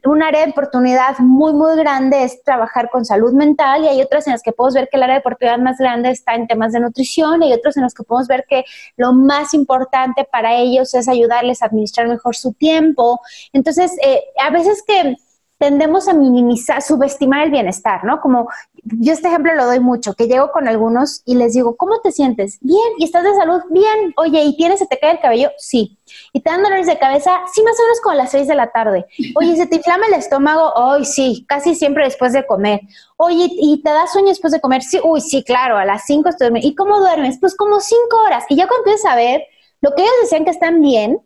un 0.05 0.23
área 0.23 0.45
de 0.45 0.51
oportunidad 0.51 1.19
muy, 1.19 1.53
muy 1.53 1.75
grande 1.75 2.23
es 2.23 2.41
trabajar 2.43 2.89
con 2.89 3.03
salud 3.05 3.33
mental 3.33 3.83
y 3.83 3.87
hay 3.87 4.01
otras 4.01 4.27
en 4.27 4.33
las 4.33 4.41
que 4.41 4.51
podemos 4.51 4.75
ver 4.75 4.87
que 4.89 4.97
el 4.97 5.03
área 5.03 5.15
de 5.15 5.19
oportunidad 5.19 5.57
más 5.57 5.77
grande 5.77 6.09
está 6.09 6.35
en 6.35 6.47
temas 6.47 6.71
de 6.71 6.79
nutrición 6.79 7.43
y 7.43 7.47
hay 7.47 7.53
otros 7.53 7.75
en 7.77 7.83
los 7.83 7.93
que 7.93 8.03
podemos 8.03 8.27
ver 8.27 8.45
que 8.47 8.63
lo 8.95 9.13
más 9.13 9.53
importante 9.53 10.25
para 10.31 10.55
ellos 10.55 10.93
es 10.93 11.07
ayudarles 11.07 11.61
a 11.61 11.65
administrar 11.65 12.07
mejor 12.07 12.35
su 12.35 12.53
tiempo. 12.53 13.19
Entonces, 13.51 13.95
eh, 14.03 14.23
a 14.41 14.49
veces 14.51 14.83
que 14.87 15.17
tendemos 15.57 16.07
a 16.07 16.13
minimizar, 16.13 16.81
subestimar 16.81 17.43
el 17.43 17.51
bienestar, 17.51 18.03
¿no? 18.03 18.19
Como 18.19 18.49
yo 18.83 19.13
este 19.13 19.29
ejemplo 19.29 19.53
lo 19.55 19.65
doy 19.65 19.79
mucho, 19.79 20.13
que 20.13 20.27
llego 20.27 20.51
con 20.51 20.67
algunos 20.67 21.21
y 21.25 21.35
les 21.35 21.53
digo, 21.53 21.77
¿cómo 21.77 22.01
te 22.01 22.11
sientes? 22.11 22.57
Bien, 22.61 22.79
¿y 22.97 23.05
estás 23.05 23.23
de 23.23 23.33
salud? 23.33 23.61
Bien. 23.69 24.13
Oye, 24.17 24.43
¿y 24.43 24.57
tienes, 24.57 24.79
se 24.79 24.87
te 24.87 24.99
cae 24.99 25.11
el 25.11 25.19
cabello? 25.19 25.51
Sí. 25.57 25.97
¿Y 26.33 26.41
te 26.41 26.49
dan 26.49 26.63
dolores 26.63 26.87
de 26.87 26.99
cabeza? 26.99 27.41
Sí, 27.53 27.63
más 27.63 27.79
o 27.79 27.83
menos 27.83 28.01
como 28.01 28.13
a 28.13 28.15
las 28.15 28.31
seis 28.31 28.47
de 28.47 28.55
la 28.55 28.71
tarde. 28.71 29.05
Oye, 29.35 29.55
¿se 29.55 29.65
te 29.65 29.77
inflama 29.77 30.05
el 30.07 30.13
estómago? 30.15 30.73
Hoy 30.75 31.05
sí, 31.05 31.45
casi 31.47 31.75
siempre 31.75 32.03
después 32.03 32.33
de 32.33 32.45
comer. 32.45 32.81
Oye, 33.17 33.47
¿y 33.49 33.81
te 33.81 33.89
da 33.89 34.05
sueño 34.07 34.29
después 34.29 34.51
de 34.51 34.59
comer? 34.59 34.81
Sí, 34.83 34.99
uy, 35.03 35.21
sí, 35.21 35.43
claro, 35.43 35.77
a 35.77 35.85
las 35.85 36.05
cinco 36.05 36.29
estoy 36.29 36.49
¿Y 36.61 36.75
cómo 36.75 36.99
duermes? 36.99 37.37
Pues 37.39 37.55
como 37.55 37.79
cinco 37.79 38.17
horas. 38.25 38.43
Y 38.49 38.57
ya 38.57 38.67
cuando 38.67 38.85
empiezas 38.85 39.11
a 39.11 39.15
ver, 39.15 39.43
lo 39.79 39.95
que 39.95 40.01
ellos 40.01 40.13
decían 40.23 40.43
que 40.43 40.51
están 40.51 40.81
bien, 40.81 41.21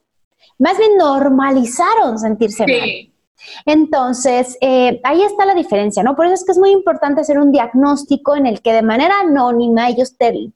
más 0.59 0.77
bien 0.77 0.95
normalizaron 0.97 2.19
sentirse 2.19 2.65
mal. 2.67 3.16
Entonces, 3.65 4.57
eh, 4.61 4.99
ahí 5.03 5.21
está 5.23 5.45
la 5.45 5.53
diferencia, 5.53 6.03
¿no? 6.03 6.15
Por 6.15 6.25
eso 6.25 6.35
es 6.35 6.45
que 6.45 6.51
es 6.51 6.57
muy 6.57 6.71
importante 6.71 7.21
hacer 7.21 7.39
un 7.39 7.51
diagnóstico 7.51 8.35
en 8.35 8.45
el 8.45 8.61
que 8.61 8.73
de 8.73 8.81
manera 8.81 9.13
anónima 9.21 9.89
ellos 9.89 10.17
te, 10.17 10.51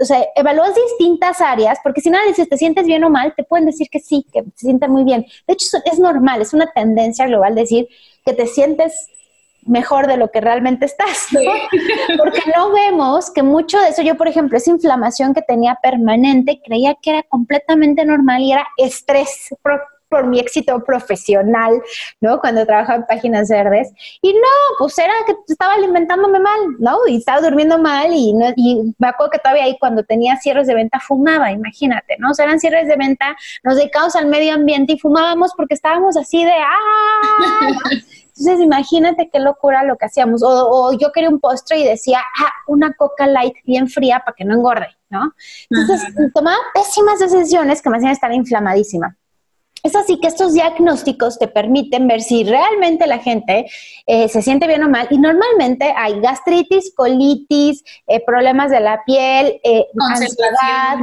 o 0.00 0.04
sea, 0.04 0.24
evalúas 0.34 0.74
distintas 0.74 1.40
áreas, 1.40 1.78
porque 1.82 2.00
si 2.00 2.10
nada 2.10 2.24
dices, 2.26 2.48
te 2.48 2.56
sientes 2.56 2.86
bien 2.86 3.04
o 3.04 3.10
mal, 3.10 3.34
te 3.36 3.44
pueden 3.44 3.66
decir 3.66 3.88
que 3.90 4.00
sí, 4.00 4.26
que 4.32 4.42
te 4.42 4.50
sienten 4.56 4.90
muy 4.90 5.04
bien. 5.04 5.26
De 5.46 5.54
hecho, 5.54 5.78
es 5.84 5.98
normal, 5.98 6.42
es 6.42 6.52
una 6.52 6.70
tendencia 6.72 7.26
global 7.26 7.54
decir 7.54 7.88
que 8.24 8.32
te 8.32 8.46
sientes 8.46 9.08
mejor 9.64 10.06
de 10.06 10.16
lo 10.16 10.30
que 10.30 10.40
realmente 10.40 10.86
estás, 10.86 11.28
¿no? 11.32 11.40
Porque 12.18 12.40
no 12.56 12.70
vemos 12.72 13.30
que 13.30 13.42
mucho 13.42 13.80
de 13.80 13.88
eso, 13.88 14.02
yo 14.02 14.16
por 14.16 14.28
ejemplo, 14.28 14.58
esa 14.58 14.70
inflamación 14.70 15.34
que 15.34 15.42
tenía 15.42 15.78
permanente, 15.82 16.60
creía 16.64 16.96
que 17.00 17.10
era 17.10 17.22
completamente 17.22 18.04
normal 18.04 18.42
y 18.42 18.52
era 18.52 18.66
estrés 18.76 19.54
por 20.12 20.26
mi 20.26 20.38
éxito 20.38 20.84
profesional, 20.84 21.80
¿no? 22.20 22.38
Cuando 22.38 22.66
trabajaba 22.66 22.98
en 22.98 23.06
páginas 23.06 23.48
verdes. 23.48 23.90
Y 24.20 24.34
no, 24.34 24.76
pues 24.78 24.98
era 24.98 25.14
que 25.26 25.34
estaba 25.48 25.72
alimentándome 25.72 26.38
mal, 26.38 26.60
¿no? 26.78 26.98
Y 27.08 27.16
estaba 27.16 27.40
durmiendo 27.40 27.78
mal 27.78 28.12
y, 28.12 28.34
no, 28.34 28.52
y 28.54 28.94
me 28.98 29.08
acuerdo 29.08 29.30
que 29.30 29.38
todavía 29.38 29.64
ahí 29.64 29.78
cuando 29.80 30.04
tenía 30.04 30.36
cierres 30.36 30.66
de 30.66 30.74
venta 30.74 31.00
fumaba, 31.00 31.50
imagínate, 31.50 32.16
¿no? 32.18 32.32
O 32.32 32.34
sea, 32.34 32.44
eran 32.44 32.60
cierres 32.60 32.86
de 32.88 32.96
venta, 32.96 33.34
nos 33.64 33.76
dedicábamos 33.76 34.14
al 34.14 34.26
medio 34.26 34.52
ambiente 34.52 34.92
y 34.92 34.98
fumábamos 34.98 35.52
porque 35.56 35.74
estábamos 35.74 36.18
así 36.18 36.44
de 36.44 36.52
¡ah! 36.52 37.72
Entonces, 38.38 38.60
imagínate 38.64 39.30
qué 39.32 39.38
locura 39.40 39.84
lo 39.84 39.96
que 39.96 40.06
hacíamos. 40.06 40.42
O, 40.42 40.48
o, 40.48 40.92
yo 40.98 41.12
quería 41.12 41.30
un 41.30 41.40
postre 41.40 41.78
y 41.78 41.84
decía, 41.84 42.20
ah, 42.40 42.52
una 42.66 42.92
coca 42.94 43.26
light 43.26 43.56
bien 43.64 43.88
fría 43.88 44.22
para 44.24 44.34
que 44.34 44.44
no 44.44 44.54
engorde, 44.54 44.88
¿no? 45.10 45.32
Entonces, 45.70 46.02
tomaba 46.34 46.58
pésimas 46.74 47.18
decisiones 47.18 47.80
que 47.80 47.90
me 47.90 47.96
hacían 47.98 48.12
estar 48.12 48.32
inflamadísima. 48.32 49.16
Es 49.82 49.96
así 49.96 50.20
que 50.20 50.28
estos 50.28 50.52
diagnósticos 50.52 51.40
te 51.40 51.48
permiten 51.48 52.06
ver 52.06 52.22
si 52.22 52.44
realmente 52.44 53.06
la 53.08 53.18
gente 53.18 53.66
eh, 54.06 54.28
se 54.28 54.40
siente 54.40 54.68
bien 54.68 54.84
o 54.84 54.88
mal. 54.88 55.08
Y 55.10 55.18
normalmente 55.18 55.92
hay 55.96 56.20
gastritis, 56.20 56.92
colitis, 56.94 57.82
eh, 58.06 58.22
problemas 58.24 58.70
de 58.70 58.78
la 58.78 59.02
piel, 59.04 59.60
eh, 59.64 59.86
ansiedad, 59.98 60.98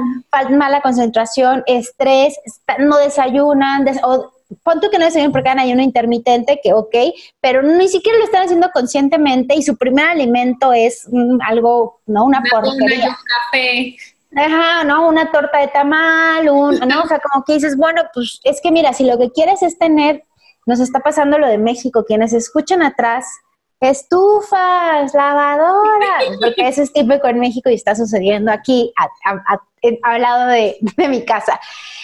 mala 0.51 0.81
concentración, 0.81 1.61
estrés, 1.67 2.39
no 2.79 2.97
desayunan, 2.97 3.85
o 4.03 4.31
pon 4.63 4.79
que 4.79 4.97
no 4.97 5.05
desayunan 5.05 5.33
porque 5.33 5.49
hay 5.49 5.59
ayuno 5.59 5.83
intermitente, 5.83 6.61
que 6.63 6.73
ok, 6.73 6.95
pero 7.41 7.61
ni 7.61 7.89
siquiera 7.89 8.17
lo 8.17 8.23
están 8.23 8.43
haciendo 8.43 8.69
conscientemente 8.71 9.55
y 9.55 9.61
su 9.61 9.77
primer 9.77 10.05
alimento 10.05 10.71
es 10.71 11.05
mm, 11.11 11.39
algo, 11.41 11.99
¿no? 12.05 12.25
Una, 12.25 12.41
porquería. 12.49 13.15
café. 13.51 13.95
Ajá, 14.35 14.83
¿no? 14.83 15.07
Una 15.07 15.31
torta 15.31 15.59
de 15.59 15.67
tamal, 15.69 16.49
un, 16.49 16.79
¿no? 16.79 17.03
O 17.03 17.07
sea, 17.07 17.19
como 17.19 17.43
que 17.43 17.53
dices, 17.53 17.75
bueno, 17.75 18.03
pues 18.13 18.39
es 18.43 18.61
que 18.61 18.71
mira, 18.71 18.93
si 18.93 19.05
lo 19.05 19.17
que 19.17 19.31
quieres 19.31 19.63
es 19.63 19.77
tener, 19.77 20.23
nos 20.65 20.79
está 20.79 20.99
pasando 20.99 21.39
lo 21.39 21.47
de 21.47 21.57
México, 21.57 22.05
quienes 22.05 22.33
escuchan 22.33 22.83
atrás, 22.83 23.25
estufas, 23.79 25.13
lavadoras, 25.13 26.23
porque 26.41 26.67
eso 26.67 26.83
es 26.83 26.93
típico 26.93 27.27
en 27.27 27.39
México 27.39 27.69
y 27.69 27.75
está 27.75 27.95
sucediendo 27.95 28.51
aquí, 28.51 28.93
al 30.03 30.21
lado 30.21 30.47
de, 30.47 30.77
de, 30.97 31.07
mi 31.07 31.25
casa. 31.25 31.59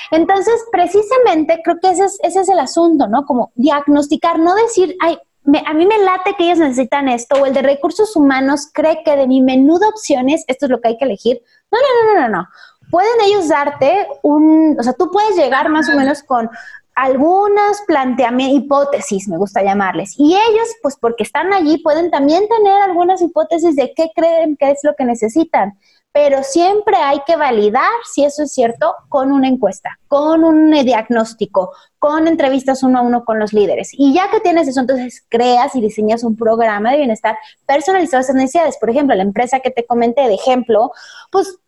Entonces, 0.10 0.66
precisamente 0.72 1.62
creo 1.64 1.78
que 1.80 1.90
ese 1.90 2.06
es, 2.06 2.20
ese 2.24 2.42
es 2.42 2.50
el 2.50 2.60
asunto, 2.60 3.08
¿no? 3.08 3.26
Como 3.26 3.52
diagnosticar, 3.56 4.40
no 4.40 4.56
decir, 4.56 4.96
ay, 5.02 5.20
a 5.66 5.74
mí 5.74 5.86
me 5.86 6.00
late 6.00 6.36
que 6.38 6.46
ellos 6.46 6.60
necesitan 6.60 7.08
esto, 7.08 7.42
o 7.42 7.46
el 7.46 7.54
de 7.54 7.62
recursos 7.62 8.16
humanos 8.16 8.70
cree 8.74 9.04
que 9.04 9.16
de 9.16 9.28
mi 9.28 9.42
menú 9.42 9.78
de 9.78 9.88
opciones 9.88 10.44
esto 10.48 10.66
es 10.66 10.72
lo 10.72 10.82
que 10.82 10.90
hay 10.90 10.98
que 10.98 11.06
elegir. 11.06 11.42
No, 11.72 11.80
no, 11.80 12.14
no, 12.14 12.22
no, 12.22 12.38
no. 12.38 12.48
Pueden 12.90 13.22
ellos 13.26 13.48
darte 13.48 14.08
un, 14.22 14.78
o 14.80 14.84
sea, 14.84 14.94
tú 14.94 15.10
puedes 15.12 15.36
llegar 15.36 15.70
más 15.70 15.90
o 15.90 15.96
menos 15.96 16.24
con 16.24 16.50
algunas 16.96 17.82
planteamientos, 17.88 18.64
hipótesis, 18.64 19.28
me 19.28 19.38
gusta 19.38 19.62
llamarles. 19.62 20.16
Y 20.18 20.34
ellos, 20.34 20.68
pues 20.82 20.96
porque 20.96 21.24
están 21.24 21.52
allí, 21.54 21.78
pueden 21.80 22.10
también 22.10 22.48
tener 22.48 22.82
algunas 22.82 23.22
hipótesis 23.22 23.76
de 23.76 23.94
qué 23.96 24.12
creen 24.16 24.56
que 24.56 24.72
es 24.72 24.80
lo 24.84 24.96
que 24.96 25.04
necesitan 25.04 25.78
pero 26.16 26.44
siempre 26.44 26.96
hay 26.96 27.20
que 27.28 27.36
validar 27.36 27.92
si 28.10 28.24
eso 28.24 28.44
es 28.44 28.54
cierto 28.54 28.96
con 29.10 29.34
una 29.34 29.50
encuesta, 29.50 30.00
con 30.08 30.46
un 30.46 30.72
diagnóstico, 30.72 31.74
con 32.00 32.30
entrevistas 32.30 32.84
uno 32.84 33.00
a 33.00 33.02
uno 33.02 33.26
con 33.26 33.38
los 33.38 33.52
líderes. 33.52 33.90
Y 33.92 34.14
ya 34.14 34.32
que 34.32 34.40
tienes 34.40 34.70
eso, 34.70 34.80
entonces 34.80 35.26
creas 35.28 35.76
y 35.76 35.82
diseñas 35.82 36.24
un 36.24 36.38
programa 36.38 36.92
de 36.92 37.00
bienestar 37.00 37.38
personalizado 37.66 38.20
a 38.20 38.22
esas 38.22 38.36
necesidades. 38.38 38.78
Por 38.80 38.92
ejemplo, 38.92 39.14
la 39.14 39.24
empresa 39.24 39.60
que 39.60 39.72
te 39.72 39.86
comenté 39.86 40.30
de 40.30 40.36
ejemplo, 40.36 40.94
pues 41.34 41.60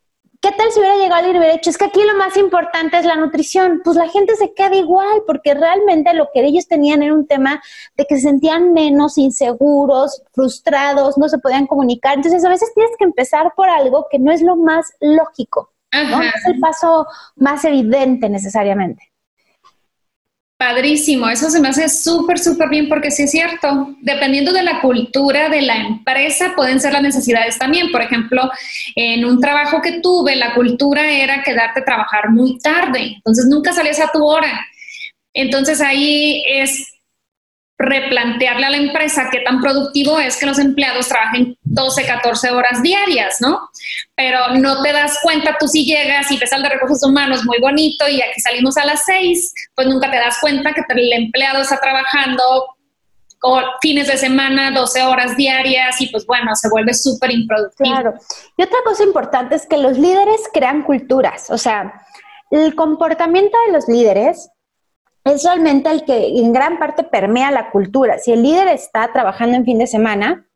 ¿Qué 0.48 0.54
tal 0.54 0.72
si 0.72 0.80
hubiera 0.80 0.96
llegado 0.96 1.28
y 1.28 1.32
hubiera 1.32 1.56
dicho, 1.56 1.70
es 1.70 1.78
que 1.78 1.84
aquí 1.84 2.00
lo 2.02 2.18
más 2.18 2.38
importante 2.38 2.98
es 2.98 3.04
la 3.04 3.18
nutrición? 3.18 3.82
Pues 3.84 3.98
la 3.98 4.08
gente 4.08 4.34
se 4.38 4.54
queda 4.54 4.78
igual, 4.78 5.24
porque 5.28 5.54
realmente 5.54 6.14
lo 6.14 6.30
que 6.34 6.40
ellos 6.46 6.70
tenían 6.70 7.04
era 7.04 7.14
un 7.14 7.28
tema 7.28 7.62
de 7.98 8.06
que 8.06 8.16
se 8.16 8.22
sentían 8.22 8.72
menos 8.72 9.18
inseguros, 9.18 10.24
frustrados, 10.32 11.18
no 11.18 11.28
se 11.28 11.40
podían 11.40 11.68
comunicar. 11.68 12.16
Entonces 12.16 12.46
a 12.46 12.50
veces 12.50 12.74
tienes 12.74 12.96
que 12.98 13.04
empezar 13.04 13.52
por 13.58 13.68
algo 13.68 14.08
que 14.10 14.20
no 14.20 14.32
es 14.32 14.42
lo 14.42 14.56
más 14.56 14.94
lógico. 15.02 15.74
¿no? 15.92 16.22
es 16.22 16.46
el 16.46 16.62
paso 16.62 17.08
más 17.36 17.66
evidente 17.66 18.30
necesariamente. 18.30 19.12
Padrísimo, 20.58 21.30
eso 21.30 21.52
se 21.52 21.60
me 21.60 21.68
hace 21.68 21.88
súper, 21.88 22.40
súper 22.40 22.70
bien 22.70 22.90
porque 22.90 23.12
sí 23.12 23.24
es 23.24 23.32
cierto, 23.32 23.96
dependiendo 24.02 24.52
de 24.52 24.64
la 24.64 24.82
cultura 24.82 25.50
de 25.50 25.62
la 25.62 25.76
empresa 25.76 26.54
pueden 26.56 26.80
ser 26.80 26.94
las 26.94 27.04
necesidades 27.04 27.60
también. 27.60 27.92
Por 27.92 28.02
ejemplo, 28.02 28.50
en 28.96 29.24
un 29.24 29.40
trabajo 29.40 29.84
que 29.84 30.02
tuve, 30.02 30.36
la 30.36 30.56
cultura 30.56 31.12
era 31.12 31.44
quedarte 31.44 31.82
a 31.82 31.86
trabajar 31.86 32.32
muy 32.32 32.58
tarde, 32.58 33.14
entonces 33.18 33.46
nunca 33.46 33.72
salías 33.72 34.00
a 34.00 34.12
tu 34.12 34.26
hora. 34.26 34.66
Entonces 35.32 35.80
ahí 35.80 36.44
es 36.50 36.92
replantearle 37.78 38.66
a 38.66 38.70
la 38.72 38.78
empresa 38.78 39.30
qué 39.32 39.42
tan 39.42 39.62
productivo 39.62 40.20
es 40.20 40.38
que 40.38 40.48
los 40.48 40.58
empleados 40.58 41.08
trabajen 41.08 41.56
12, 41.62 42.06
14 42.06 42.50
horas 42.52 42.82
diarias, 42.82 43.40
¿no? 43.40 43.70
Pero 44.16 44.56
no 44.56 44.82
te 44.82 44.92
das 44.92 45.20
cuenta, 45.22 45.58
tú 45.60 45.68
si 45.68 45.86
llegas 45.86 46.32
y 46.32 46.38
ves 46.38 46.52
al 46.54 46.64
de 46.64 46.70
recursos 46.70 47.08
humanos 47.08 47.46
muy 47.46 47.60
bonito 47.60 48.08
y 48.08 48.22
aquí 48.22 48.42
salimos 48.42 48.78
a 48.78 48.86
las 48.86 49.04
6, 49.06 49.54
pues 49.76 49.88
nunca 49.88 50.10
te 50.10 50.18
das 50.18 50.38
cuenta 50.42 50.74
que 50.74 50.82
el 50.90 51.14
empleado 51.14 51.62
está 51.62 51.80
trabajando 51.80 52.44
fines 53.82 54.08
de 54.08 54.18
semana, 54.18 54.72
12 54.72 55.04
horas 55.04 55.38
diarias 55.38 56.02
y 56.02 56.08
pues 56.08 56.26
bueno, 56.26 56.56
se 56.56 56.70
vuelve 56.70 56.96
súper 56.96 57.32
improductivo. 57.32 57.92
Claro. 57.92 58.14
Y 58.58 58.64
otra 58.64 58.80
cosa 58.84 59.04
importante 59.04 59.56
es 59.56 59.68
que 59.68 59.78
los 59.78 59.98
líderes 59.98 60.42
crean 60.52 60.82
culturas, 60.82 61.52
o 61.52 61.58
sea, 61.60 62.02
el 62.50 62.74
comportamiento 62.76 63.56
de 63.68 63.74
los 63.74 63.88
líderes 63.88 64.50
es 65.28 65.44
realmente 65.44 65.90
el 65.90 66.04
que 66.06 66.40
en 66.40 66.54
gran 66.54 66.80
parte 66.80 67.04
permea 67.04 67.52
la 67.52 67.70
cultura. 67.72 68.18
Si 68.20 68.32
el 68.32 68.44
líder 68.44 68.68
está 68.68 69.12
trabajando 69.12 69.58
en 69.58 69.66
fin 69.66 69.78
de 69.78 69.88
semana, 69.88 70.48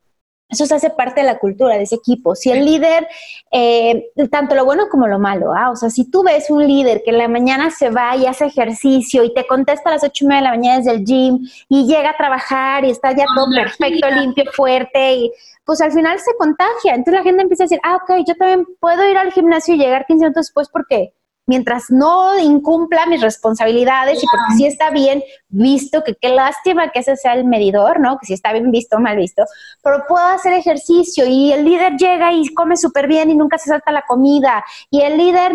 eso 0.51 0.65
se 0.65 0.75
hace 0.75 0.89
parte 0.89 1.21
de 1.21 1.27
la 1.27 1.39
cultura 1.39 1.75
de 1.75 1.83
ese 1.83 1.95
equipo. 1.95 2.35
Si 2.35 2.51
el 2.51 2.65
líder, 2.65 3.07
eh, 3.51 4.11
tanto 4.29 4.53
lo 4.53 4.65
bueno 4.65 4.89
como 4.89 5.07
lo 5.07 5.17
malo, 5.17 5.53
¿ah? 5.53 5.71
o 5.71 5.77
sea, 5.77 5.89
si 5.89 6.11
tú 6.11 6.23
ves 6.23 6.49
un 6.49 6.67
líder 6.67 7.01
que 7.03 7.11
en 7.11 7.19
la 7.19 7.29
mañana 7.29 7.71
se 7.71 7.89
va 7.89 8.17
y 8.17 8.25
hace 8.25 8.45
ejercicio 8.47 9.23
y 9.23 9.33
te 9.33 9.47
contesta 9.47 9.89
a 9.89 9.93
las 9.93 10.03
ocho 10.03 10.25
y 10.25 10.27
media 10.27 10.41
de 10.41 10.47
la 10.47 10.55
mañana 10.55 10.77
desde 10.79 10.91
el 10.91 11.05
gym 11.05 11.39
y 11.69 11.87
llega 11.87 12.09
a 12.09 12.17
trabajar 12.17 12.83
y 12.83 12.89
está 12.89 13.15
ya 13.15 13.25
todo 13.33 13.47
perfecto, 13.49 14.09
limpio, 14.09 14.43
fuerte, 14.51 15.13
y 15.13 15.31
pues 15.63 15.79
al 15.79 15.93
final 15.93 16.19
se 16.19 16.35
contagia. 16.37 16.95
Entonces 16.95 17.13
la 17.13 17.23
gente 17.23 17.43
empieza 17.43 17.63
a 17.63 17.67
decir, 17.67 17.79
ah, 17.83 17.95
ok, 17.95 18.25
yo 18.27 18.35
también 18.35 18.67
puedo 18.81 19.09
ir 19.09 19.17
al 19.17 19.31
gimnasio 19.31 19.75
y 19.75 19.77
llegar 19.77 20.05
15 20.05 20.21
minutos 20.21 20.47
después 20.47 20.67
porque 20.67 21.13
mientras 21.47 21.89
no 21.89 22.37
incumpla 22.39 23.05
mis 23.07 23.21
responsabilidades 23.21 24.23
y 24.23 24.27
porque 24.27 24.55
sí 24.57 24.65
está 24.65 24.89
bien 24.89 25.23
visto, 25.49 26.03
que 26.03 26.15
qué 26.15 26.29
lástima 26.29 26.91
que 26.91 26.99
ese 26.99 27.17
sea 27.17 27.33
el 27.33 27.45
medidor, 27.45 27.99
¿no? 27.99 28.17
Que 28.19 28.27
si 28.27 28.33
está 28.33 28.53
bien 28.53 28.71
visto 28.71 28.97
o 28.97 28.99
mal 28.99 29.17
visto, 29.17 29.43
pero 29.83 30.05
puedo 30.07 30.23
hacer 30.25 30.53
ejercicio 30.53 31.25
y 31.27 31.51
el 31.51 31.65
líder 31.65 31.97
llega 31.97 32.31
y 32.31 32.53
come 32.53 32.77
súper 32.77 33.07
bien 33.07 33.31
y 33.31 33.35
nunca 33.35 33.57
se 33.57 33.69
salta 33.69 33.91
la 33.91 34.03
comida 34.03 34.63
y 34.89 35.01
el 35.01 35.17
líder 35.17 35.51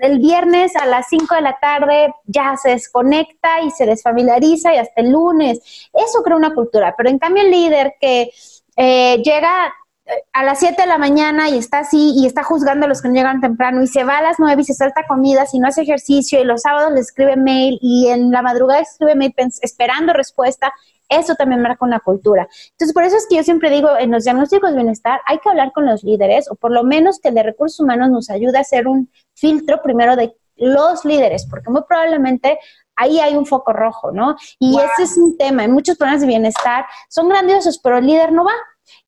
el 0.00 0.18
viernes 0.18 0.76
a 0.76 0.86
las 0.86 1.08
5 1.08 1.34
de 1.34 1.40
la 1.42 1.58
tarde 1.58 2.14
ya 2.24 2.56
se 2.56 2.70
desconecta 2.70 3.60
y 3.62 3.70
se 3.70 3.86
desfamiliariza 3.86 4.74
y 4.74 4.78
hasta 4.78 5.00
el 5.00 5.10
lunes. 5.10 5.90
Eso 5.92 6.22
crea 6.22 6.36
una 6.36 6.54
cultura, 6.54 6.94
pero 6.96 7.10
en 7.10 7.18
cambio 7.18 7.42
el 7.42 7.50
líder 7.50 7.94
que 8.00 8.30
eh, 8.76 9.20
llega 9.22 9.74
a 10.32 10.44
las 10.44 10.58
7 10.58 10.82
de 10.82 10.88
la 10.88 10.98
mañana 10.98 11.48
y 11.48 11.58
está 11.58 11.80
así 11.80 12.12
y 12.16 12.26
está 12.26 12.42
juzgando 12.42 12.86
a 12.86 12.88
los 12.88 13.02
que 13.02 13.08
no 13.08 13.14
llegan 13.14 13.40
temprano 13.40 13.82
y 13.82 13.86
se 13.86 14.04
va 14.04 14.18
a 14.18 14.22
las 14.22 14.36
9 14.38 14.62
y 14.62 14.64
se 14.64 14.74
salta 14.74 15.06
comidas 15.06 15.54
y 15.54 15.58
no 15.58 15.68
hace 15.68 15.82
ejercicio 15.82 16.40
y 16.40 16.44
los 16.44 16.62
sábados 16.62 16.92
le 16.92 17.00
escribe 17.00 17.36
mail 17.36 17.78
y 17.80 18.08
en 18.08 18.30
la 18.30 18.42
madrugada 18.42 18.80
escribe 18.80 19.14
mail 19.14 19.34
esperando 19.62 20.12
respuesta, 20.12 20.72
eso 21.08 21.34
también 21.34 21.60
marca 21.60 21.84
una 21.84 22.00
cultura. 22.00 22.48
Entonces, 22.70 22.94
por 22.94 23.04
eso 23.04 23.16
es 23.16 23.26
que 23.28 23.36
yo 23.36 23.42
siempre 23.42 23.70
digo, 23.70 23.90
en 23.98 24.10
los 24.10 24.24
diagnósticos 24.24 24.70
de 24.70 24.76
bienestar 24.76 25.20
hay 25.26 25.38
que 25.38 25.48
hablar 25.48 25.72
con 25.72 25.86
los 25.86 26.04
líderes 26.04 26.50
o 26.50 26.54
por 26.54 26.70
lo 26.70 26.84
menos 26.84 27.18
que 27.20 27.28
el 27.28 27.34
de 27.34 27.42
recursos 27.42 27.80
humanos 27.80 28.10
nos 28.10 28.30
ayude 28.30 28.58
a 28.58 28.62
hacer 28.62 28.86
un 28.86 29.10
filtro 29.34 29.82
primero 29.82 30.16
de 30.16 30.36
los 30.56 31.04
líderes, 31.04 31.46
porque 31.46 31.70
muy 31.70 31.82
probablemente 31.88 32.58
ahí 32.94 33.18
hay 33.18 33.34
un 33.34 33.46
foco 33.46 33.72
rojo, 33.72 34.12
¿no? 34.12 34.36
Y 34.58 34.78
ese 34.78 35.04
es 35.04 35.16
un 35.16 35.36
tema. 35.36 35.64
En 35.64 35.72
muchos 35.72 35.96
programas 35.96 36.20
de 36.20 36.26
bienestar 36.26 36.84
son 37.08 37.28
grandiosos, 37.28 37.78
pero 37.82 37.98
el 37.98 38.06
líder 38.06 38.32
no 38.32 38.44
va. 38.44 38.52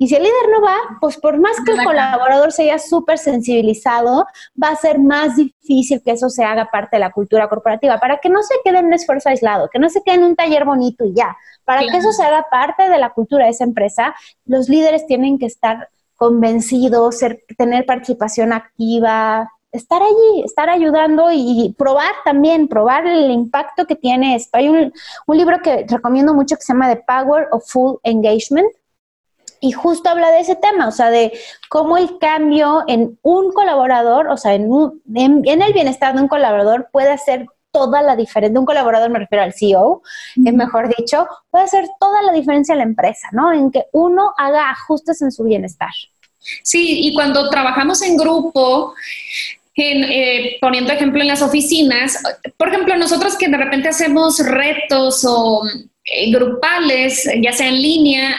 Y 0.02 0.08
si 0.08 0.16
el 0.16 0.24
líder 0.24 0.48
no 0.50 0.60
va, 0.60 0.76
pues 1.00 1.16
por 1.16 1.38
más 1.38 1.52
que 1.64 1.70
el 1.70 1.84
colaborador 1.84 2.50
sea 2.50 2.80
súper 2.80 3.18
sensibilizado, 3.18 4.26
va 4.60 4.70
a 4.70 4.74
ser 4.74 4.98
más 4.98 5.36
difícil 5.36 6.02
que 6.04 6.10
eso 6.10 6.28
se 6.28 6.42
haga 6.42 6.64
parte 6.72 6.96
de 6.96 7.00
la 7.00 7.12
cultura 7.12 7.48
corporativa, 7.48 8.00
para 8.00 8.16
que 8.18 8.28
no 8.28 8.42
se 8.42 8.56
quede 8.64 8.78
en 8.78 8.86
un 8.86 8.94
esfuerzo 8.94 9.28
aislado, 9.28 9.68
que 9.72 9.78
no 9.78 9.88
se 9.88 10.02
quede 10.02 10.16
en 10.16 10.24
un 10.24 10.34
taller 10.34 10.64
bonito 10.64 11.04
y 11.04 11.14
ya. 11.14 11.36
Para 11.64 11.82
que 11.82 11.96
eso 11.96 12.10
se 12.10 12.24
haga 12.24 12.44
parte 12.50 12.90
de 12.90 12.98
la 12.98 13.10
cultura 13.10 13.44
de 13.44 13.52
esa 13.52 13.62
empresa, 13.62 14.12
los 14.44 14.68
líderes 14.68 15.06
tienen 15.06 15.38
que 15.38 15.46
estar 15.46 15.88
convencidos, 16.16 17.20
tener 17.56 17.86
participación 17.86 18.52
activa, 18.52 19.52
estar 19.70 20.02
allí, 20.02 20.42
estar 20.44 20.68
ayudando 20.68 21.28
y 21.30 21.76
probar 21.78 22.12
también, 22.24 22.66
probar 22.66 23.06
el 23.06 23.30
impacto 23.30 23.86
que 23.86 23.94
tiene 23.94 24.34
esto. 24.34 24.58
Hay 24.58 24.68
un, 24.68 24.92
un 25.28 25.36
libro 25.36 25.60
que 25.62 25.86
recomiendo 25.88 26.34
mucho 26.34 26.56
que 26.56 26.62
se 26.62 26.72
llama 26.72 26.92
The 26.92 27.04
Power 27.06 27.46
of 27.52 27.62
Full 27.68 27.98
Engagement 28.02 28.66
y 29.62 29.70
justo 29.70 30.10
habla 30.10 30.32
de 30.32 30.40
ese 30.40 30.56
tema, 30.56 30.88
o 30.88 30.90
sea, 30.90 31.08
de 31.08 31.32
cómo 31.68 31.96
el 31.96 32.18
cambio 32.18 32.82
en 32.88 33.16
un 33.22 33.52
colaborador, 33.52 34.26
o 34.28 34.36
sea, 34.36 34.54
en, 34.54 34.68
en, 35.14 35.62
el 35.62 35.72
bienestar 35.72 36.16
de 36.16 36.20
un 36.20 36.26
colaborador 36.26 36.88
puede 36.92 37.12
hacer 37.12 37.46
toda 37.70 38.02
la 38.02 38.16
diferencia, 38.16 38.58
un 38.58 38.66
colaborador 38.66 39.08
me 39.10 39.20
refiero 39.20 39.44
al 39.44 39.54
CEO, 39.54 40.02
es 40.44 40.52
mejor 40.52 40.92
dicho, 40.94 41.28
puede 41.50 41.64
hacer 41.64 41.86
toda 42.00 42.22
la 42.22 42.32
diferencia 42.32 42.72
en 42.72 42.78
la 42.78 42.84
empresa, 42.84 43.28
¿no? 43.30 43.52
En 43.52 43.70
que 43.70 43.84
uno 43.92 44.34
haga 44.36 44.68
ajustes 44.68 45.22
en 45.22 45.30
su 45.30 45.44
bienestar. 45.44 45.92
Sí, 46.64 47.06
y 47.06 47.14
cuando 47.14 47.48
trabajamos 47.48 48.02
en 48.02 48.16
grupo, 48.16 48.94
eh, 49.76 50.58
poniendo 50.60 50.92
ejemplo 50.92 51.22
en 51.22 51.28
las 51.28 51.40
oficinas, 51.40 52.20
por 52.56 52.68
ejemplo, 52.68 52.96
nosotros 52.96 53.38
que 53.38 53.46
de 53.46 53.56
repente 53.56 53.88
hacemos 53.88 54.40
retos 54.40 55.24
o 55.24 55.62
eh, 56.04 56.32
grupales, 56.32 57.28
ya 57.40 57.52
sea 57.52 57.68
en 57.68 57.80
línea, 57.80 58.34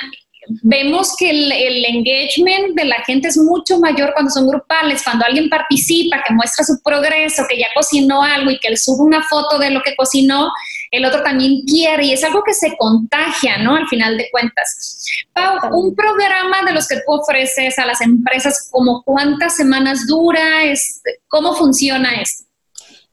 vemos 0.47 1.15
que 1.17 1.29
el, 1.29 1.85
engagement 1.85 2.75
de 2.75 2.85
la 2.85 3.01
gente 3.03 3.27
es 3.27 3.37
mucho 3.37 3.79
mayor 3.79 4.13
cuando 4.13 4.31
son 4.31 4.47
grupales, 4.47 5.03
cuando 5.03 5.25
alguien 5.25 5.49
participa, 5.49 6.23
que 6.27 6.33
muestra 6.33 6.65
su 6.65 6.81
progreso, 6.81 7.43
que 7.49 7.59
ya 7.59 7.67
cocinó 7.75 8.23
algo 8.23 8.51
y 8.51 8.59
que 8.59 8.69
le 8.69 8.77
sube 8.77 9.03
una 9.03 9.23
foto 9.23 9.57
de 9.59 9.71
lo 9.71 9.81
que 9.81 9.95
cocinó, 9.95 10.51
el 10.91 11.05
otro 11.05 11.23
también 11.23 11.61
quiere 11.65 12.05
y 12.05 12.13
es 12.13 12.23
algo 12.23 12.43
que 12.43 12.53
se 12.53 12.75
contagia, 12.77 13.57
¿no? 13.57 13.75
Al 13.75 13.87
final 13.87 14.17
de 14.17 14.29
cuentas. 14.31 15.05
Pau, 15.33 15.57
un 15.71 15.95
programa 15.95 16.63
de 16.65 16.73
los 16.73 16.87
que 16.87 16.97
tú 16.97 17.13
ofreces 17.13 17.79
a 17.79 17.85
las 17.85 18.01
empresas, 18.01 18.69
¿como 18.71 19.03
cuántas 19.03 19.55
semanas 19.55 20.05
dura? 20.07 20.63
Este, 20.63 21.19
¿Cómo 21.27 21.55
funciona 21.55 22.21
esto? 22.21 22.52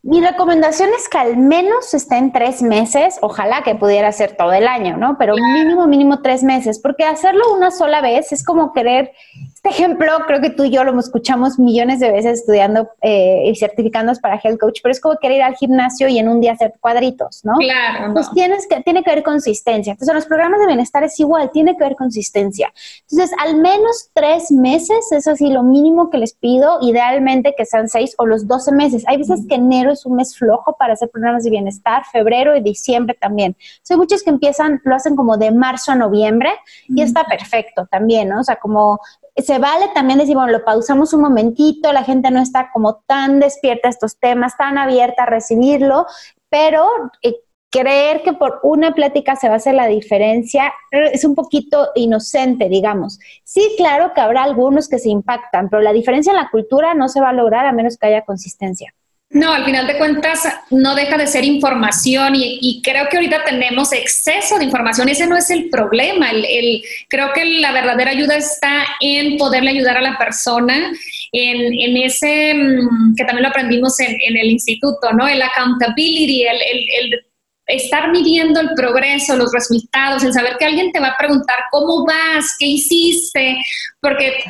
Mi 0.02 0.22
recomendación 0.22 0.88
es 0.96 1.10
que 1.10 1.18
al 1.18 1.36
menos 1.36 1.92
esté 1.92 2.16
en 2.16 2.32
tres 2.32 2.62
meses, 2.62 3.18
ojalá 3.20 3.62
que 3.62 3.74
pudiera 3.74 4.10
ser 4.12 4.34
todo 4.34 4.52
el 4.52 4.66
año, 4.66 4.96
¿no? 4.96 5.18
Pero 5.18 5.34
mínimo, 5.34 5.86
mínimo 5.86 6.22
tres 6.22 6.42
meses, 6.42 6.78
porque 6.78 7.04
hacerlo 7.04 7.52
una 7.54 7.70
sola 7.70 8.00
vez 8.00 8.32
es 8.32 8.42
como 8.42 8.72
querer 8.72 9.12
este 9.62 9.68
ejemplo 9.68 10.10
creo 10.26 10.40
que 10.40 10.48
tú 10.48 10.64
y 10.64 10.70
yo 10.70 10.84
lo 10.84 10.98
escuchamos 10.98 11.58
millones 11.58 12.00
de 12.00 12.10
veces 12.10 12.40
estudiando 12.40 12.88
eh, 13.02 13.42
y 13.44 13.54
certificándonos 13.56 14.18
para 14.18 14.40
Health 14.42 14.58
Coach, 14.58 14.80
pero 14.82 14.90
es 14.90 15.00
como 15.00 15.16
querer 15.18 15.36
ir 15.36 15.42
al 15.42 15.54
gimnasio 15.54 16.08
y 16.08 16.18
en 16.18 16.28
un 16.28 16.40
día 16.40 16.52
hacer 16.52 16.72
cuadritos, 16.80 17.44
¿no? 17.44 17.58
Claro. 17.58 18.14
Pues 18.14 18.30
tienes 18.30 18.66
que, 18.66 18.80
tiene 18.80 19.04
que 19.04 19.10
haber 19.10 19.22
consistencia. 19.22 19.90
Entonces, 19.90 20.08
en 20.08 20.14
los 20.14 20.24
programas 20.24 20.60
de 20.60 20.66
bienestar 20.66 21.04
es 21.04 21.20
igual, 21.20 21.50
tiene 21.50 21.76
que 21.76 21.84
haber 21.84 21.96
consistencia. 21.96 22.72
Entonces, 23.10 23.36
al 23.38 23.56
menos 23.56 24.08
tres 24.14 24.50
meses, 24.50 25.12
es 25.12 25.28
así 25.28 25.50
lo 25.50 25.62
mínimo 25.62 26.08
que 26.08 26.16
les 26.16 26.32
pido, 26.32 26.78
idealmente 26.80 27.54
que 27.54 27.66
sean 27.66 27.90
seis 27.90 28.14
o 28.16 28.24
los 28.24 28.48
doce 28.48 28.72
meses. 28.72 29.04
Hay 29.08 29.18
veces 29.18 29.40
que 29.46 29.56
enero 29.56 29.92
es 29.92 30.06
un 30.06 30.16
mes 30.16 30.38
flojo 30.38 30.74
para 30.78 30.94
hacer 30.94 31.10
programas 31.10 31.44
de 31.44 31.50
bienestar, 31.50 32.04
febrero 32.10 32.56
y 32.56 32.62
diciembre 32.62 33.14
también. 33.20 33.54
hay 33.90 33.96
muchos 33.98 34.22
que 34.22 34.30
empiezan, 34.30 34.80
lo 34.84 34.94
hacen 34.94 35.16
como 35.16 35.36
de 35.36 35.50
marzo 35.50 35.92
a 35.92 35.96
noviembre 35.96 36.48
y 36.88 37.02
está 37.02 37.24
perfecto 37.24 37.86
también, 37.90 38.30
¿no? 38.30 38.40
O 38.40 38.44
sea, 38.44 38.56
como 38.56 39.00
se 39.36 39.58
vale 39.58 39.88
también 39.94 40.18
decir, 40.18 40.34
bueno, 40.34 40.52
lo 40.52 40.64
pausamos 40.64 41.12
un 41.12 41.22
momentito, 41.22 41.92
la 41.92 42.04
gente 42.04 42.30
no 42.30 42.40
está 42.40 42.70
como 42.72 42.96
tan 43.06 43.40
despierta 43.40 43.88
a 43.88 43.90
estos 43.90 44.18
temas, 44.18 44.56
tan 44.56 44.78
abierta 44.78 45.24
a 45.24 45.26
recibirlo, 45.26 46.06
pero 46.48 46.86
eh, 47.22 47.36
creer 47.70 48.22
que 48.22 48.32
por 48.32 48.60
una 48.62 48.92
plática 48.92 49.36
se 49.36 49.48
va 49.48 49.54
a 49.54 49.56
hacer 49.58 49.74
la 49.74 49.86
diferencia 49.86 50.72
es 50.90 51.24
un 51.24 51.34
poquito 51.34 51.88
inocente, 51.94 52.68
digamos. 52.68 53.18
Sí, 53.44 53.74
claro 53.76 54.12
que 54.12 54.20
habrá 54.20 54.42
algunos 54.42 54.88
que 54.88 54.98
se 54.98 55.08
impactan, 55.08 55.68
pero 55.70 55.80
la 55.80 55.92
diferencia 55.92 56.32
en 56.32 56.36
la 56.36 56.50
cultura 56.50 56.94
no 56.94 57.08
se 57.08 57.20
va 57.20 57.30
a 57.30 57.32
lograr 57.32 57.66
a 57.66 57.72
menos 57.72 57.96
que 57.96 58.08
haya 58.08 58.24
consistencia. 58.24 58.92
No, 59.32 59.52
al 59.52 59.64
final 59.64 59.86
de 59.86 59.96
cuentas 59.96 60.42
no 60.70 60.96
deja 60.96 61.16
de 61.16 61.28
ser 61.28 61.44
información 61.44 62.32
y, 62.34 62.82
creo 62.82 63.08
que 63.08 63.16
ahorita 63.16 63.44
tenemos 63.44 63.92
exceso 63.92 64.58
de 64.58 64.64
información. 64.64 65.08
Ese 65.08 65.28
no 65.28 65.36
es 65.36 65.50
el 65.50 65.70
problema. 65.70 66.30
El, 66.30 66.82
creo 67.08 67.32
que 67.32 67.44
la 67.44 67.70
verdadera 67.70 68.10
ayuda 68.10 68.36
está 68.36 68.84
en 68.98 69.38
poderle 69.38 69.70
ayudar 69.70 69.98
a 69.98 70.02
la 70.02 70.18
persona 70.18 70.90
en, 71.30 71.96
ese, 71.96 72.54
mm, 72.54 73.14
que 73.14 73.24
también 73.24 73.44
lo 73.44 73.50
aprendimos 73.50 74.00
en, 74.00 74.16
el 74.20 74.50
instituto, 74.50 75.12
¿no? 75.12 75.28
El 75.28 75.42
accountability, 75.42 76.42
el, 76.42 76.56
el 76.56 77.26
estar 77.66 78.10
midiendo 78.10 78.60
el 78.60 78.70
progreso, 78.74 79.36
los 79.36 79.52
resultados, 79.52 80.24
el 80.24 80.32
saber 80.32 80.56
que 80.58 80.64
alguien 80.64 80.90
te 80.90 80.98
va 80.98 81.08
a 81.08 81.18
preguntar 81.18 81.56
cómo 81.70 82.04
vas, 82.04 82.56
qué 82.58 82.66
hiciste, 82.66 83.58
porque 84.00 84.44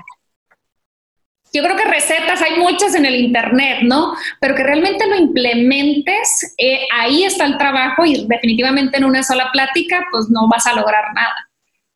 yo 1.52 1.62
creo 1.62 1.76
que 1.76 1.84
recetas 1.84 2.40
hay 2.42 2.58
muchas 2.58 2.94
en 2.94 3.06
el 3.06 3.16
Internet, 3.16 3.78
¿no? 3.82 4.12
Pero 4.40 4.54
que 4.54 4.62
realmente 4.62 5.06
lo 5.06 5.16
implementes, 5.16 6.54
eh, 6.58 6.80
ahí 6.98 7.24
está 7.24 7.44
el 7.44 7.58
trabajo 7.58 8.04
y 8.04 8.26
definitivamente 8.26 8.98
en 8.98 9.04
una 9.04 9.22
sola 9.22 9.48
plática, 9.52 10.04
pues 10.10 10.26
no 10.30 10.48
vas 10.48 10.66
a 10.66 10.74
lograr 10.74 11.04
nada. 11.14 11.34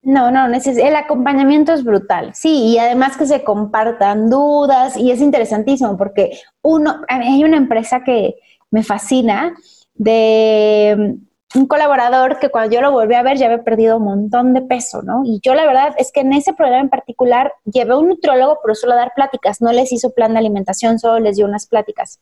No, 0.02 0.30
no, 0.30 0.54
el 0.54 0.96
acompañamiento 0.96 1.72
es 1.72 1.82
brutal, 1.82 2.34
sí, 2.34 2.72
y 2.72 2.78
además 2.78 3.16
que 3.16 3.24
se 3.24 3.42
compartan 3.42 4.28
dudas 4.28 4.98
y 4.98 5.10
es 5.10 5.22
interesantísimo 5.22 5.96
porque 5.96 6.38
uno, 6.60 7.00
hay 7.08 7.42
una 7.42 7.56
empresa 7.56 8.04
que 8.04 8.34
me 8.70 8.82
fascina 8.82 9.54
de 9.94 11.16
un 11.54 11.66
colaborador 11.66 12.38
que 12.38 12.48
cuando 12.48 12.74
yo 12.74 12.80
lo 12.80 12.90
volví 12.90 13.14
a 13.14 13.22
ver 13.22 13.38
ya 13.38 13.46
había 13.46 13.62
perdido 13.62 13.98
un 13.98 14.04
montón 14.04 14.54
de 14.54 14.62
peso, 14.62 15.02
¿no? 15.02 15.22
Y 15.24 15.40
yo 15.42 15.54
la 15.54 15.66
verdad 15.66 15.94
es 15.98 16.10
que 16.12 16.20
en 16.20 16.32
ese 16.32 16.52
programa 16.52 16.82
en 16.82 16.88
particular 16.88 17.52
llevé 17.64 17.96
un 17.96 18.08
nutriólogo, 18.08 18.58
pero 18.62 18.74
solo 18.74 18.94
a 18.94 18.96
dar 18.96 19.12
pláticas, 19.14 19.60
no 19.60 19.72
les 19.72 19.92
hizo 19.92 20.10
plan 20.10 20.32
de 20.32 20.40
alimentación, 20.40 20.98
solo 20.98 21.20
les 21.20 21.36
dio 21.36 21.46
unas 21.46 21.66
pláticas. 21.66 22.20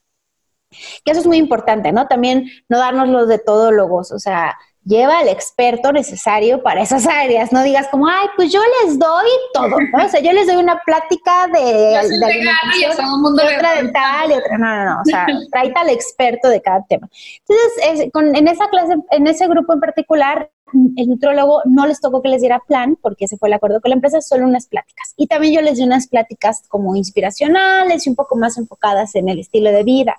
Que 1.05 1.13
eso 1.13 1.21
es 1.21 1.27
muy 1.27 1.39
importante, 1.39 1.93
¿no? 1.93 2.07
También 2.07 2.47
no 2.69 2.79
darnos 2.79 3.09
los 3.09 3.29
de 3.29 3.39
todólogos, 3.39 4.13
o 4.13 4.19
sea, 4.19 4.55
lleva 4.85 5.19
al 5.19 5.29
experto 5.29 5.93
necesario 5.93 6.63
para 6.63 6.83
esas 6.83 7.07
áreas. 7.07 7.53
No 7.53 7.63
digas 7.63 7.89
como, 7.89 8.09
ay, 8.09 8.29
pues 8.37 8.53
yo 8.53 8.61
les 8.83 8.99
doy 8.99 9.29
todo, 9.55 9.69
¿no? 9.69 10.05
O 10.05 10.09
sea, 10.09 10.21
yo 10.21 10.33
les 10.33 10.47
doy 10.47 10.57
una 10.57 10.81
plática 10.85 11.47
de, 11.47 11.61
de 11.61 11.97
alimentación, 11.97 12.53
y 12.81 13.57
otra 13.57 13.83
de 13.83 13.89
tal 13.91 14.31
y 14.31 14.35
otra. 14.35 14.59
No, 14.59 14.77
no, 14.77 14.85
no. 14.85 15.01
O 15.01 15.05
sea, 15.05 15.27
trae 15.51 15.73
al 15.75 15.91
experto 15.91 16.49
de 16.49 16.61
cada 16.61 16.85
tema. 16.89 17.09
Entonces, 17.49 18.11
en 18.15 18.49
esa 18.49 18.69
clase, 18.69 18.95
en 19.11 19.27
ese 19.27 19.47
grupo 19.47 19.73
en 19.73 19.81
particular, 19.81 20.51
el 20.97 21.09
nutrólogo 21.09 21.63
no 21.65 21.87
les 21.87 22.01
tocó 22.01 22.23
que 22.23 22.29
les 22.29 22.41
diera 22.41 22.63
plan, 22.67 22.97
porque 23.01 23.27
ese 23.27 23.37
fue 23.37 23.49
el 23.49 23.55
acuerdo 23.55 23.81
con 23.81 23.91
la 23.91 23.97
empresa, 23.97 24.21
solo 24.21 24.47
unas 24.47 24.67
pláticas. 24.67 25.15
Y 25.17 25.27
también 25.27 25.55
yo 25.55 25.61
les 25.61 25.77
di 25.77 25.85
unas 25.85 26.09
pláticas 26.09 26.63
como 26.69 26.97
inspiracionales 26.97 28.07
y 28.07 28.11
un 28.11 28.17
poco 28.17 28.37
más 28.37 28.57
enfocadas 28.59 29.15
en 29.15 29.29
el 29.29 29.39
estilo 29.39 29.71
de 29.71 29.83
vida. 29.83 30.17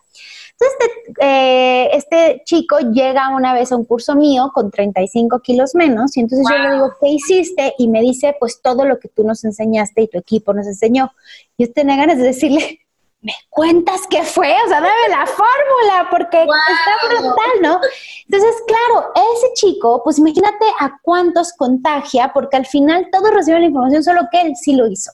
Entonces, 0.60 0.80
este, 0.80 1.14
eh, 1.22 1.90
este, 1.94 2.42
chico 2.46 2.78
llega 2.80 3.36
una 3.36 3.54
vez 3.54 3.72
a 3.72 3.76
un 3.76 3.86
curso 3.86 4.16
mío 4.16 4.52
con 4.54 4.72
35 4.72 5.40
kilos 5.40 5.76
menos 5.76 6.16
y 6.16 6.22
entonces 6.22 6.48
yo 6.50 6.58
le 6.58 6.74
digo, 6.76 6.92
¿qué 7.02 7.10
hiciste? 7.10 7.74
Y 7.78 7.88
me 7.88 8.02
dice, 8.02 8.36
pues 8.40 8.62
todo 8.62 8.86
lo 8.86 9.00
que 9.00 9.10
tú 9.10 9.24
nos 9.24 9.44
enseñaste 9.44 10.04
y 10.04 10.08
tu 10.08 10.18
equipo 10.20 10.54
nos 10.54 10.68
enseñó. 10.68 11.12
Y 11.58 11.66
yo 11.66 11.74
tenía 11.74 11.98
ganas 11.98 12.18
de 12.18 12.24
decirle, 12.24 12.80
¿me 13.22 13.34
cuentas 13.50 14.02
qué 14.10 14.24
fue? 14.24 14.54
O 14.66 14.70
sea, 14.70 14.80
dame 14.80 15.10
la 15.10 15.26
fórmula 15.26 16.08
porque 16.12 16.44
está 16.44 17.08
brutal, 17.08 17.62
¿no? 17.62 17.80
Entonces, 18.26 18.56
claro, 18.68 19.12
ese 19.36 19.54
chico, 19.56 20.02
pues 20.04 20.20
imagínate 20.20 20.66
a 20.80 20.98
cuántos 21.02 21.54
contagia 21.54 22.32
porque 22.34 22.58
al 22.58 22.66
final 22.66 23.08
todos 23.12 23.34
reciben 23.34 23.62
la 23.62 23.68
información, 23.68 24.04
solo 24.04 24.22
que 24.32 24.42
él 24.42 24.54
sí 24.56 24.76
lo 24.76 24.88
hizo. 24.88 25.12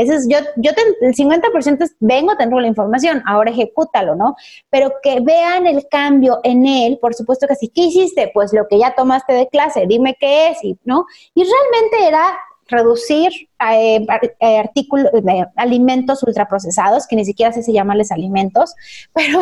Ese 0.00 0.14
es, 0.14 0.26
yo, 0.30 0.38
yo 0.56 0.70
el 1.02 1.14
50% 1.14 1.82
es, 1.82 1.94
vengo, 2.00 2.34
tengo 2.38 2.58
la 2.58 2.68
información, 2.68 3.22
ahora 3.26 3.50
ejecútalo, 3.50 4.16
¿no? 4.16 4.34
Pero 4.70 4.94
que 5.02 5.20
vean 5.20 5.66
el 5.66 5.86
cambio 5.90 6.40
en 6.42 6.64
él, 6.64 6.98
por 7.02 7.14
supuesto 7.14 7.46
que 7.46 7.54
sí. 7.54 7.68
¿Qué 7.68 7.82
hiciste? 7.82 8.30
Pues 8.32 8.54
lo 8.54 8.66
que 8.66 8.78
ya 8.78 8.94
tomaste 8.94 9.34
de 9.34 9.48
clase, 9.48 9.84
dime 9.86 10.16
qué 10.18 10.48
es, 10.48 10.64
y, 10.64 10.78
¿no? 10.84 11.04
Y 11.34 11.44
realmente 11.44 12.08
era 12.08 12.38
reducir 12.70 13.32
eh, 13.70 14.06
eh, 14.40 14.58
artículos, 14.58 15.10
eh, 15.12 15.44
alimentos 15.56 16.22
ultraprocesados, 16.22 17.06
que 17.06 17.16
ni 17.16 17.24
siquiera 17.24 17.52
sé 17.52 17.62
si 17.62 17.72
llamarles 17.72 18.10
alimentos, 18.10 18.74
pero 19.12 19.40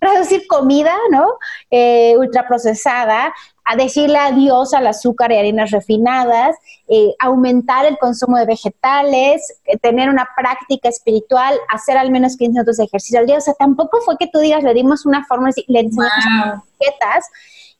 reducir 0.00 0.46
comida, 0.46 0.94
¿no? 1.10 1.26
ultraprocesada, 2.18 3.32
a 3.64 3.76
decirle 3.76 4.16
adiós 4.18 4.72
al 4.74 4.86
azúcar 4.86 5.30
y 5.32 5.36
harinas 5.36 5.70
refinadas, 5.70 6.56
aumentar 7.18 7.84
el 7.84 7.98
consumo 7.98 8.38
de 8.38 8.46
vegetales, 8.46 9.60
tener 9.82 10.08
una 10.08 10.26
práctica 10.36 10.88
espiritual, 10.88 11.54
hacer 11.68 11.98
al 11.98 12.10
menos 12.10 12.36
15 12.36 12.52
minutos 12.52 12.78
de 12.78 12.84
ejercicio 12.84 13.18
al 13.18 13.26
día. 13.26 13.36
O 13.36 13.40
sea, 13.42 13.54
tampoco 13.54 13.98
fue 14.04 14.16
que 14.18 14.26
tú 14.26 14.38
digas, 14.38 14.64
le 14.64 14.72
dimos 14.72 15.04
una 15.04 15.24
forma, 15.26 15.50
le 15.66 15.80
enseñamos 15.80 16.24
wow 16.54 16.62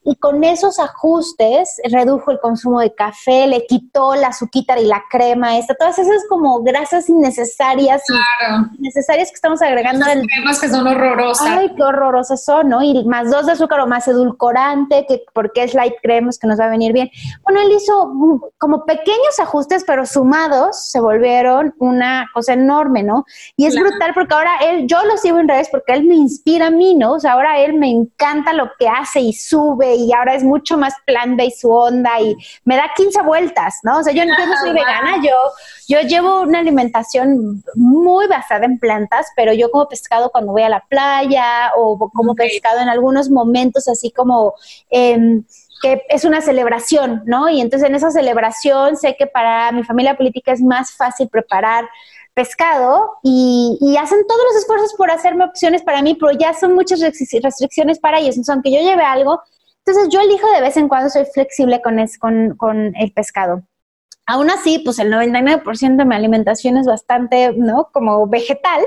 y 0.05 0.17
con 0.17 0.43
esos 0.45 0.79
ajustes 0.79 1.81
redujo 1.91 2.31
el 2.31 2.41
consumo 2.41 2.81
de 2.81 2.95
café, 2.95 3.47
le 3.47 3.67
quitó 3.67 4.15
la 4.15 4.29
azúcar 4.29 4.79
y 4.79 4.85
la 4.85 5.03
crema, 5.11 5.59
esta, 5.59 5.75
todas 5.75 5.99
esas 5.99 6.25
como 6.29 6.63
grasas 6.63 7.09
innecesarias, 7.09 8.03
claro. 8.07 8.67
innecesarias 8.79 9.29
que 9.29 9.35
estamos 9.35 9.61
agregando. 9.61 10.07
Las 10.07 10.17
cremas 10.27 10.61
que 10.61 10.69
son 10.69 10.87
horrorosas. 10.87 11.47
Ay, 11.47 11.75
qué 11.77 11.83
horrorosas 11.83 12.45
son, 12.45 12.69
¿no? 12.69 12.83
Y 12.83 13.05
más 13.05 13.31
dos 13.31 13.47
de 13.47 13.53
azúcar 13.53 13.81
o 13.81 13.87
más 13.87 14.09
edulcorante, 14.09 15.05
que 15.07 15.25
porque 15.35 15.65
es 15.65 15.75
light 15.75 15.95
cremas 16.03 16.39
que 16.39 16.47
nos 16.47 16.59
va 16.59 16.67
a 16.67 16.71
venir 16.71 16.93
bien. 16.93 17.11
Bueno, 17.45 17.61
él 17.61 17.73
hizo 17.73 18.51
como 18.59 18.85
pequeños 18.85 19.39
ajustes, 19.39 19.85
pero 19.87 20.07
sumados 20.07 20.91
se 20.91 21.01
volvieron 21.01 21.75
una 21.79 22.29
cosa 22.33 22.55
enorme, 22.55 23.03
¿no? 23.03 23.25
Y 23.57 23.67
es 23.67 23.75
brutal 23.75 24.13
porque 24.15 24.35
ahora 24.35 24.53
él, 24.63 24.87
yo 24.87 25.05
lo 25.05 25.17
sigo 25.17 25.39
en 25.39 25.49
redes 25.49 25.69
porque 25.71 25.93
él 25.93 26.05
me 26.05 26.15
inspira 26.15 26.69
a 26.69 26.71
mí, 26.71 26.95
¿no? 26.95 27.15
O 27.15 27.21
sea, 27.21 27.33
ahora 27.33 27.61
él 27.61 27.75
me 27.75 27.91
encanta 27.91 28.53
lo 28.53 28.71
que 28.79 28.89
hace 28.89 29.21
y 29.21 29.33
sube 29.33 29.88
y 29.97 30.12
ahora 30.12 30.34
es 30.34 30.45
mucho 30.45 30.76
más 30.76 30.95
plant-based 31.07 31.61
su 31.61 31.70
onda 31.70 32.20
y 32.20 32.36
me 32.64 32.76
da 32.76 32.91
15 32.97 33.22
vueltas, 33.22 33.78
¿no? 33.82 33.99
O 33.99 34.03
sea, 34.03 34.12
yo, 34.12 34.24
no 34.24 34.34
soy 34.61 34.72
vegana, 34.72 35.22
yo, 35.22 35.34
yo 35.89 36.01
llevo 36.01 36.43
una 36.43 36.61
alimentación 36.61 37.62
muy 37.74 38.26
basada 38.26 38.66
en 38.66 38.78
plantas, 38.78 39.26
pero 39.36 39.53
yo 39.53 39.70
como 39.70 39.89
pescado 39.89 40.30
cuando 40.30 40.53
voy 40.53 40.62
a 40.62 40.68
la 40.68 40.84
playa 40.89 41.72
o 41.76 42.11
como 42.12 42.34
pescado 42.34 42.80
en 42.80 42.89
algunos 42.89 43.30
momentos 43.30 43.89
así 43.89 44.11
como... 44.11 44.55
Em, 44.91 45.45
que 45.80 46.03
es 46.09 46.24
una 46.24 46.41
celebración, 46.41 47.22
¿no? 47.26 47.49
Y 47.49 47.61
entonces 47.61 47.89
en 47.89 47.95
esa 47.95 48.11
celebración 48.11 48.97
sé 48.97 49.14
que 49.16 49.28
para 49.28 49.70
mi 49.70 49.84
familia 49.84 50.16
política 50.16 50.51
es 50.51 50.61
más 50.61 50.97
fácil 50.97 51.28
preparar 51.28 51.89
pescado 52.34 53.18
y, 53.22 53.76
y, 53.80 53.97
hacen 53.97 54.24
todos 54.26 54.41
los 54.45 54.62
esfuerzos 54.62 54.95
por 54.95 55.11
hacerme 55.11 55.45
opciones 55.45 55.82
para 55.82 56.03
mí, 56.03 56.14
pero 56.14 56.30
ya 56.32 56.55
son 56.55 56.72
muchas 56.72 57.01
restricciones 57.01 57.99
para 57.99 58.18
ellos. 58.18 58.36
Entonces, 58.36 58.55
aunque 58.55 58.70
yo 58.70 58.78
lleve 58.78 59.03
algo, 59.03 59.41
entonces 59.89 60.12
yo 60.12 60.20
elijo 60.20 60.47
de 60.51 60.61
vez 60.61 60.76
en 60.76 60.89
cuando, 60.89 61.09
soy 61.09 61.24
flexible 61.32 61.80
con, 61.80 61.97
con, 62.20 62.57
con 62.57 62.93
el 62.97 63.12
pescado. 63.12 63.62
Aún 64.26 64.51
así, 64.51 64.80
pues 64.80 64.99
el 64.99 65.11
99% 65.11 65.97
de 65.97 66.05
mi 66.05 66.14
alimentación 66.14 66.76
es 66.76 66.86
bastante, 66.86 67.55
¿no? 67.57 67.89
Como 67.93 68.26
vegetal, 68.26 68.82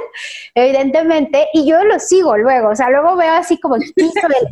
evidentemente, 0.54 1.48
y 1.54 1.68
yo 1.68 1.84
lo 1.84 1.98
sigo 1.98 2.38
luego, 2.38 2.70
o 2.70 2.76
sea, 2.76 2.92
luego 2.92 3.16
veo 3.16 3.34
así 3.34 3.60
como, 3.60 3.78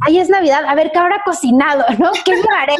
ay, 0.07 0.17
es 0.17 0.29
Navidad, 0.29 0.65
a 0.65 0.73
ver 0.73 0.89
qué 0.91 0.97
habrá 0.97 1.21
cocinado, 1.23 1.85
¿no? 1.99 2.11
¿Qué 2.25 2.33
haré? 2.57 2.75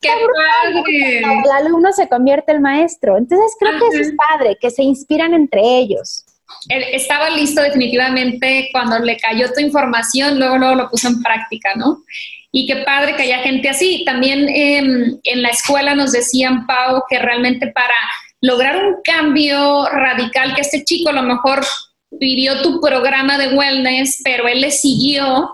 ¡Qué 0.00 0.10
padre! 0.10 1.18
El 1.18 1.50
alumno 1.50 1.92
se 1.92 2.08
convierte 2.08 2.52
en 2.52 2.62
maestro. 2.62 3.16
Entonces 3.16 3.56
creo 3.58 3.78
que 3.78 3.86
eso 3.86 4.10
es 4.10 4.14
padre, 4.16 4.56
que 4.60 4.70
se 4.70 4.82
inspiran 4.82 5.34
entre 5.34 5.60
ellos. 5.60 6.24
estaba 6.68 7.30
listo 7.30 7.62
definitivamente 7.62 8.68
cuando 8.72 8.98
le 8.98 9.16
cayó 9.16 9.52
tu 9.52 9.60
información, 9.60 10.38
luego, 10.38 10.58
luego 10.58 10.74
lo 10.74 10.90
puso 10.90 11.08
en 11.08 11.22
práctica, 11.22 11.74
¿no? 11.76 12.02
Y 12.50 12.66
qué 12.66 12.76
padre 12.76 13.14
que 13.16 13.24
haya 13.24 13.40
gente 13.40 13.68
así. 13.68 14.04
También 14.04 14.48
em, 14.48 15.18
en 15.22 15.42
la 15.42 15.50
escuela 15.50 15.94
nos 15.94 16.12
decían, 16.12 16.66
Pau, 16.66 17.02
que 17.08 17.18
realmente 17.18 17.68
para 17.68 17.94
lograr 18.40 18.76
un 18.76 18.96
cambio 19.02 19.86
radical, 19.90 20.54
que 20.54 20.62
este 20.62 20.84
chico 20.84 21.10
a 21.10 21.14
lo 21.14 21.22
mejor 21.22 21.64
pidió 22.18 22.62
tu 22.62 22.80
programa 22.80 23.36
de 23.36 23.54
wellness, 23.54 24.20
pero 24.24 24.48
él 24.48 24.62
le 24.62 24.70
siguió, 24.70 25.50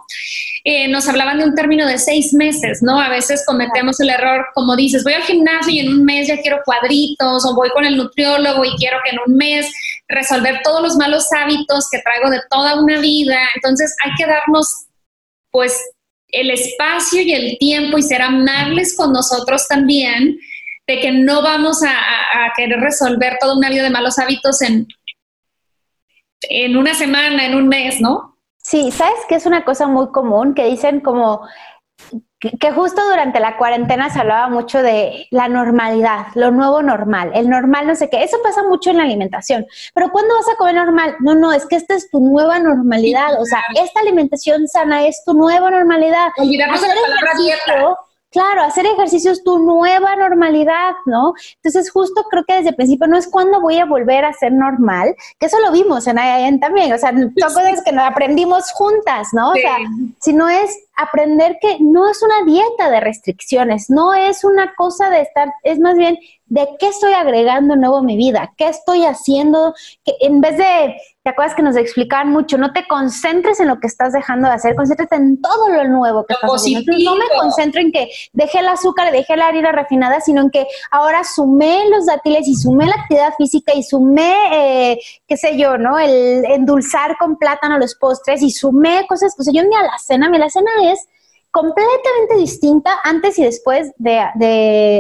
eh, 0.63 0.89
nos 0.89 1.09
hablaban 1.09 1.39
de 1.39 1.45
un 1.45 1.55
término 1.55 1.87
de 1.87 1.99
seis 1.99 2.33
meses, 2.33 2.81
¿no? 2.83 3.01
A 3.01 3.09
veces 3.09 3.45
cometemos 3.45 3.99
el 4.01 4.11
error, 4.11 4.47
como 4.55 4.77
dices, 4.77 5.03
voy 5.05 5.15
al 5.15 5.23
gimnasio 5.23 5.73
y 5.73 5.81
en 5.81 5.89
un 5.89 6.05
mes 6.05 6.29
ya 6.29 6.41
quiero 6.41 6.61
cuadritos, 6.65 7.45
o 7.45 7.55
voy 7.55 7.71
con 7.71 7.85
el 7.85 7.97
nutriólogo 7.97 8.65
y 8.65 8.77
quiero 8.77 8.99
que 9.05 9.11
en 9.11 9.19
un 9.27 9.37
mes 9.37 9.71
resolver 10.09 10.61
todos 10.63 10.81
los 10.81 10.97
malos 10.97 11.27
hábitos 11.33 11.89
que 11.91 11.99
traigo 11.99 12.31
de 12.31 12.41
toda 12.51 12.81
una 12.81 13.01
vida. 13.01 13.39
Entonces 13.57 13.95
hay 14.05 14.13
que 14.17 14.27
darnos, 14.27 14.87
pues, 15.51 15.79
el 16.35 16.51
espacio 16.51 17.23
y 17.23 17.33
el 17.33 17.59
tiempo 17.59 17.99
y 17.99 18.03
ser 18.03 18.23
amables 18.23 18.97
con 18.97 19.13
nosotros 19.13 19.67
también, 19.69 20.39
de 20.87 21.01
que 21.01 21.13
no 21.13 21.43
vamos 21.43 21.83
a, 21.83 22.53
querer 22.57 22.79
resolver 22.79 23.37
toda 23.41 23.57
una 23.57 23.71
vida 23.71 23.83
de 23.85 23.91
malos 23.91 24.19
hábitos 24.19 24.61
en, 24.63 24.87
en 26.43 26.77
una 26.77 26.95
semana, 26.95 27.47
en 27.47 27.55
un 27.55 27.69
mes, 27.69 28.01
¿no? 28.01 28.39
Sí, 28.59 28.91
sabes 28.91 29.21
que 29.29 29.35
es 29.37 29.47
una 29.47 29.65
cosa 29.65 29.87
muy 29.87 30.09
común 30.09 30.55
que 30.55 30.67
dicen 30.67 31.01
como 31.01 31.47
que 32.59 32.73
justo 32.73 33.03
durante 33.09 33.41
la 33.41 33.57
cuarentena 33.57 34.11
se 34.11 34.21
hablaba 34.21 34.49
mucho 34.49 34.83
de 34.83 35.27
la 35.31 35.49
normalidad, 35.49 36.27
lo 36.35 36.51
nuevo 36.51 36.83
normal, 36.83 37.31
el 37.35 37.49
normal 37.49 37.87
no 37.87 37.95
sé 37.95 38.11
qué, 38.11 38.23
eso 38.23 38.39
pasa 38.43 38.63
mucho 38.63 38.91
en 38.91 38.99
la 38.99 39.05
alimentación, 39.05 39.67
pero 39.95 40.11
¿cuándo 40.11 40.35
vas 40.35 40.49
a 40.49 40.57
comer 40.57 40.75
normal? 40.75 41.17
No, 41.21 41.35
no, 41.35 41.53
es 41.53 41.67
que 41.67 41.77
esta 41.77 41.95
es 41.95 42.11
tu 42.11 42.21
nueva 42.21 42.59
normalidad, 42.59 43.41
o 43.41 43.45
sea, 43.45 43.63
esta 43.81 44.01
alimentación 44.01 44.69
sana 44.69 45.07
es 45.07 45.23
tu 45.25 45.35
nueva 45.35 45.71
normalidad. 45.71 46.31
Olvidarnos 46.39 46.81
de 46.81 46.89
la 46.89 46.95
palabra 46.95 47.33
dieta 47.39 47.97
Claro, 48.35 48.63
hacer 48.63 48.85
ejercicio 48.85 49.31
es 49.31 49.45
tu 49.45 49.61
nueva 49.61 50.17
normalidad, 50.17 50.95
¿no? 51.07 51.35
Entonces, 51.63 51.89
justo 51.89 52.25
creo 52.29 52.43
que 52.43 52.55
desde 52.55 52.71
el 52.71 52.75
principio 52.75 53.07
no 53.07 53.17
es 53.17 53.29
cuando 53.29 53.61
voy 53.61 53.79
a 53.79 53.85
volver 53.85 54.25
a 54.25 54.33
ser 54.33 54.51
normal, 54.53 55.15
que 55.39 55.47
eso 55.47 55.61
lo 55.61 55.71
vimos 55.71 56.05
en 56.09 56.19
AIN 56.19 56.59
también, 56.59 56.93
o 56.93 56.99
sea, 56.99 57.11
son 57.13 57.33
cosas 57.33 57.81
que 57.85 57.93
nos 57.93 58.05
aprendimos 58.05 58.73
juntas, 58.73 59.29
¿no? 59.35 59.51
O 59.51 59.55
sea, 59.55 59.77
sino 60.21 60.49
es 60.49 60.77
aprender 60.97 61.59
que 61.61 61.79
no 61.81 62.09
es 62.09 62.23
una 62.23 62.45
dieta 62.45 62.91
de 62.91 63.01
restricciones, 63.01 63.91
no 63.91 64.15
es 64.15 64.45
una 64.45 64.75
cosa 64.75 65.11
de 65.11 65.23
estar, 65.23 65.53
es 65.63 65.79
más 65.79 65.97
bien 65.97 66.19
de 66.47 66.69
qué 66.79 66.89
estoy 66.89 67.13
agregando 67.13 67.75
nuevo 67.75 67.99
a 67.99 68.03
mi 68.03 68.17
vida, 68.17 68.53
qué 68.57 68.69
estoy 68.69 69.05
haciendo, 69.05 69.75
que 70.05 70.13
en 70.21 70.41
vez 70.41 70.59
de, 70.59 70.97
¿te 71.23 71.31
acuerdas 71.31 71.55
que 71.57 71.63
nos 71.63 71.75
explicaban 71.75 72.31
mucho? 72.31 72.59
No 72.59 72.73
te 72.73 72.87
concentres 72.87 73.59
en 73.61 73.69
lo 73.69 73.81
que 73.81 73.87
estás 73.87 74.13
dejando 74.13 74.47
de 74.49 74.55
hacer, 74.55 74.77
concéntrate 74.77 75.17
en 75.17 75.41
todo 75.41 75.69
lo 75.71 75.89
nuevo 75.89 76.25
que 76.27 76.35
estás 76.35 76.51
haciendo. 76.51 76.93
no 77.03 77.17
me 77.17 77.25
concentro 77.41 77.81
en 77.81 77.91
que 77.91 78.11
dejé 78.35 78.59
el 78.59 78.69
azúcar, 78.69 79.11
dejé 79.11 79.37
la 79.37 79.49
harina 79.49 79.73
refinada, 79.73 80.21
sino 80.21 80.43
en 80.43 80.51
que 80.51 80.67
ahora 80.91 81.25
sumé 81.25 81.89
los 81.89 82.07
dátiles 82.07 82.47
y 82.47 82.55
sumé 82.55 82.87
la 82.87 82.97
actividad 82.97 83.33
física 83.37 83.73
y 83.75 83.83
sumé, 83.83 84.35
eh, 84.53 85.01
qué 85.27 85.37
sé 85.37 85.57
yo, 85.57 85.79
¿no? 85.79 85.99
El 85.99 86.45
endulzar 86.45 87.17
con 87.19 87.37
plátano 87.37 87.79
los 87.79 87.95
postres 87.95 88.43
y 88.43 88.51
sumé 88.51 89.07
cosas, 89.09 89.35
o 89.39 89.43
sea, 89.43 89.53
yo 89.53 89.67
mi 89.67 89.75
alacena, 89.75 90.29
mi 90.29 90.37
alacena 90.37 90.71
es 90.93 91.09
completamente 91.55 92.37
distinta 92.37 92.99
antes 93.05 93.39
y 93.39 93.45
después 93.45 93.93
de, 93.97 94.27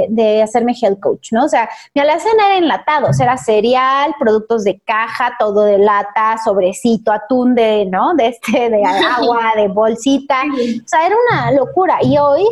de, 0.08 0.40
hacerme 0.40 0.72
health 0.80 1.00
coach, 1.00 1.32
¿no? 1.32 1.46
O 1.46 1.48
sea, 1.48 1.68
mi 1.92 2.00
alacena 2.00 2.46
era 2.46 2.58
enlatado, 2.58 3.08
o 3.08 3.12
sea, 3.12 3.26
era 3.26 3.36
cereal, 3.36 4.14
productos 4.20 4.62
de 4.62 4.80
caja, 4.86 5.32
todo 5.36 5.64
de 5.64 5.78
lata, 5.78 6.36
sobrecito, 6.44 7.10
atún 7.10 7.56
de, 7.56 7.86
¿no? 7.86 8.14
De 8.14 8.28
este, 8.28 8.70
de 8.70 8.84
agua, 9.18 9.54
de 9.56 9.66
bolsita. 9.66 10.42
O 10.44 10.86
sea, 10.86 11.04
era 11.04 11.16
una 11.28 11.50
locura. 11.50 11.98
Y 12.02 12.18
hoy 12.18 12.46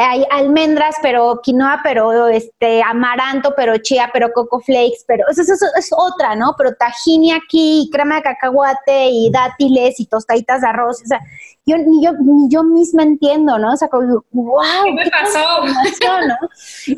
hay 0.00 0.24
almendras, 0.30 0.94
pero 1.02 1.40
quinoa, 1.42 1.80
pero 1.82 2.28
este 2.28 2.80
amaranto, 2.84 3.52
pero 3.56 3.76
chía, 3.78 4.08
pero 4.12 4.32
coco 4.32 4.60
flakes, 4.60 5.04
pero 5.08 5.24
eso, 5.28 5.42
es 5.42 5.90
otra, 5.96 6.36
¿no? 6.36 6.54
Pero 6.56 6.74
tajini 6.74 7.32
aquí, 7.32 7.90
crema 7.92 8.16
de 8.16 8.22
cacahuate 8.22 9.08
y 9.10 9.28
dátiles 9.32 9.98
y 9.98 10.06
tostaditas 10.06 10.60
de 10.60 10.68
arroz, 10.68 11.02
o 11.02 11.06
sea, 11.06 11.20
yo 11.66 11.76
ni 11.78 12.02
yo, 12.02 12.12
ni 12.12 12.48
yo 12.48 12.62
misma 12.62 13.02
entiendo, 13.02 13.58
¿no? 13.58 13.72
O 13.72 13.76
sea, 13.76 13.88
como, 13.88 14.24
wow, 14.30 14.84
¿qué 14.84 14.92
me 14.92 15.10
pasó? 15.10 15.64
¿no? 15.66 16.48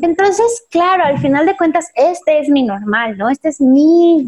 Entonces, 0.01 0.63
claro, 0.69 1.03
al 1.03 1.17
final 1.17 1.47
de 1.47 1.57
cuentas, 1.57 1.89
este 1.95 2.39
es 2.39 2.49
mi 2.49 2.63
normal, 2.63 3.17
¿no? 3.17 3.29
Este 3.29 3.49
es 3.49 3.59
mi, 3.59 4.25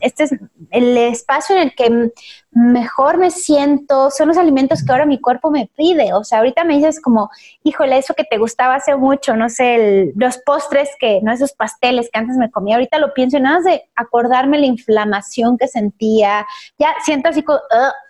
este 0.00 0.24
es 0.24 0.34
el 0.70 0.96
espacio 0.96 1.56
en 1.56 1.62
el 1.62 1.74
que 1.74 2.12
mejor 2.52 3.18
me 3.18 3.30
siento, 3.30 4.10
son 4.10 4.28
los 4.28 4.36
alimentos 4.36 4.82
que 4.82 4.90
ahora 4.90 5.06
mi 5.06 5.20
cuerpo 5.20 5.50
me 5.50 5.70
pide. 5.76 6.12
O 6.14 6.24
sea, 6.24 6.38
ahorita 6.38 6.64
me 6.64 6.74
dices 6.74 7.00
como, 7.00 7.30
híjole, 7.62 7.98
eso 7.98 8.14
que 8.14 8.24
te 8.24 8.38
gustaba 8.38 8.74
hace 8.74 8.96
mucho, 8.96 9.36
no 9.36 9.48
sé, 9.48 10.12
los 10.16 10.38
postres 10.38 10.90
que, 10.98 11.20
no 11.22 11.32
esos 11.32 11.52
pasteles 11.52 12.10
que 12.12 12.18
antes 12.18 12.36
me 12.36 12.50
comía, 12.50 12.76
ahorita 12.76 12.98
lo 12.98 13.14
pienso 13.14 13.36
y 13.36 13.40
nada 13.40 13.56
más 13.56 13.64
de 13.64 13.84
acordarme 13.94 14.58
la 14.58 14.66
inflamación 14.66 15.58
que 15.58 15.68
sentía, 15.68 16.46
ya 16.78 16.94
siento 17.04 17.28
así 17.28 17.42
como, 17.42 17.60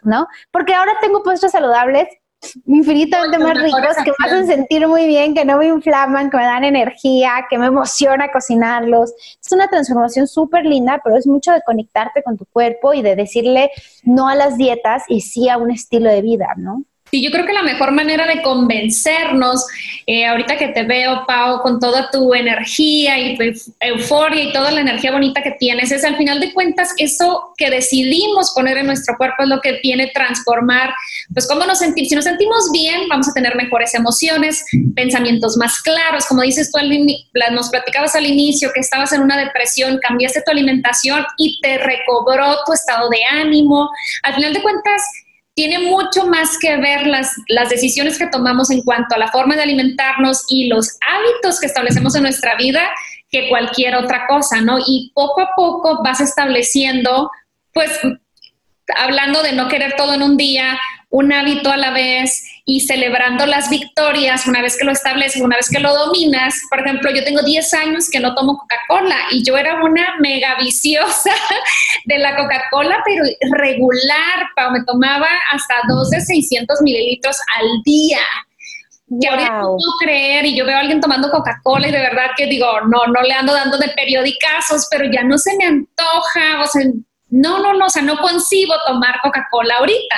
¿no? 0.03 0.27
Porque 0.51 0.75
ahora 0.75 0.93
tengo 1.01 1.23
postres 1.23 1.53
saludables 1.53 2.09
infinitamente 2.67 3.39
más 3.39 3.61
ricos, 3.63 3.97
que 4.05 4.13
me 4.19 4.27
hacen 4.27 4.47
sentir 4.47 4.87
muy 4.89 5.07
bien, 5.07 5.35
que 5.35 5.45
no 5.45 5.59
me 5.59 5.67
inflaman, 5.67 6.31
que 6.31 6.37
me 6.37 6.45
dan 6.45 6.65
energía, 6.65 7.47
que 7.49 7.59
me 7.59 7.67
emociona 7.67 8.33
cocinarlos. 8.33 9.13
Es 9.41 9.53
una 9.53 9.69
transformación 9.69 10.27
súper 10.27 10.65
linda, 10.65 11.01
pero 11.05 11.17
es 11.17 11.27
mucho 11.27 11.53
de 11.53 11.63
conectarte 11.63 12.23
con 12.23 12.37
tu 12.37 12.47
cuerpo 12.47 12.95
y 12.95 13.03
de 13.03 13.17
decirle 13.17 13.71
no 14.05 14.29
a 14.29 14.35
las 14.35 14.57
dietas 14.57 15.05
y 15.09 15.21
sí 15.21 15.49
a 15.49 15.59
un 15.59 15.71
estilo 15.71 16.11
de 16.11 16.23
vida, 16.23 16.49
¿no? 16.57 16.85
Sí, 17.11 17.23
yo 17.23 17.31
creo 17.31 17.45
que 17.45 17.53
la 17.53 17.63
mejor 17.63 17.91
manera 17.91 18.27
de 18.27 18.41
convencernos, 18.43 19.67
eh, 20.07 20.27
ahorita 20.27 20.57
que 20.57 20.69
te 20.69 20.85
veo, 20.85 21.25
Pau, 21.27 21.61
con 21.61 21.81
toda 21.81 22.09
tu 22.11 22.35
energía 22.35 23.19
y 23.19 23.37
tu 23.37 23.45
euforia 23.81 24.45
y 24.45 24.53
toda 24.53 24.71
la 24.71 24.81
energía 24.81 25.11
bonita 25.11 25.43
que 25.43 25.53
tienes, 25.53 25.91
es 25.91 26.05
al 26.05 26.17
final 26.17 26.39
de 26.39 26.53
cuentas 26.53 26.95
eso 26.99 27.53
que 27.57 27.69
decidimos 27.69 28.53
poner 28.55 28.79
en 28.79 28.87
nuestro 28.87 29.17
cuerpo 29.17 29.43
es 29.43 29.49
lo 29.49 29.61
que 29.61 29.81
viene 29.83 30.11
transformar, 30.15 30.95
pues 31.33 31.49
cómo 31.49 31.65
nos 31.67 31.79
sentimos. 31.79 32.09
Si 32.11 32.15
nos 32.15 32.25
sentimos 32.25 32.71
bien, 32.73 33.09
vamos 33.09 33.29
a 33.29 33.33
tener 33.33 33.57
mejores 33.57 33.95
emociones, 33.95 34.65
pensamientos 34.95 35.57
más 35.57 35.81
claros. 35.83 36.27
Como 36.27 36.43
dices 36.43 36.71
tú, 36.71 36.79
nos 37.53 37.71
platicabas 37.71 38.15
al 38.15 38.27
inicio 38.27 38.71
que 38.73 38.81
estabas 38.81 39.13
en 39.13 39.23
una 39.23 39.37
depresión, 39.37 39.99
cambiaste 40.01 40.43
tu 40.43 40.51
alimentación 40.53 41.25
y 41.37 41.61
te 41.61 41.79
recobró 41.79 42.59
tu 42.65 42.73
estado 42.73 43.09
de 43.11 43.25
ánimo. 43.25 43.91
Al 44.23 44.35
final 44.35 44.55
de 44.55 44.63
cuentas, 44.63 45.03
tiene 45.61 45.79
mucho 45.79 46.25
más 46.25 46.57
que 46.59 46.75
ver 46.79 47.07
las, 47.07 47.37
las 47.49 47.69
decisiones 47.69 48.19
que 48.19 48.29
tomamos 48.29 48.71
en 48.71 48.81
cuanto 48.81 49.15
a 49.15 49.19
la 49.19 49.31
forma 49.31 49.57
de 49.57 49.63
alimentarnos 49.63 50.47
y 50.49 50.69
los 50.69 50.97
hábitos 51.07 51.61
que 51.61 51.67
establecemos 51.67 52.17
en 52.17 52.23
nuestra 52.23 52.55
vida 52.55 52.81
que 53.31 53.51
cualquier 53.51 53.95
otra 53.95 54.27
cosa, 54.27 54.63
¿no? 54.63 54.79
Y 54.79 55.13
poco 55.15 55.43
a 55.43 55.51
poco 55.55 56.03
vas 56.03 56.23
estableciendo, 56.23 57.31
pues, 57.75 57.91
hablando 58.97 59.43
de 59.43 59.53
no 59.53 59.69
querer 59.69 59.97
todo 59.99 60.15
en 60.15 60.23
un 60.23 60.39
día, 60.39 60.81
un 61.11 61.33
hábito 61.33 61.71
a 61.71 61.77
la 61.77 61.91
vez 61.91 62.45
y 62.65 62.81
celebrando 62.81 63.45
las 63.45 63.69
victorias 63.69 64.47
una 64.47 64.63
vez 64.63 64.79
que 64.79 64.85
lo 64.85 64.93
estableces, 64.93 65.43
una 65.43 65.57
vez 65.57 65.69
que 65.69 65.81
lo 65.81 65.93
dominas. 65.93 66.55
Por 66.71 66.81
ejemplo, 66.81 67.11
yo 67.11 67.25
tengo 67.25 67.43
10 67.43 67.75
años 67.75 68.09
que 68.09 68.21
no 68.21 68.35
tomo 68.35 68.57
Coca-Cola 68.57 69.17
y 69.33 69.45
yo 69.45 69.59
era 69.59 69.83
una 69.83 70.15
mega 70.21 70.55
viciosa 70.57 71.33
de 72.05 72.19
la 72.19 72.37
Coca-Cola, 72.37 73.03
pero 73.05 73.25
regular, 73.57 74.51
me 74.73 74.85
tomaba 74.85 75.29
hasta 75.51 75.75
dos 75.89 76.11
de 76.11 76.21
600 76.21 76.81
mililitros 76.83 77.37
al 77.59 77.67
día. 77.85 78.21
Que 79.21 79.27
ahorita 79.27 79.51
no 79.51 79.77
puedo 79.77 79.99
creer 79.99 80.47
y 80.47 80.57
yo 80.57 80.65
veo 80.65 80.77
a 80.77 80.81
alguien 80.81 81.01
tomando 81.01 81.29
Coca-Cola 81.33 81.89
y 81.89 81.91
de 81.91 81.99
verdad 81.99 82.31
que 82.37 82.47
digo, 82.47 82.69
no, 82.83 83.07
no 83.13 83.23
le 83.23 83.35
ando 83.35 83.53
dando 83.53 83.77
de 83.79 83.89
periodicazos, 83.89 84.87
pero 84.89 85.11
ya 85.11 85.25
no 85.25 85.37
se 85.37 85.57
me 85.57 85.65
antoja, 85.65 86.63
o 86.63 86.67
sea, 86.69 86.85
no, 87.31 87.59
no, 87.59 87.75
no, 87.75 87.87
o 87.87 87.91
sea, 87.91 88.03
no 88.03 88.19
concibo 88.19 88.75
tomar 88.87 89.19
Coca-Cola 89.21 89.75
ahorita 89.79 90.17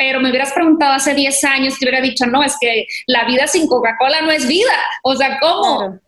pero 0.00 0.18
me 0.18 0.30
hubieras 0.30 0.50
preguntado 0.54 0.94
hace 0.94 1.12
10 1.12 1.44
años, 1.44 1.78
te 1.78 1.84
hubiera 1.84 2.00
dicho, 2.00 2.24
no, 2.24 2.42
es 2.42 2.56
que 2.58 2.86
la 3.06 3.26
vida 3.26 3.46
sin 3.46 3.66
Coca-Cola 3.66 4.22
no 4.22 4.30
es 4.30 4.48
vida. 4.48 4.72
O 5.02 5.14
sea, 5.14 5.38
¿cómo? 5.38 5.98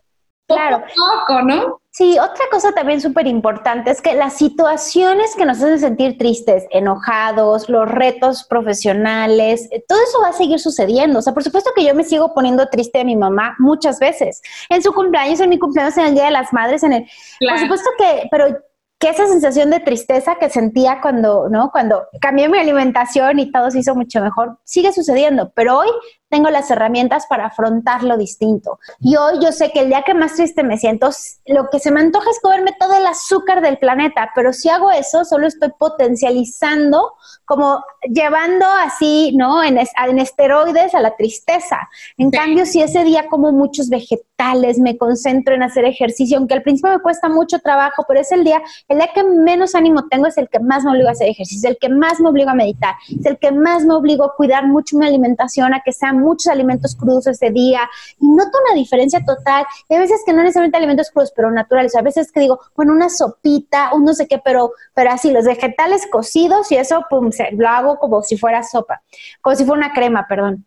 Claro. 0.46 0.82
Poco, 0.96 1.42
¿no? 1.42 1.78
Sí, 1.90 2.18
otra 2.18 2.46
cosa 2.50 2.72
también 2.72 3.02
súper 3.02 3.26
importante 3.26 3.90
es 3.90 4.00
que 4.00 4.14
las 4.14 4.38
situaciones 4.38 5.36
que 5.36 5.44
nos 5.44 5.58
hacen 5.58 5.78
sentir 5.78 6.16
tristes, 6.16 6.64
enojados, 6.70 7.68
los 7.68 7.86
retos 7.86 8.44
profesionales, 8.44 9.68
eh, 9.70 9.84
todo 9.86 9.98
eso 10.02 10.22
va 10.22 10.28
a 10.28 10.32
seguir 10.32 10.58
sucediendo. 10.58 11.18
O 11.18 11.22
sea, 11.22 11.34
por 11.34 11.44
supuesto 11.44 11.72
que 11.76 11.84
yo 11.84 11.94
me 11.94 12.04
sigo 12.04 12.32
poniendo 12.32 12.68
triste 12.68 13.00
a 13.00 13.04
mi 13.04 13.14
mamá 13.14 13.56
muchas 13.58 13.98
veces. 13.98 14.40
En 14.70 14.82
su 14.82 14.94
cumpleaños, 14.94 15.38
en 15.40 15.50
mi 15.50 15.58
cumpleaños, 15.58 15.98
en 15.98 16.06
el 16.06 16.14
Día 16.14 16.24
de 16.24 16.30
las 16.30 16.50
Madres, 16.54 16.82
en 16.82 16.94
el... 16.94 17.10
Por 17.46 17.58
supuesto 17.58 17.90
que, 17.98 18.26
pero 18.30 18.56
que 19.02 19.08
esa 19.08 19.26
sensación 19.26 19.70
de 19.70 19.80
tristeza 19.80 20.36
que 20.36 20.48
sentía 20.48 21.00
cuando, 21.00 21.48
¿no? 21.48 21.72
Cuando 21.72 22.04
cambié 22.20 22.48
mi 22.48 22.58
alimentación 22.58 23.40
y 23.40 23.50
todo 23.50 23.68
se 23.72 23.80
hizo 23.80 23.96
mucho 23.96 24.20
mejor, 24.20 24.60
sigue 24.62 24.92
sucediendo, 24.92 25.50
pero 25.56 25.78
hoy 25.78 25.88
tengo 26.32 26.48
las 26.48 26.70
herramientas 26.70 27.26
para 27.26 27.44
afrontarlo 27.44 28.16
distinto. 28.16 28.80
Y 29.00 29.16
hoy 29.16 29.34
yo 29.42 29.52
sé 29.52 29.70
que 29.70 29.80
el 29.80 29.88
día 29.88 30.02
que 30.02 30.14
más 30.14 30.34
triste 30.34 30.62
me 30.62 30.78
siento, 30.78 31.10
lo 31.44 31.68
que 31.68 31.78
se 31.78 31.90
me 31.90 32.00
antoja 32.00 32.30
es 32.30 32.40
comerme 32.40 32.72
todo 32.80 32.96
el 32.96 33.06
azúcar 33.06 33.60
del 33.60 33.76
planeta, 33.76 34.30
pero 34.34 34.54
si 34.54 34.70
hago 34.70 34.90
eso, 34.90 35.26
solo 35.26 35.46
estoy 35.46 35.72
potencializando, 35.78 37.12
como 37.44 37.84
llevando 38.02 38.64
así, 38.82 39.36
¿no? 39.36 39.62
En, 39.62 39.78
en 39.78 40.18
esteroides 40.18 40.94
a 40.94 41.00
la 41.00 41.14
tristeza. 41.16 41.90
En 42.16 42.30
cambio, 42.30 42.64
si 42.64 42.80
ese 42.80 43.04
día 43.04 43.26
como 43.28 43.52
muchos 43.52 43.90
vegetales, 43.90 44.78
me 44.78 44.96
concentro 44.96 45.54
en 45.54 45.62
hacer 45.62 45.84
ejercicio, 45.84 46.38
aunque 46.38 46.54
al 46.54 46.62
principio 46.62 46.92
me 46.92 46.98
cuesta 47.00 47.28
mucho 47.28 47.58
trabajo, 47.58 48.04
pero 48.08 48.20
es 48.20 48.32
el 48.32 48.42
día, 48.42 48.60
el 48.88 48.98
día 48.98 49.10
que 49.14 49.22
menos 49.22 49.74
ánimo 49.74 50.08
tengo 50.08 50.26
es 50.26 50.38
el 50.38 50.48
que 50.48 50.58
más 50.58 50.82
me 50.82 50.92
obligo 50.92 51.08
a 51.08 51.12
hacer 51.12 51.28
ejercicio, 51.28 51.68
el 51.68 51.78
que 51.78 51.90
más 51.90 52.20
me 52.20 52.28
obligo 52.28 52.50
a 52.50 52.54
meditar, 52.54 52.94
es 53.08 53.26
el 53.26 53.38
que 53.38 53.52
más 53.52 53.84
me 53.84 53.94
obligo 53.94 54.24
a 54.24 54.34
cuidar 54.34 54.66
mucho 54.66 54.96
mi 54.96 55.06
alimentación, 55.06 55.74
a 55.74 55.82
que 55.84 55.92
sea 55.92 56.12
muchos 56.22 56.46
alimentos 56.46 56.96
crudos 56.96 57.26
ese 57.26 57.50
día 57.50 57.88
y 58.18 58.28
noto 58.28 58.58
una 58.64 58.74
diferencia 58.74 59.24
total. 59.24 59.64
Y 59.88 59.94
a 59.94 59.98
veces 59.98 60.20
que 60.24 60.32
no 60.32 60.42
necesariamente 60.42 60.78
alimentos 60.78 61.10
crudos, 61.10 61.32
pero 61.34 61.50
naturales. 61.50 61.94
A 61.96 62.02
veces 62.02 62.32
que 62.32 62.40
digo, 62.40 62.60
bueno, 62.76 62.92
una 62.92 63.08
sopita, 63.08 63.92
un 63.94 64.04
no 64.04 64.14
sé 64.14 64.26
qué, 64.26 64.38
pero, 64.38 64.72
pero 64.94 65.10
así, 65.10 65.30
los 65.30 65.44
vegetales 65.44 66.06
cocidos 66.10 66.70
y 66.72 66.76
eso, 66.76 67.04
pum, 67.08 67.30
lo 67.52 67.68
hago 67.68 67.98
como 67.98 68.22
si 68.22 68.36
fuera 68.36 68.62
sopa, 68.62 69.02
como 69.40 69.56
si 69.56 69.64
fuera 69.64 69.86
una 69.86 69.94
crema, 69.94 70.26
perdón. 70.28 70.64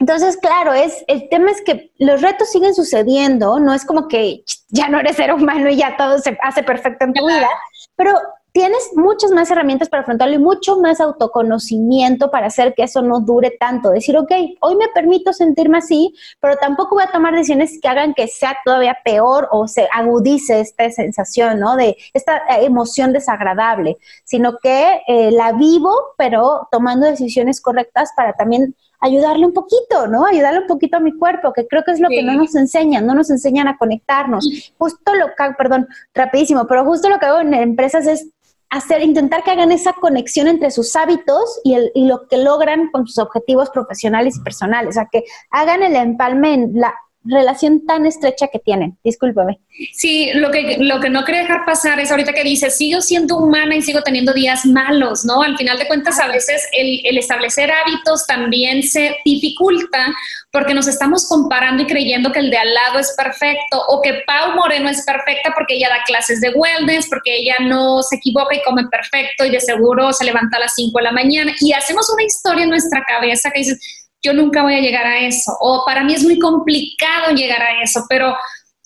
Entonces, 0.00 0.38
claro, 0.38 0.72
es, 0.72 1.04
el 1.08 1.28
tema 1.28 1.50
es 1.50 1.60
que 1.60 1.92
los 1.98 2.22
retos 2.22 2.50
siguen 2.50 2.74
sucediendo, 2.74 3.60
no 3.60 3.74
es 3.74 3.84
como 3.84 4.08
que 4.08 4.44
ya 4.68 4.88
no 4.88 4.98
eres 4.98 5.16
ser 5.16 5.32
humano 5.32 5.68
y 5.68 5.76
ya 5.76 5.96
todo 5.98 6.18
se 6.18 6.38
hace 6.42 6.62
perfecto 6.62 7.04
en 7.04 7.12
tu 7.12 7.26
vida, 7.26 7.48
pero 7.96 8.14
tienes 8.52 8.90
muchas 8.94 9.30
más 9.30 9.50
herramientas 9.50 9.88
para 9.88 10.02
afrontarlo 10.02 10.34
y 10.34 10.38
mucho 10.38 10.78
más 10.80 11.00
autoconocimiento 11.00 12.30
para 12.30 12.46
hacer 12.46 12.74
que 12.74 12.82
eso 12.82 13.02
no 13.02 13.20
dure 13.20 13.50
tanto. 13.58 13.90
Decir, 13.90 14.16
ok, 14.16 14.30
hoy 14.60 14.76
me 14.76 14.88
permito 14.88 15.32
sentirme 15.32 15.78
así, 15.78 16.14
pero 16.40 16.56
tampoco 16.56 16.96
voy 16.96 17.04
a 17.04 17.12
tomar 17.12 17.34
decisiones 17.34 17.78
que 17.80 17.88
hagan 17.88 18.14
que 18.14 18.28
sea 18.28 18.56
todavía 18.64 18.98
peor 19.04 19.48
o 19.52 19.68
se 19.68 19.88
agudice 19.92 20.60
esta 20.60 20.90
sensación, 20.90 21.60
¿no? 21.60 21.76
De 21.76 21.96
esta 22.12 22.38
eh, 22.38 22.64
emoción 22.64 23.12
desagradable, 23.12 23.98
sino 24.24 24.58
que 24.58 25.00
eh, 25.06 25.30
la 25.30 25.52
vivo, 25.52 25.92
pero 26.16 26.68
tomando 26.70 27.06
decisiones 27.06 27.60
correctas 27.60 28.10
para 28.16 28.32
también 28.32 28.74
ayudarle 29.00 29.46
un 29.46 29.52
poquito, 29.52 30.06
¿no? 30.08 30.26
Ayudarle 30.26 30.60
un 30.60 30.66
poquito 30.66 30.98
a 30.98 31.00
mi 31.00 31.16
cuerpo, 31.16 31.52
que 31.52 31.66
creo 31.66 31.82
que 31.84 31.92
es 31.92 32.00
lo 32.00 32.08
que 32.08 32.22
no 32.22 32.34
nos 32.34 32.54
enseñan, 32.54 33.06
no 33.06 33.14
nos 33.14 33.30
enseñan 33.30 33.66
a 33.66 33.78
conectarnos. 33.78 34.72
Justo 34.78 35.14
lo 35.14 35.28
que, 35.28 35.54
perdón, 35.56 35.88
rapidísimo, 36.14 36.66
pero 36.66 36.84
justo 36.84 37.08
lo 37.08 37.18
que 37.18 37.26
hago 37.26 37.40
en 37.40 37.54
empresas 37.54 38.06
es 38.06 38.28
hacer, 38.70 39.02
intentar 39.02 39.42
que 39.42 39.50
hagan 39.50 39.72
esa 39.72 39.92
conexión 39.94 40.48
entre 40.48 40.70
sus 40.70 40.94
hábitos 40.96 41.60
y, 41.64 41.74
el, 41.74 41.90
y 41.94 42.06
lo 42.06 42.26
que 42.28 42.38
logran 42.38 42.90
con 42.90 43.06
sus 43.06 43.18
objetivos 43.18 43.70
profesionales 43.70 44.36
y 44.36 44.40
personales. 44.40 44.90
O 44.90 44.92
sea, 44.92 45.08
que 45.10 45.24
hagan 45.50 45.82
el 45.82 45.96
empalme 45.96 46.54
en 46.54 46.72
la 46.74 46.94
relación 47.24 47.86
tan 47.86 48.06
estrecha 48.06 48.48
que 48.48 48.58
tienen. 48.58 48.98
Discúlpame. 49.04 49.60
Sí, 49.92 50.30
lo 50.34 50.50
que, 50.50 50.78
lo 50.78 51.00
que 51.00 51.10
no 51.10 51.24
quería 51.24 51.42
dejar 51.42 51.64
pasar 51.64 52.00
es 52.00 52.10
ahorita 52.10 52.32
que 52.32 52.44
dices, 52.44 52.76
sigo 52.76 53.00
siendo 53.00 53.36
humana 53.36 53.76
y 53.76 53.82
sigo 53.82 54.02
teniendo 54.02 54.32
días 54.32 54.64
malos, 54.64 55.24
¿no? 55.24 55.42
Al 55.42 55.56
final 55.56 55.78
de 55.78 55.86
cuentas, 55.86 56.18
a 56.18 56.28
veces 56.28 56.66
el, 56.72 57.00
el 57.04 57.18
establecer 57.18 57.70
hábitos 57.70 58.26
también 58.26 58.82
se 58.82 59.16
dificulta 59.24 60.06
porque 60.50 60.74
nos 60.74 60.88
estamos 60.88 61.28
comparando 61.28 61.82
y 61.82 61.86
creyendo 61.86 62.32
que 62.32 62.40
el 62.40 62.50
de 62.50 62.56
al 62.56 62.74
lado 62.74 62.98
es 62.98 63.14
perfecto 63.16 63.82
o 63.88 64.02
que 64.02 64.22
Pau 64.26 64.54
Moreno 64.54 64.88
es 64.88 65.04
perfecta 65.04 65.52
porque 65.54 65.74
ella 65.74 65.88
da 65.88 66.02
clases 66.04 66.40
de 66.40 66.50
wellness, 66.50 67.06
porque 67.08 67.36
ella 67.36 67.54
no 67.60 68.02
se 68.02 68.16
equivoca 68.16 68.54
y 68.54 68.62
come 68.62 68.84
perfecto 68.90 69.44
y 69.44 69.50
de 69.50 69.60
seguro 69.60 70.12
se 70.12 70.24
levanta 70.24 70.56
a 70.56 70.60
las 70.60 70.74
5 70.74 70.98
de 70.98 71.04
la 71.04 71.12
mañana 71.12 71.52
y 71.60 71.72
hacemos 71.72 72.10
una 72.10 72.24
historia 72.24 72.64
en 72.64 72.70
nuestra 72.70 73.02
cabeza 73.06 73.50
que 73.50 73.60
dices, 73.60 73.99
yo 74.22 74.32
nunca 74.32 74.62
voy 74.62 74.74
a 74.74 74.80
llegar 74.80 75.06
a 75.06 75.18
eso, 75.18 75.56
o 75.60 75.84
para 75.86 76.04
mí 76.04 76.14
es 76.14 76.22
muy 76.22 76.38
complicado 76.38 77.32
llegar 77.34 77.62
a 77.62 77.82
eso, 77.82 78.04
pero 78.08 78.34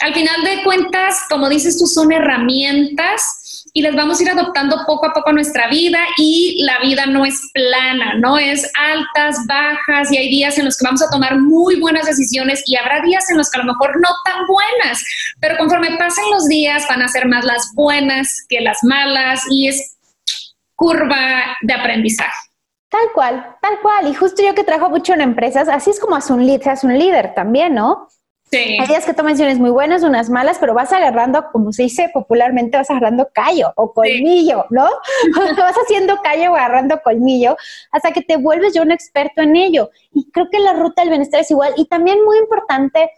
al 0.01 0.15
final 0.15 0.43
de 0.45 0.63
cuentas, 0.65 1.17
como 1.31 1.49
dices 1.49 1.79
tú, 1.79 1.87
son 1.87 2.13
herramientas 2.13 3.71
y 3.73 3.83
las 3.83 3.95
vamos 3.97 4.19
a 4.19 4.23
ir 4.23 4.31
adoptando 4.31 4.85
poco 4.87 5.07
a 5.07 5.13
poco 5.13 5.33
nuestra 5.33 5.69
vida 5.69 5.99
y 6.17 6.63
la 6.65 6.79
vida 6.79 7.07
no 7.07 7.25
es 7.25 7.41
plana, 7.53 8.15
no 8.15 8.39
es 8.39 8.71
altas, 8.79 9.37
bajas 9.47 10.13
y 10.13 10.17
hay 10.17 10.29
días 10.29 10.59
en 10.59 10.67
los 10.67 10.77
que 10.77 10.85
vamos 10.85 11.03
a 11.03 11.11
tomar 11.11 11.41
muy 11.41 11.81
buenas 11.81 12.07
decisiones 12.07 12.63
y 12.67 12.77
habrá 12.77 13.03
días 13.03 13.29
en 13.31 13.37
los 13.37 13.51
que 13.51 13.59
a 13.59 13.65
lo 13.65 13.73
mejor 13.73 14.01
no 14.01 14.09
tan 14.25 14.47
buenas, 14.47 15.03
pero 15.41 15.57
conforme 15.59 15.97
pasen 15.97 16.25
los 16.31 16.47
días 16.47 16.85
van 16.89 17.03
a 17.03 17.09
ser 17.09 17.27
más 17.27 17.45
las 17.45 17.73
buenas 17.75 18.29
que 18.49 18.61
las 18.61 18.79
malas 18.83 19.43
y 19.51 19.69
es 19.69 19.97
curva 20.77 21.57
de 21.63 21.75
aprendizaje. 21.75 22.54
Tal 22.95 23.13
cual, 23.13 23.57
tal 23.61 23.81
cual. 23.81 24.07
Y 24.07 24.15
justo 24.15 24.41
yo 24.41 24.55
que 24.55 24.63
trabajo 24.63 24.89
mucho 24.89 25.15
en 25.15 25.21
empresas, 25.21 25.69
así 25.69 25.91
es 25.91 25.99
como 25.99 26.15
un, 26.15 26.63
seas 26.63 26.85
un 26.85 26.97
líder 26.97 27.35
también, 27.35 27.75
¿no? 27.75 28.07
Sí. 28.53 28.79
Hay 28.79 28.87
días 28.87 29.05
que 29.05 29.13
tomas 29.13 29.33
decisiones 29.33 29.59
muy 29.59 29.71
buenas, 29.71 30.05
unas 30.05 30.31
malas, 30.31 30.59
pero 30.61 30.75
vas 30.75 30.93
agarrando, 30.93 31.45
como 31.51 31.73
se 31.73 31.83
dice 31.83 32.09
popularmente, 32.15 32.77
vas 32.77 32.89
agarrando 32.91 33.29
callo 33.35 33.73
o 33.75 33.93
colmillo, 33.93 34.67
¿no? 34.71 34.85
vas 35.59 35.75
haciendo 35.75 36.19
callo 36.23 36.53
o 36.53 36.55
agarrando 36.55 37.01
colmillo 37.03 37.57
hasta 37.91 38.13
que 38.13 38.23
te 38.23 38.37
vuelves 38.37 38.75
ya 38.75 38.83
un 38.83 38.93
experto 38.93 39.43
en 39.43 39.57
ello. 39.57 39.91
Y 40.13 40.31
creo 40.31 40.47
que 40.49 40.61
la 40.61 40.75
ruta 40.75 41.03
del 41.03 41.09
bienestar 41.09 41.41
es 41.41 41.51
igual. 41.51 41.75
Y 41.77 41.87
también 41.87 42.25
muy 42.25 42.39
importante 42.39 43.11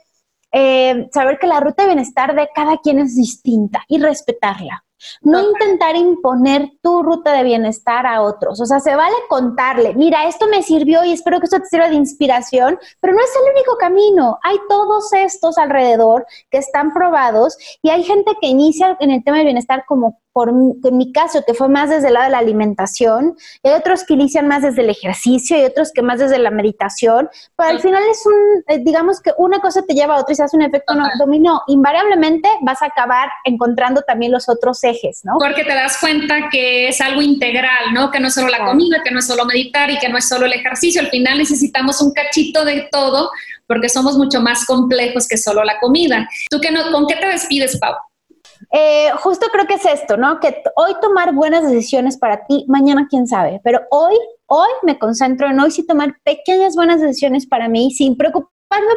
eh, 0.52 1.06
saber 1.12 1.38
que 1.38 1.48
la 1.48 1.60
ruta 1.60 1.82
de 1.82 1.90
bienestar 1.90 2.34
de 2.34 2.48
cada 2.54 2.78
quien 2.78 2.98
es 2.98 3.14
distinta 3.14 3.84
y 3.88 3.98
respetarla. 3.98 4.85
No 5.22 5.40
intentar 5.42 5.96
imponer 5.96 6.70
tu 6.82 7.02
ruta 7.02 7.32
de 7.32 7.44
bienestar 7.44 8.06
a 8.06 8.22
otros. 8.22 8.60
O 8.60 8.66
sea, 8.66 8.80
se 8.80 8.94
vale 8.94 9.16
contarle, 9.28 9.94
mira, 9.94 10.26
esto 10.26 10.46
me 10.48 10.62
sirvió 10.62 11.04
y 11.04 11.12
espero 11.12 11.38
que 11.38 11.44
esto 11.44 11.58
te 11.58 11.66
sirva 11.66 11.88
de 11.88 11.96
inspiración, 11.96 12.78
pero 13.00 13.14
no 13.14 13.20
es 13.20 13.30
el 13.36 13.52
único 13.52 13.76
camino. 13.76 14.38
Hay 14.42 14.56
todos 14.68 15.12
estos 15.12 15.58
alrededor 15.58 16.26
que 16.50 16.58
están 16.58 16.92
probados 16.92 17.56
y 17.82 17.90
hay 17.90 18.02
gente 18.04 18.32
que 18.40 18.48
inicia 18.48 18.96
en 19.00 19.10
el 19.10 19.24
tema 19.24 19.38
del 19.38 19.46
bienestar 19.46 19.84
como 19.86 20.20
por 20.36 20.50
en 20.50 20.98
mi 20.98 21.12
caso, 21.12 21.42
que 21.46 21.54
fue 21.54 21.70
más 21.70 21.88
desde 21.88 22.08
el 22.08 22.12
lado 22.12 22.26
de 22.26 22.32
la 22.32 22.38
alimentación, 22.40 23.38
y 23.62 23.68
hay 23.70 23.74
otros 23.74 24.04
que 24.04 24.12
inician 24.12 24.46
más 24.46 24.60
desde 24.60 24.82
el 24.82 24.90
ejercicio 24.90 25.58
y 25.58 25.64
otros 25.64 25.92
que 25.94 26.02
más 26.02 26.18
desde 26.18 26.38
la 26.38 26.50
meditación, 26.50 27.30
pero 27.56 27.70
al 27.70 27.80
final 27.80 28.02
es 28.10 28.22
un, 28.26 28.34
eh, 28.68 28.82
digamos 28.84 29.22
que 29.22 29.32
una 29.38 29.60
cosa 29.60 29.80
te 29.88 29.94
lleva 29.94 30.16
a 30.16 30.20
otra 30.20 30.34
y 30.34 30.36
se 30.36 30.42
hace 30.42 30.54
un 30.58 30.64
efecto 30.64 30.94
no, 30.94 31.08
dominó. 31.18 31.62
Invariablemente 31.68 32.50
vas 32.60 32.82
a 32.82 32.86
acabar 32.88 33.30
encontrando 33.44 34.02
también 34.02 34.30
los 34.30 34.46
otros 34.50 34.84
ejes, 34.84 35.22
¿no? 35.24 35.38
Porque 35.38 35.64
te 35.64 35.72
das 35.72 35.96
cuenta 35.98 36.50
que 36.52 36.88
es 36.88 37.00
algo 37.00 37.22
integral, 37.22 37.94
¿no? 37.94 38.10
Que 38.10 38.20
no 38.20 38.28
es 38.28 38.34
solo 38.34 38.48
la 38.48 38.62
comida, 38.66 39.02
que 39.02 39.10
no 39.10 39.20
es 39.20 39.26
solo 39.26 39.46
meditar 39.46 39.90
y 39.90 39.98
que 39.98 40.10
no 40.10 40.18
es 40.18 40.28
solo 40.28 40.44
el 40.44 40.52
ejercicio. 40.52 41.00
Al 41.00 41.08
final 41.08 41.38
necesitamos 41.38 42.02
un 42.02 42.12
cachito 42.12 42.62
de 42.66 42.90
todo 42.92 43.30
porque 43.66 43.88
somos 43.88 44.18
mucho 44.18 44.42
más 44.42 44.66
complejos 44.66 45.26
que 45.26 45.38
solo 45.38 45.64
la 45.64 45.80
comida. 45.80 46.28
¿Tú 46.50 46.60
qué 46.60 46.70
no, 46.70 46.92
con 46.92 47.06
qué 47.06 47.14
te 47.14 47.26
despides, 47.26 47.78
Pau? 47.78 47.94
Eh, 48.72 49.10
justo 49.18 49.46
creo 49.52 49.66
que 49.66 49.74
es 49.74 49.84
esto, 49.84 50.16
¿no? 50.16 50.40
Que 50.40 50.62
hoy 50.76 50.92
tomar 51.00 51.34
buenas 51.34 51.68
decisiones 51.70 52.18
para 52.18 52.44
ti, 52.46 52.64
mañana 52.68 53.06
quién 53.08 53.26
sabe, 53.26 53.60
pero 53.62 53.80
hoy, 53.90 54.16
hoy 54.46 54.68
me 54.82 54.98
concentro 54.98 55.48
en 55.48 55.60
hoy 55.60 55.70
sí 55.70 55.86
tomar 55.86 56.16
pequeñas 56.24 56.74
buenas 56.74 57.00
decisiones 57.00 57.46
para 57.46 57.68
mí 57.68 57.90
sin 57.92 58.16
preocuparme 58.16 58.50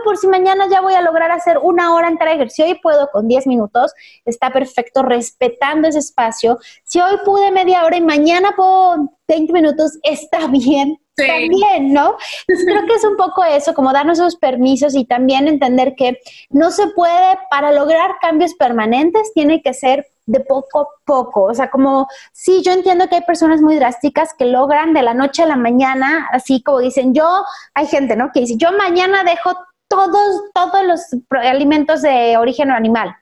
por 0.03 0.17
si 0.17 0.27
mañana 0.27 0.67
ya 0.69 0.81
voy 0.81 0.93
a 0.93 1.01
lograr 1.01 1.31
hacer 1.31 1.57
una 1.59 1.93
hora 1.93 2.07
entera 2.07 2.31
de 2.31 2.37
ejercicio 2.37 2.67
y 2.67 2.79
puedo 2.79 3.09
con 3.11 3.27
10 3.27 3.47
minutos, 3.47 3.93
está 4.25 4.51
perfecto, 4.51 5.03
respetando 5.03 5.87
ese 5.87 5.99
espacio. 5.99 6.57
Si 6.83 6.99
hoy 6.99 7.17
pude 7.23 7.51
media 7.51 7.85
hora 7.85 7.97
y 7.97 8.01
mañana 8.01 8.53
puedo 8.55 9.11
20 9.27 9.53
minutos, 9.53 9.99
está 10.03 10.47
bien, 10.51 10.97
también, 11.27 11.93
¿no? 11.93 12.15
creo 12.47 12.85
que 12.85 12.93
es 12.93 13.03
un 13.03 13.17
poco 13.17 13.43
eso, 13.43 13.73
como 13.73 13.93
darnos 13.93 14.19
esos 14.19 14.35
permisos 14.35 14.95
y 14.95 15.05
también 15.05 15.47
entender 15.47 15.95
que 15.95 16.19
no 16.49 16.71
se 16.71 16.87
puede, 16.87 17.37
para 17.49 17.71
lograr 17.71 18.11
cambios 18.21 18.53
permanentes, 18.55 19.33
tiene 19.33 19.61
que 19.61 19.73
ser 19.73 20.05
de 20.25 20.39
poco 20.41 20.81
a 20.81 20.87
poco. 21.05 21.43
O 21.43 21.53
sea, 21.53 21.69
como, 21.69 22.07
sí, 22.31 22.61
yo 22.63 22.71
entiendo 22.71 23.07
que 23.07 23.15
hay 23.15 23.21
personas 23.21 23.61
muy 23.61 23.75
drásticas 23.75 24.33
que 24.37 24.45
logran 24.45 24.93
de 24.93 25.01
la 25.01 25.13
noche 25.13 25.43
a 25.43 25.47
la 25.47 25.55
mañana, 25.55 26.29
así 26.31 26.61
como 26.61 26.79
dicen, 26.79 27.13
yo, 27.13 27.43
hay 27.73 27.87
gente, 27.87 28.15
¿no? 28.15 28.31
Que 28.31 28.41
dice, 28.41 28.55
yo 28.57 28.71
mañana 28.73 29.23
dejo 29.23 29.53
todos, 29.87 30.43
todos 30.53 30.85
los 30.85 31.01
alimentos 31.31 32.01
de 32.01 32.37
origen 32.37 32.71
animal. 32.71 33.15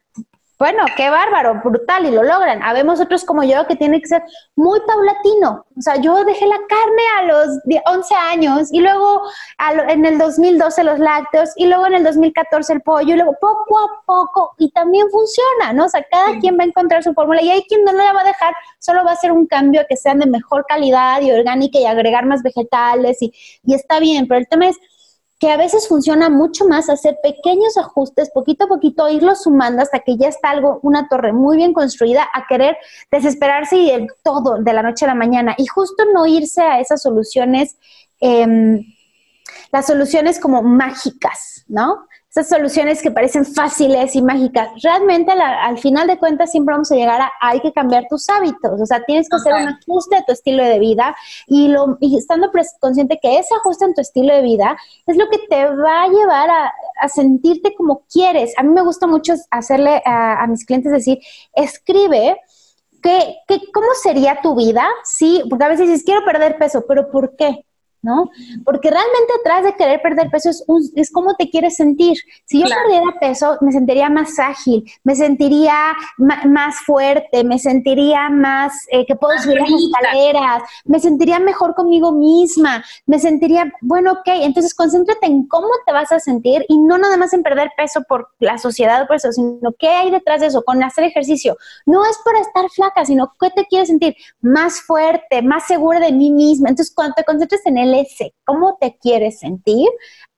Bueno, 0.59 0.85
qué 0.95 1.11
bárbaro, 1.11 1.61
brutal, 1.63 2.07
y 2.07 2.11
lo 2.11 2.23
logran. 2.23 2.63
Habemos 2.63 2.99
otros 2.99 3.23
como 3.23 3.43
yo 3.43 3.67
que 3.67 3.75
tiene 3.75 4.01
que 4.01 4.07
ser 4.07 4.23
muy 4.55 4.79
paulatino. 4.87 5.67
O 5.77 5.81
sea, 5.81 5.97
yo 5.97 6.25
dejé 6.25 6.47
la 6.47 6.57
carne 6.67 7.03
a 7.19 7.23
los 7.25 7.59
11 7.85 8.15
años 8.15 8.69
y 8.71 8.79
luego 8.79 9.21
en 9.87 10.05
el 10.05 10.17
2012 10.17 10.83
los 10.83 10.97
lácteos 10.97 11.51
y 11.57 11.67
luego 11.67 11.85
en 11.85 11.93
el 11.93 12.03
2014 12.03 12.73
el 12.73 12.81
pollo 12.81 13.13
y 13.13 13.17
luego 13.17 13.35
poco 13.39 13.77
a 13.77 14.01
poco 14.03 14.55
y 14.57 14.71
también 14.71 15.07
funciona, 15.11 15.73
¿no? 15.73 15.85
O 15.85 15.89
sea, 15.89 16.03
cada 16.09 16.39
quien 16.39 16.57
va 16.57 16.63
a 16.63 16.67
encontrar 16.67 17.03
su 17.03 17.13
fórmula 17.13 17.39
y 17.43 17.51
hay 17.51 17.61
quien 17.65 17.83
no 17.83 17.91
la 17.93 18.13
va 18.13 18.21
a 18.21 18.23
dejar, 18.23 18.55
solo 18.79 19.03
va 19.05 19.11
a 19.11 19.13
hacer 19.13 19.31
un 19.31 19.45
cambio 19.45 19.85
que 19.87 19.95
sean 19.95 20.17
de 20.17 20.25
mejor 20.25 20.65
calidad 20.67 21.21
y 21.21 21.31
orgánica 21.31 21.77
y 21.77 21.85
agregar 21.85 22.25
más 22.25 22.41
vegetales 22.41 23.21
y, 23.21 23.31
y 23.63 23.75
está 23.75 23.99
bien, 23.99 24.27
pero 24.27 24.39
el 24.39 24.47
tema 24.47 24.69
es 24.69 24.77
que 25.39 25.51
a 25.51 25.57
veces 25.57 25.87
funciona 25.87 26.29
mucho 26.29 26.65
más 26.65 26.89
hacer 26.89 27.17
pequeños 27.21 27.77
ajustes, 27.77 28.31
poquito 28.31 28.65
a 28.65 28.67
poquito, 28.67 29.07
irlos 29.09 29.43
sumando 29.43 29.83
hasta 29.83 29.99
que 29.99 30.17
ya 30.17 30.27
está 30.29 30.49
algo, 30.49 30.79
una 30.81 31.07
torre 31.07 31.31
muy 31.31 31.57
bien 31.57 31.73
construida, 31.73 32.27
a 32.33 32.47
querer 32.47 32.75
desesperarse 33.11 33.77
y 33.77 33.91
el 33.91 34.07
todo 34.23 34.57
de 34.57 34.73
la 34.73 34.81
noche 34.81 35.05
a 35.05 35.09
la 35.09 35.15
mañana. 35.15 35.53
Y 35.57 35.67
justo 35.67 36.05
no 36.11 36.25
irse 36.25 36.61
a 36.61 36.79
esas 36.79 37.01
soluciones, 37.01 37.77
em, 38.19 38.83
las 39.71 39.85
soluciones 39.85 40.39
como 40.39 40.63
mágicas, 40.63 41.65
¿no? 41.67 42.07
Esas 42.37 42.49
soluciones 42.49 43.01
que 43.01 43.09
parecen 43.09 43.45
fáciles 43.45 44.15
y 44.15 44.21
mágicas. 44.21 44.69
Realmente 44.83 45.31
al 45.31 45.77
final 45.79 46.07
de 46.07 46.19
cuentas 46.19 46.51
siempre 46.51 46.73
vamos 46.73 46.91
a 46.91 46.95
llegar 46.95 47.19
a 47.19 47.31
hay 47.41 47.59
que 47.61 47.73
cambiar 47.73 48.05
tus 48.09 48.29
hábitos, 48.29 48.79
o 48.79 48.85
sea, 48.85 49.03
tienes 49.05 49.27
que 49.29 49.37
hacer 49.37 49.53
un 49.53 49.67
ajuste 49.67 50.17
a 50.17 50.23
tu 50.23 50.31
estilo 50.31 50.63
de 50.63 50.79
vida 50.79 51.15
y, 51.47 51.69
lo, 51.69 51.97
y 51.99 52.17
estando 52.17 52.51
consciente 52.79 53.19
que 53.21 53.39
ese 53.39 53.55
ajuste 53.55 53.85
en 53.85 53.93
tu 53.93 54.01
estilo 54.01 54.33
de 54.35 54.41
vida 54.41 54.77
es 55.07 55.17
lo 55.17 55.27
que 55.29 55.39
te 55.49 55.65
va 55.65 56.03
a 56.03 56.07
llevar 56.07 56.49
a, 56.49 56.73
sentirte 57.09 57.73
como 57.75 58.03
quieres. 58.11 58.53
A 58.57 58.63
mí 58.63 58.69
me 58.69 58.81
gusta 58.81 59.07
mucho 59.07 59.33
hacerle 59.51 60.01
a, 60.05 60.45
mis 60.47 60.65
clientes 60.65 60.91
decir, 60.91 61.19
escribe. 61.55 62.39
¿Qué, 63.01 63.35
qué, 63.47 63.59
¿Cómo 63.71 63.87
sería 64.01 64.41
tu 64.41 64.55
vida? 64.55 64.85
Sí, 65.03 65.43
porque 65.47 65.63
a 65.63 65.69
veces 65.69 65.87
dices, 65.87 66.03
quiero 66.03 66.25
perder 66.25 66.57
peso, 66.57 66.83
pero 66.87 67.11
¿por 67.11 67.35
qué? 67.35 67.66
¿No? 68.07 68.31
Porque 68.63 68.89
realmente 68.89 69.33
atrás 69.41 69.65
de 69.65 69.75
querer 69.75 70.01
perder 70.01 70.29
peso 70.29 70.49
es, 70.49 70.63
es 70.95 71.11
cómo 71.11 71.35
te 71.35 71.49
quieres 71.49 71.75
sentir. 71.75 72.17
Si 72.45 72.61
yo 72.61 72.67
perdiera 72.67 73.19
peso, 73.19 73.57
me 73.59 73.73
sentiría 73.73 74.09
más 74.09 74.39
ágil, 74.39 74.89
me 75.03 75.13
sentiría 75.15 75.75
más 76.17 76.75
fuerte, 76.85 77.43
me 77.43 77.59
sentiría 77.59 78.29
más 78.29 78.73
eh, 78.91 79.05
que 79.05 79.15
puedo 79.15 79.37
subir 79.39 79.59
las 79.59 79.69
escaleras, 79.69 80.63
me 80.85 80.99
sentiría 80.99 81.39
mejor 81.39 81.75
conmigo 81.75 82.13
misma, 82.13 82.83
me 83.05 83.19
sentiría, 83.19 83.73
bueno, 83.81 84.13
ok, 84.13 84.27
entonces 84.27 84.73
concéntrate 84.73 85.25
en 85.25 85.45
cómo 85.47 85.67
te 85.85 85.91
vas 85.91 86.11
a 86.13 86.19
sentir 86.19 86.65
y 86.69 86.77
no 86.77 86.97
nada 86.97 87.17
más 87.17 87.33
en 87.33 87.43
perder 87.43 87.71
peso 87.75 88.03
por 88.07 88.29
la 88.39 88.57
sociedad 88.57 89.03
o 89.03 89.07
por 89.07 89.17
eso, 89.17 89.33
sino 89.33 89.73
qué 89.77 89.89
hay 89.89 90.11
detrás 90.11 90.39
de 90.39 90.47
eso, 90.47 90.63
con 90.63 90.81
hacer 90.81 91.03
ejercicio. 91.03 91.57
No 91.85 92.05
es 92.05 92.17
para 92.23 92.39
estar 92.39 92.69
flaca, 92.69 93.03
sino 93.03 93.33
qué 93.39 93.49
te 93.49 93.65
quieres 93.65 93.89
sentir 93.89 94.15
más 94.39 94.81
fuerte, 94.81 95.41
más 95.41 95.67
segura 95.67 95.99
de 95.99 96.13
mí 96.13 96.31
misma. 96.31 96.69
Entonces, 96.69 96.93
cuando 96.95 97.15
te 97.15 97.25
concentres 97.25 97.65
en 97.65 97.77
el 97.77 97.96
ese, 98.01 98.33
cómo 98.45 98.77
te 98.79 98.97
quieres 98.97 99.39
sentir, 99.39 99.87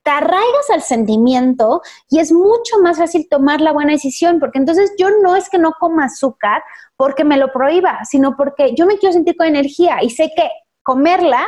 te 0.03 0.11
arraigas 0.11 0.69
al 0.73 0.81
sentimiento 0.81 1.81
y 2.09 2.19
es 2.19 2.31
mucho 2.31 2.79
más 2.81 2.97
fácil 2.97 3.27
tomar 3.29 3.61
la 3.61 3.71
buena 3.71 3.91
decisión, 3.91 4.39
porque 4.39 4.59
entonces 4.59 4.93
yo 4.97 5.09
no 5.21 5.35
es 5.35 5.49
que 5.49 5.59
no 5.59 5.73
coma 5.79 6.05
azúcar 6.05 6.63
porque 6.95 7.23
me 7.23 7.37
lo 7.37 7.51
prohíba, 7.51 7.99
sino 8.05 8.35
porque 8.35 8.73
yo 8.75 8.85
me 8.85 8.97
quiero 8.97 9.13
sentir 9.13 9.35
con 9.35 9.47
energía 9.47 9.99
y 10.01 10.09
sé 10.09 10.31
que 10.35 10.49
comerla 10.83 11.45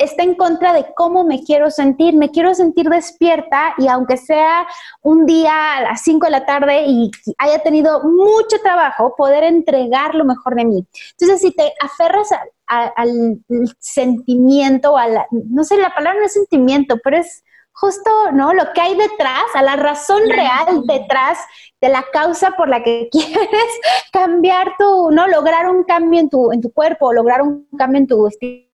está 0.00 0.22
en 0.22 0.34
contra 0.34 0.72
de 0.72 0.86
cómo 0.96 1.24
me 1.24 1.44
quiero 1.44 1.70
sentir. 1.70 2.16
Me 2.16 2.30
quiero 2.30 2.54
sentir 2.54 2.88
despierta 2.88 3.74
y 3.78 3.86
aunque 3.86 4.16
sea 4.16 4.66
un 5.02 5.26
día 5.26 5.76
a 5.76 5.82
las 5.82 6.02
5 6.02 6.26
de 6.26 6.30
la 6.30 6.46
tarde 6.46 6.84
y 6.86 7.10
haya 7.38 7.62
tenido 7.62 8.02
mucho 8.02 8.58
trabajo, 8.62 9.14
poder 9.16 9.44
entregar 9.44 10.14
lo 10.14 10.24
mejor 10.24 10.54
de 10.54 10.64
mí. 10.64 10.86
Entonces, 11.12 11.40
si 11.40 11.52
te 11.52 11.72
aferras 11.80 12.28
al 12.70 13.40
sentimiento, 13.78 14.96
a 14.96 15.08
la, 15.08 15.26
no 15.30 15.64
sé, 15.64 15.76
la 15.76 15.92
palabra 15.92 16.20
no 16.20 16.26
es 16.26 16.32
sentimiento, 16.32 16.98
pero 17.02 17.16
es 17.16 17.42
justo, 17.72 18.10
¿no? 18.32 18.52
Lo 18.52 18.72
que 18.72 18.80
hay 18.80 18.94
detrás, 18.94 19.44
a 19.54 19.62
la 19.62 19.76
razón 19.76 20.22
real 20.28 20.82
detrás 20.86 21.38
de 21.80 21.88
la 21.88 22.04
causa 22.12 22.52
por 22.52 22.68
la 22.68 22.82
que 22.82 23.08
quieres 23.12 23.80
cambiar 24.12 24.74
tu, 24.78 25.10
¿no? 25.10 25.26
Lograr 25.26 25.68
un 25.68 25.84
cambio 25.84 26.20
en 26.20 26.28
tu, 26.28 26.52
en 26.52 26.60
tu 26.60 26.72
cuerpo, 26.72 27.12
lograr 27.12 27.42
un 27.42 27.66
cambio 27.76 28.00
en 28.00 28.06
tu 28.06 28.26
estilo 28.26 28.66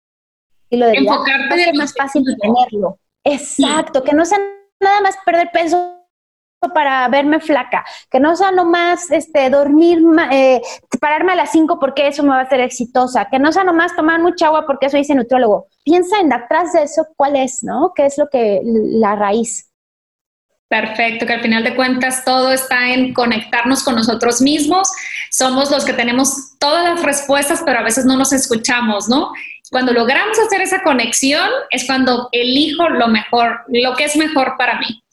de 0.70 0.92
vida. 0.92 1.12
Enfocarte 1.12 1.70
es 1.70 1.78
más 1.78 1.94
fácil 1.94 2.24
tenerlo. 2.40 2.98
Exacto, 3.24 4.02
que 4.02 4.14
no 4.14 4.24
sea 4.24 4.38
nada 4.80 5.00
más 5.00 5.16
perder 5.24 5.50
peso 5.52 6.03
para 6.72 7.06
verme 7.08 7.40
flaca, 7.40 7.84
que 8.10 8.20
no 8.20 8.34
sea 8.36 8.50
nomás 8.50 9.10
este, 9.10 9.50
dormir, 9.50 9.98
eh, 10.30 10.60
pararme 11.00 11.32
a 11.32 11.36
las 11.36 11.52
5 11.52 11.78
porque 11.78 12.08
eso 12.08 12.22
me 12.22 12.30
va 12.30 12.40
a 12.40 12.42
hacer 12.42 12.60
exitosa, 12.60 13.28
que 13.30 13.38
no 13.38 13.52
sea 13.52 13.64
nomás 13.64 13.94
tomar 13.94 14.20
mucha 14.20 14.46
agua 14.46 14.66
porque 14.66 14.86
eso 14.86 14.96
dice 14.96 15.14
nutriólogo. 15.14 15.66
Piensa 15.84 16.18
en 16.20 16.32
atrás 16.32 16.72
de 16.72 16.84
eso 16.84 17.06
cuál 17.16 17.36
es, 17.36 17.62
¿no? 17.62 17.92
¿Qué 17.94 18.06
es 18.06 18.18
lo 18.18 18.28
que 18.28 18.60
la 18.64 19.16
raíz? 19.16 19.70
Perfecto, 20.68 21.26
que 21.26 21.34
al 21.34 21.42
final 21.42 21.62
de 21.62 21.76
cuentas 21.76 22.24
todo 22.24 22.50
está 22.50 22.88
en 22.92 23.14
conectarnos 23.14 23.84
con 23.84 23.94
nosotros 23.94 24.40
mismos. 24.40 24.88
Somos 25.30 25.70
los 25.70 25.84
que 25.84 25.92
tenemos 25.92 26.58
todas 26.58 26.84
las 26.84 27.02
respuestas, 27.02 27.62
pero 27.64 27.78
a 27.78 27.82
veces 27.82 28.04
no 28.06 28.16
nos 28.16 28.32
escuchamos, 28.32 29.08
¿no? 29.08 29.30
Cuando 29.70 29.92
logramos 29.92 30.38
hacer 30.38 30.62
esa 30.62 30.82
conexión 30.82 31.48
es 31.70 31.86
cuando 31.86 32.28
elijo 32.32 32.88
lo 32.88 33.08
mejor, 33.08 33.60
lo 33.68 33.94
que 33.94 34.04
es 34.04 34.16
mejor 34.16 34.54
para 34.58 34.78
mí. 34.80 35.03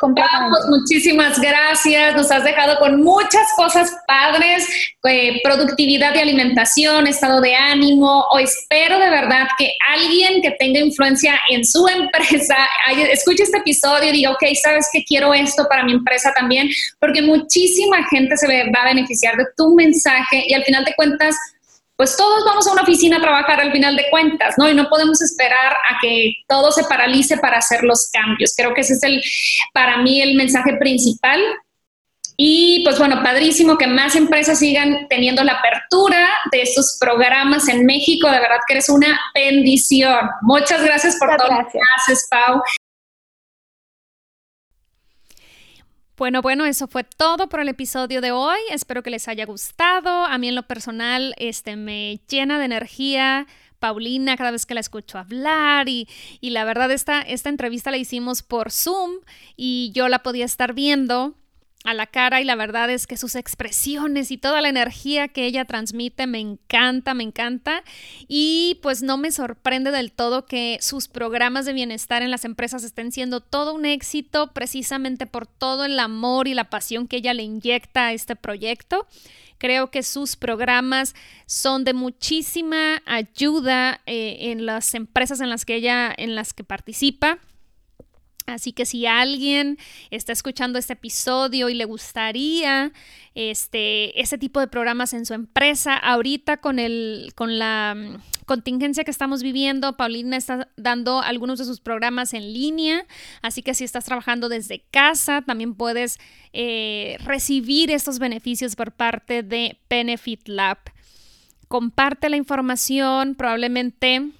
Vamos, 0.00 0.60
muchísimas 0.68 1.40
gracias. 1.40 2.14
Nos 2.16 2.30
has 2.30 2.44
dejado 2.44 2.78
con 2.78 3.02
muchas 3.02 3.46
cosas 3.56 3.96
padres, 4.06 4.66
eh, 5.04 5.40
productividad 5.42 6.12
de 6.12 6.20
alimentación, 6.20 7.06
estado 7.06 7.40
de 7.40 7.54
ánimo. 7.54 8.24
O 8.30 8.38
espero 8.38 8.98
de 8.98 9.10
verdad 9.10 9.46
que 9.58 9.72
alguien 9.94 10.42
que 10.42 10.52
tenga 10.52 10.80
influencia 10.80 11.38
en 11.50 11.64
su 11.64 11.86
empresa 11.88 12.56
escuche 13.10 13.44
este 13.44 13.58
episodio 13.58 14.10
y 14.10 14.12
diga, 14.12 14.32
ok, 14.32 14.44
sabes 14.62 14.88
que 14.92 15.04
quiero 15.04 15.32
esto 15.34 15.66
para 15.68 15.84
mi 15.84 15.92
empresa 15.92 16.32
también, 16.36 16.68
porque 17.00 17.22
muchísima 17.22 18.06
gente 18.08 18.36
se 18.36 18.46
va 18.46 18.80
a 18.82 18.84
beneficiar 18.86 19.36
de 19.36 19.44
tu 19.56 19.74
mensaje 19.74 20.44
y 20.46 20.54
al 20.54 20.64
final 20.64 20.84
de 20.84 20.94
cuentas 20.94 21.36
pues 21.96 22.16
todos 22.16 22.44
vamos 22.44 22.66
a 22.66 22.72
una 22.72 22.82
oficina 22.82 23.16
a 23.16 23.22
trabajar 23.22 23.60
al 23.60 23.72
final 23.72 23.96
de 23.96 24.04
cuentas, 24.10 24.54
¿no? 24.58 24.68
Y 24.68 24.74
no 24.74 24.88
podemos 24.88 25.22
esperar 25.22 25.72
a 25.72 25.98
que 26.00 26.34
todo 26.46 26.70
se 26.70 26.84
paralice 26.84 27.38
para 27.38 27.58
hacer 27.58 27.82
los 27.82 28.10
cambios. 28.12 28.52
Creo 28.54 28.74
que 28.74 28.82
ese 28.82 28.94
es 28.94 29.02
el, 29.02 29.22
para 29.72 29.98
mí, 29.98 30.20
el 30.20 30.36
mensaje 30.36 30.76
principal. 30.78 31.40
Y 32.36 32.84
pues 32.84 32.98
bueno, 32.98 33.22
padrísimo 33.22 33.78
que 33.78 33.86
más 33.86 34.14
empresas 34.14 34.58
sigan 34.58 35.08
teniendo 35.08 35.42
la 35.42 35.54
apertura 35.54 36.28
de 36.52 36.60
estos 36.60 36.98
programas 37.00 37.66
en 37.68 37.86
México. 37.86 38.30
De 38.30 38.40
verdad 38.40 38.58
que 38.66 38.74
eres 38.74 38.90
una 38.90 39.18
bendición. 39.34 40.28
Muchas 40.42 40.84
gracias 40.84 41.16
por 41.16 41.34
todo 41.34 41.48
lo 41.48 41.66
que 41.68 41.78
haces, 41.96 42.26
Pau. 42.30 42.60
Bueno, 46.16 46.40
bueno, 46.40 46.64
eso 46.64 46.88
fue 46.88 47.04
todo 47.04 47.50
por 47.50 47.60
el 47.60 47.68
episodio 47.68 48.22
de 48.22 48.32
hoy. 48.32 48.58
Espero 48.70 49.02
que 49.02 49.10
les 49.10 49.28
haya 49.28 49.44
gustado. 49.44 50.24
A 50.24 50.38
mí 50.38 50.48
en 50.48 50.54
lo 50.54 50.62
personal, 50.62 51.34
este 51.36 51.76
me 51.76 52.20
llena 52.26 52.58
de 52.58 52.64
energía. 52.64 53.46
Paulina 53.78 54.38
cada 54.38 54.50
vez 54.50 54.64
que 54.64 54.72
la 54.72 54.80
escucho 54.80 55.18
hablar 55.18 55.90
y, 55.90 56.08
y 56.40 56.50
la 56.50 56.64
verdad 56.64 56.90
esta, 56.90 57.20
esta 57.20 57.50
entrevista 57.50 57.90
la 57.90 57.98
hicimos 57.98 58.42
por 58.42 58.72
Zoom 58.72 59.10
y 59.56 59.92
yo 59.94 60.08
la 60.08 60.22
podía 60.22 60.46
estar 60.46 60.72
viendo 60.72 61.34
a 61.86 61.94
la 61.94 62.06
cara 62.06 62.40
y 62.40 62.44
la 62.44 62.56
verdad 62.56 62.90
es 62.90 63.06
que 63.06 63.16
sus 63.16 63.36
expresiones 63.36 64.30
y 64.32 64.38
toda 64.38 64.60
la 64.60 64.68
energía 64.68 65.28
que 65.28 65.46
ella 65.46 65.64
transmite 65.64 66.26
me 66.26 66.40
encanta, 66.40 67.14
me 67.14 67.22
encanta 67.22 67.84
y 68.26 68.78
pues 68.82 69.02
no 69.02 69.16
me 69.16 69.30
sorprende 69.30 69.92
del 69.92 70.10
todo 70.10 70.46
que 70.46 70.78
sus 70.80 71.06
programas 71.06 71.64
de 71.64 71.72
bienestar 71.72 72.22
en 72.22 72.32
las 72.32 72.44
empresas 72.44 72.82
estén 72.82 73.12
siendo 73.12 73.40
todo 73.40 73.72
un 73.72 73.86
éxito 73.86 74.52
precisamente 74.52 75.26
por 75.26 75.46
todo 75.46 75.84
el 75.84 75.98
amor 76.00 76.48
y 76.48 76.54
la 76.54 76.70
pasión 76.70 77.06
que 77.06 77.18
ella 77.18 77.34
le 77.34 77.44
inyecta 77.44 78.06
a 78.06 78.12
este 78.12 78.34
proyecto. 78.34 79.06
Creo 79.58 79.90
que 79.90 80.02
sus 80.02 80.36
programas 80.36 81.14
son 81.46 81.84
de 81.84 81.94
muchísima 81.94 83.00
ayuda 83.06 84.00
eh, 84.06 84.50
en 84.50 84.66
las 84.66 84.92
empresas 84.94 85.40
en 85.40 85.50
las 85.50 85.64
que 85.64 85.76
ella 85.76 86.12
en 86.16 86.34
las 86.34 86.52
que 86.52 86.64
participa. 86.64 87.38
Así 88.46 88.72
que 88.72 88.86
si 88.86 89.06
alguien 89.06 89.76
está 90.10 90.32
escuchando 90.32 90.78
este 90.78 90.92
episodio 90.92 91.68
y 91.68 91.74
le 91.74 91.84
gustaría 91.84 92.92
este, 93.34 94.20
ese 94.20 94.38
tipo 94.38 94.60
de 94.60 94.68
programas 94.68 95.12
en 95.14 95.26
su 95.26 95.34
empresa, 95.34 95.96
ahorita 95.96 96.58
con, 96.58 96.78
el, 96.78 97.32
con 97.34 97.58
la 97.58 97.94
mm, 97.96 98.44
contingencia 98.46 99.02
que 99.02 99.10
estamos 99.10 99.42
viviendo, 99.42 99.96
Paulina 99.96 100.36
está 100.36 100.68
dando 100.76 101.20
algunos 101.20 101.58
de 101.58 101.64
sus 101.64 101.80
programas 101.80 102.34
en 102.34 102.52
línea, 102.52 103.04
así 103.42 103.62
que 103.62 103.74
si 103.74 103.82
estás 103.82 104.04
trabajando 104.04 104.48
desde 104.48 104.84
casa, 104.92 105.42
también 105.42 105.74
puedes 105.74 106.18
eh, 106.52 107.18
recibir 107.24 107.90
estos 107.90 108.20
beneficios 108.20 108.76
por 108.76 108.92
parte 108.92 109.42
de 109.42 109.78
Benefit 109.90 110.46
Lab. 110.46 110.78
Comparte 111.66 112.30
la 112.30 112.36
información, 112.36 113.34
probablemente 113.34 114.30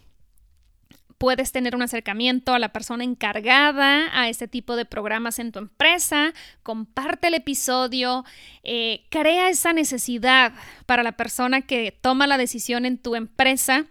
puedes 1.18 1.52
tener 1.52 1.74
un 1.74 1.82
acercamiento 1.82 2.52
a 2.52 2.58
la 2.58 2.72
persona 2.72 3.04
encargada 3.04 4.08
a 4.12 4.28
este 4.28 4.48
tipo 4.48 4.76
de 4.76 4.84
programas 4.84 5.38
en 5.38 5.52
tu 5.52 5.58
empresa, 5.58 6.32
comparte 6.62 7.28
el 7.28 7.34
episodio, 7.34 8.24
eh, 8.62 9.04
crea 9.10 9.48
esa 9.48 9.72
necesidad 9.72 10.52
para 10.86 11.02
la 11.02 11.12
persona 11.12 11.62
que 11.62 11.96
toma 12.00 12.26
la 12.26 12.38
decisión 12.38 12.86
en 12.86 12.98
tu 12.98 13.14
empresa 13.14 13.86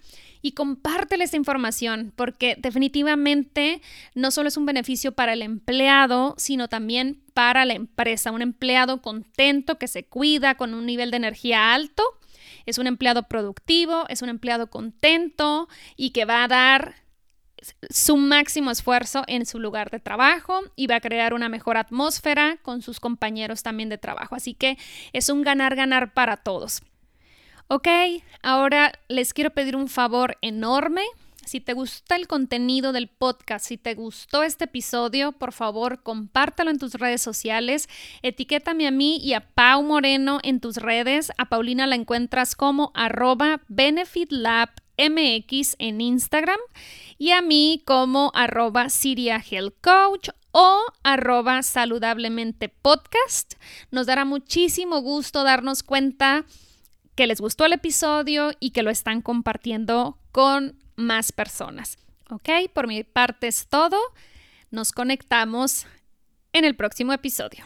y 0.46 0.52
compártele 0.52 1.24
esta 1.24 1.38
información 1.38 2.14
porque 2.16 2.56
definitivamente 2.60 3.82
no 4.14 4.30
solo 4.30 4.48
es 4.48 4.58
un 4.58 4.68
beneficio 4.68 5.12
para 5.12 5.34
el 5.34 5.42
empleado, 5.42 6.36
sino 6.38 6.68
también 6.68 7.24
para 7.34 7.66
la 7.66 7.74
empresa. 7.74 8.32
Un 8.32 8.44
empleado 8.44 9.02
contento 9.02 9.80
que 9.80 9.88
se 9.88 10.06
cuida 10.06 10.54
con 10.54 10.76
un 10.76 10.86
nivel 10.86 11.10
de 11.10 11.18
energía 11.18 11.74
alto. 11.74 12.04
Es 12.68 12.78
un 12.78 12.86
empleado 12.86 13.24
productivo, 13.24 14.06
es 14.08 14.22
un 14.22 14.30
empleado 14.30 14.68
contento 14.68 15.68
y 15.96 16.12
que 16.12 16.26
va 16.26 16.44
a 16.44 16.48
dar 16.48 17.05
su 17.90 18.18
máximo 18.18 18.72
esfuerzo 18.72 19.24
en 19.28 19.46
su 19.46 19.60
lugar 19.60 19.90
de 19.90 20.00
trabajo 20.00 20.62
y 20.76 20.88
va 20.88 20.96
a 20.96 21.02
crear 21.02 21.34
una 21.34 21.50
mejor 21.50 21.78
atmósfera 21.78 22.58
con 22.62 22.82
sus 22.82 23.00
compañeros 23.00 23.64
también 23.64 23.90
de 23.90 23.98
trabajo. 23.98 24.36
Así 24.36 24.54
que 24.54 24.78
es 25.14 25.30
un 25.30 25.42
ganar-ganar 25.42 26.14
para 26.14 26.38
todos. 26.38 26.82
Ok, 27.68 27.88
ahora 28.44 28.94
les 29.08 29.34
quiero 29.34 29.50
pedir 29.50 29.76
un 29.76 29.88
favor 29.88 30.38
enorme. 30.42 31.02
Si 31.46 31.62
te 31.62 31.74
gusta 31.74 32.16
el 32.16 32.28
contenido 32.28 32.92
del 32.92 33.08
podcast, 33.08 33.68
si 33.68 33.78
te 33.78 33.94
gustó 33.94 34.42
este 34.42 34.66
episodio, 34.66 35.32
por 35.32 35.52
favor 35.52 36.02
compártelo 36.02 36.72
en 36.72 36.80
tus 36.80 36.96
redes 36.96 37.22
sociales, 37.22 37.88
etiquétame 38.24 38.88
a 38.88 38.92
mí 38.92 39.18
y 39.18 39.34
a 39.34 39.42
Pau 39.42 39.84
Moreno 39.84 40.40
en 40.42 40.60
tus 40.60 40.78
redes. 40.78 41.32
A 41.38 41.46
Paulina 41.46 41.86
la 41.86 41.94
encuentras 41.94 42.56
como 42.56 42.92
arroba 42.96 43.62
benefitlabmx 43.68 45.76
en 45.78 46.02
Instagram 46.02 46.60
y 47.20 47.30
a 47.30 47.44
mí 47.44 47.84
como 47.86 48.32
arroba 48.34 48.90
Siria 48.90 49.44
o 50.52 50.82
arroba 51.04 51.62
saludablemente 51.62 52.70
podcast. 52.70 53.54
Nos 53.92 54.08
dará 54.08 54.26
muchísimo 54.26 55.02
gusto 55.02 55.44
darnos 55.44 55.84
cuenta 55.84 56.44
que 57.14 57.28
les 57.28 57.40
gustó 57.40 57.66
el 57.66 57.74
episodio 57.74 58.52
y 58.60 58.72
que 58.72 58.82
lo 58.82 58.90
están 58.90 59.22
compartiendo 59.22 60.18
con 60.32 60.84
más 60.96 61.32
personas. 61.32 61.98
¿Ok? 62.30 62.50
Por 62.74 62.88
mi 62.88 63.04
parte 63.04 63.48
es 63.48 63.68
todo. 63.68 64.00
Nos 64.72 64.92
conectamos 64.92 65.86
en 66.54 66.66
el 66.66 66.76
próximo 66.76 67.14
episodio. 67.14 67.66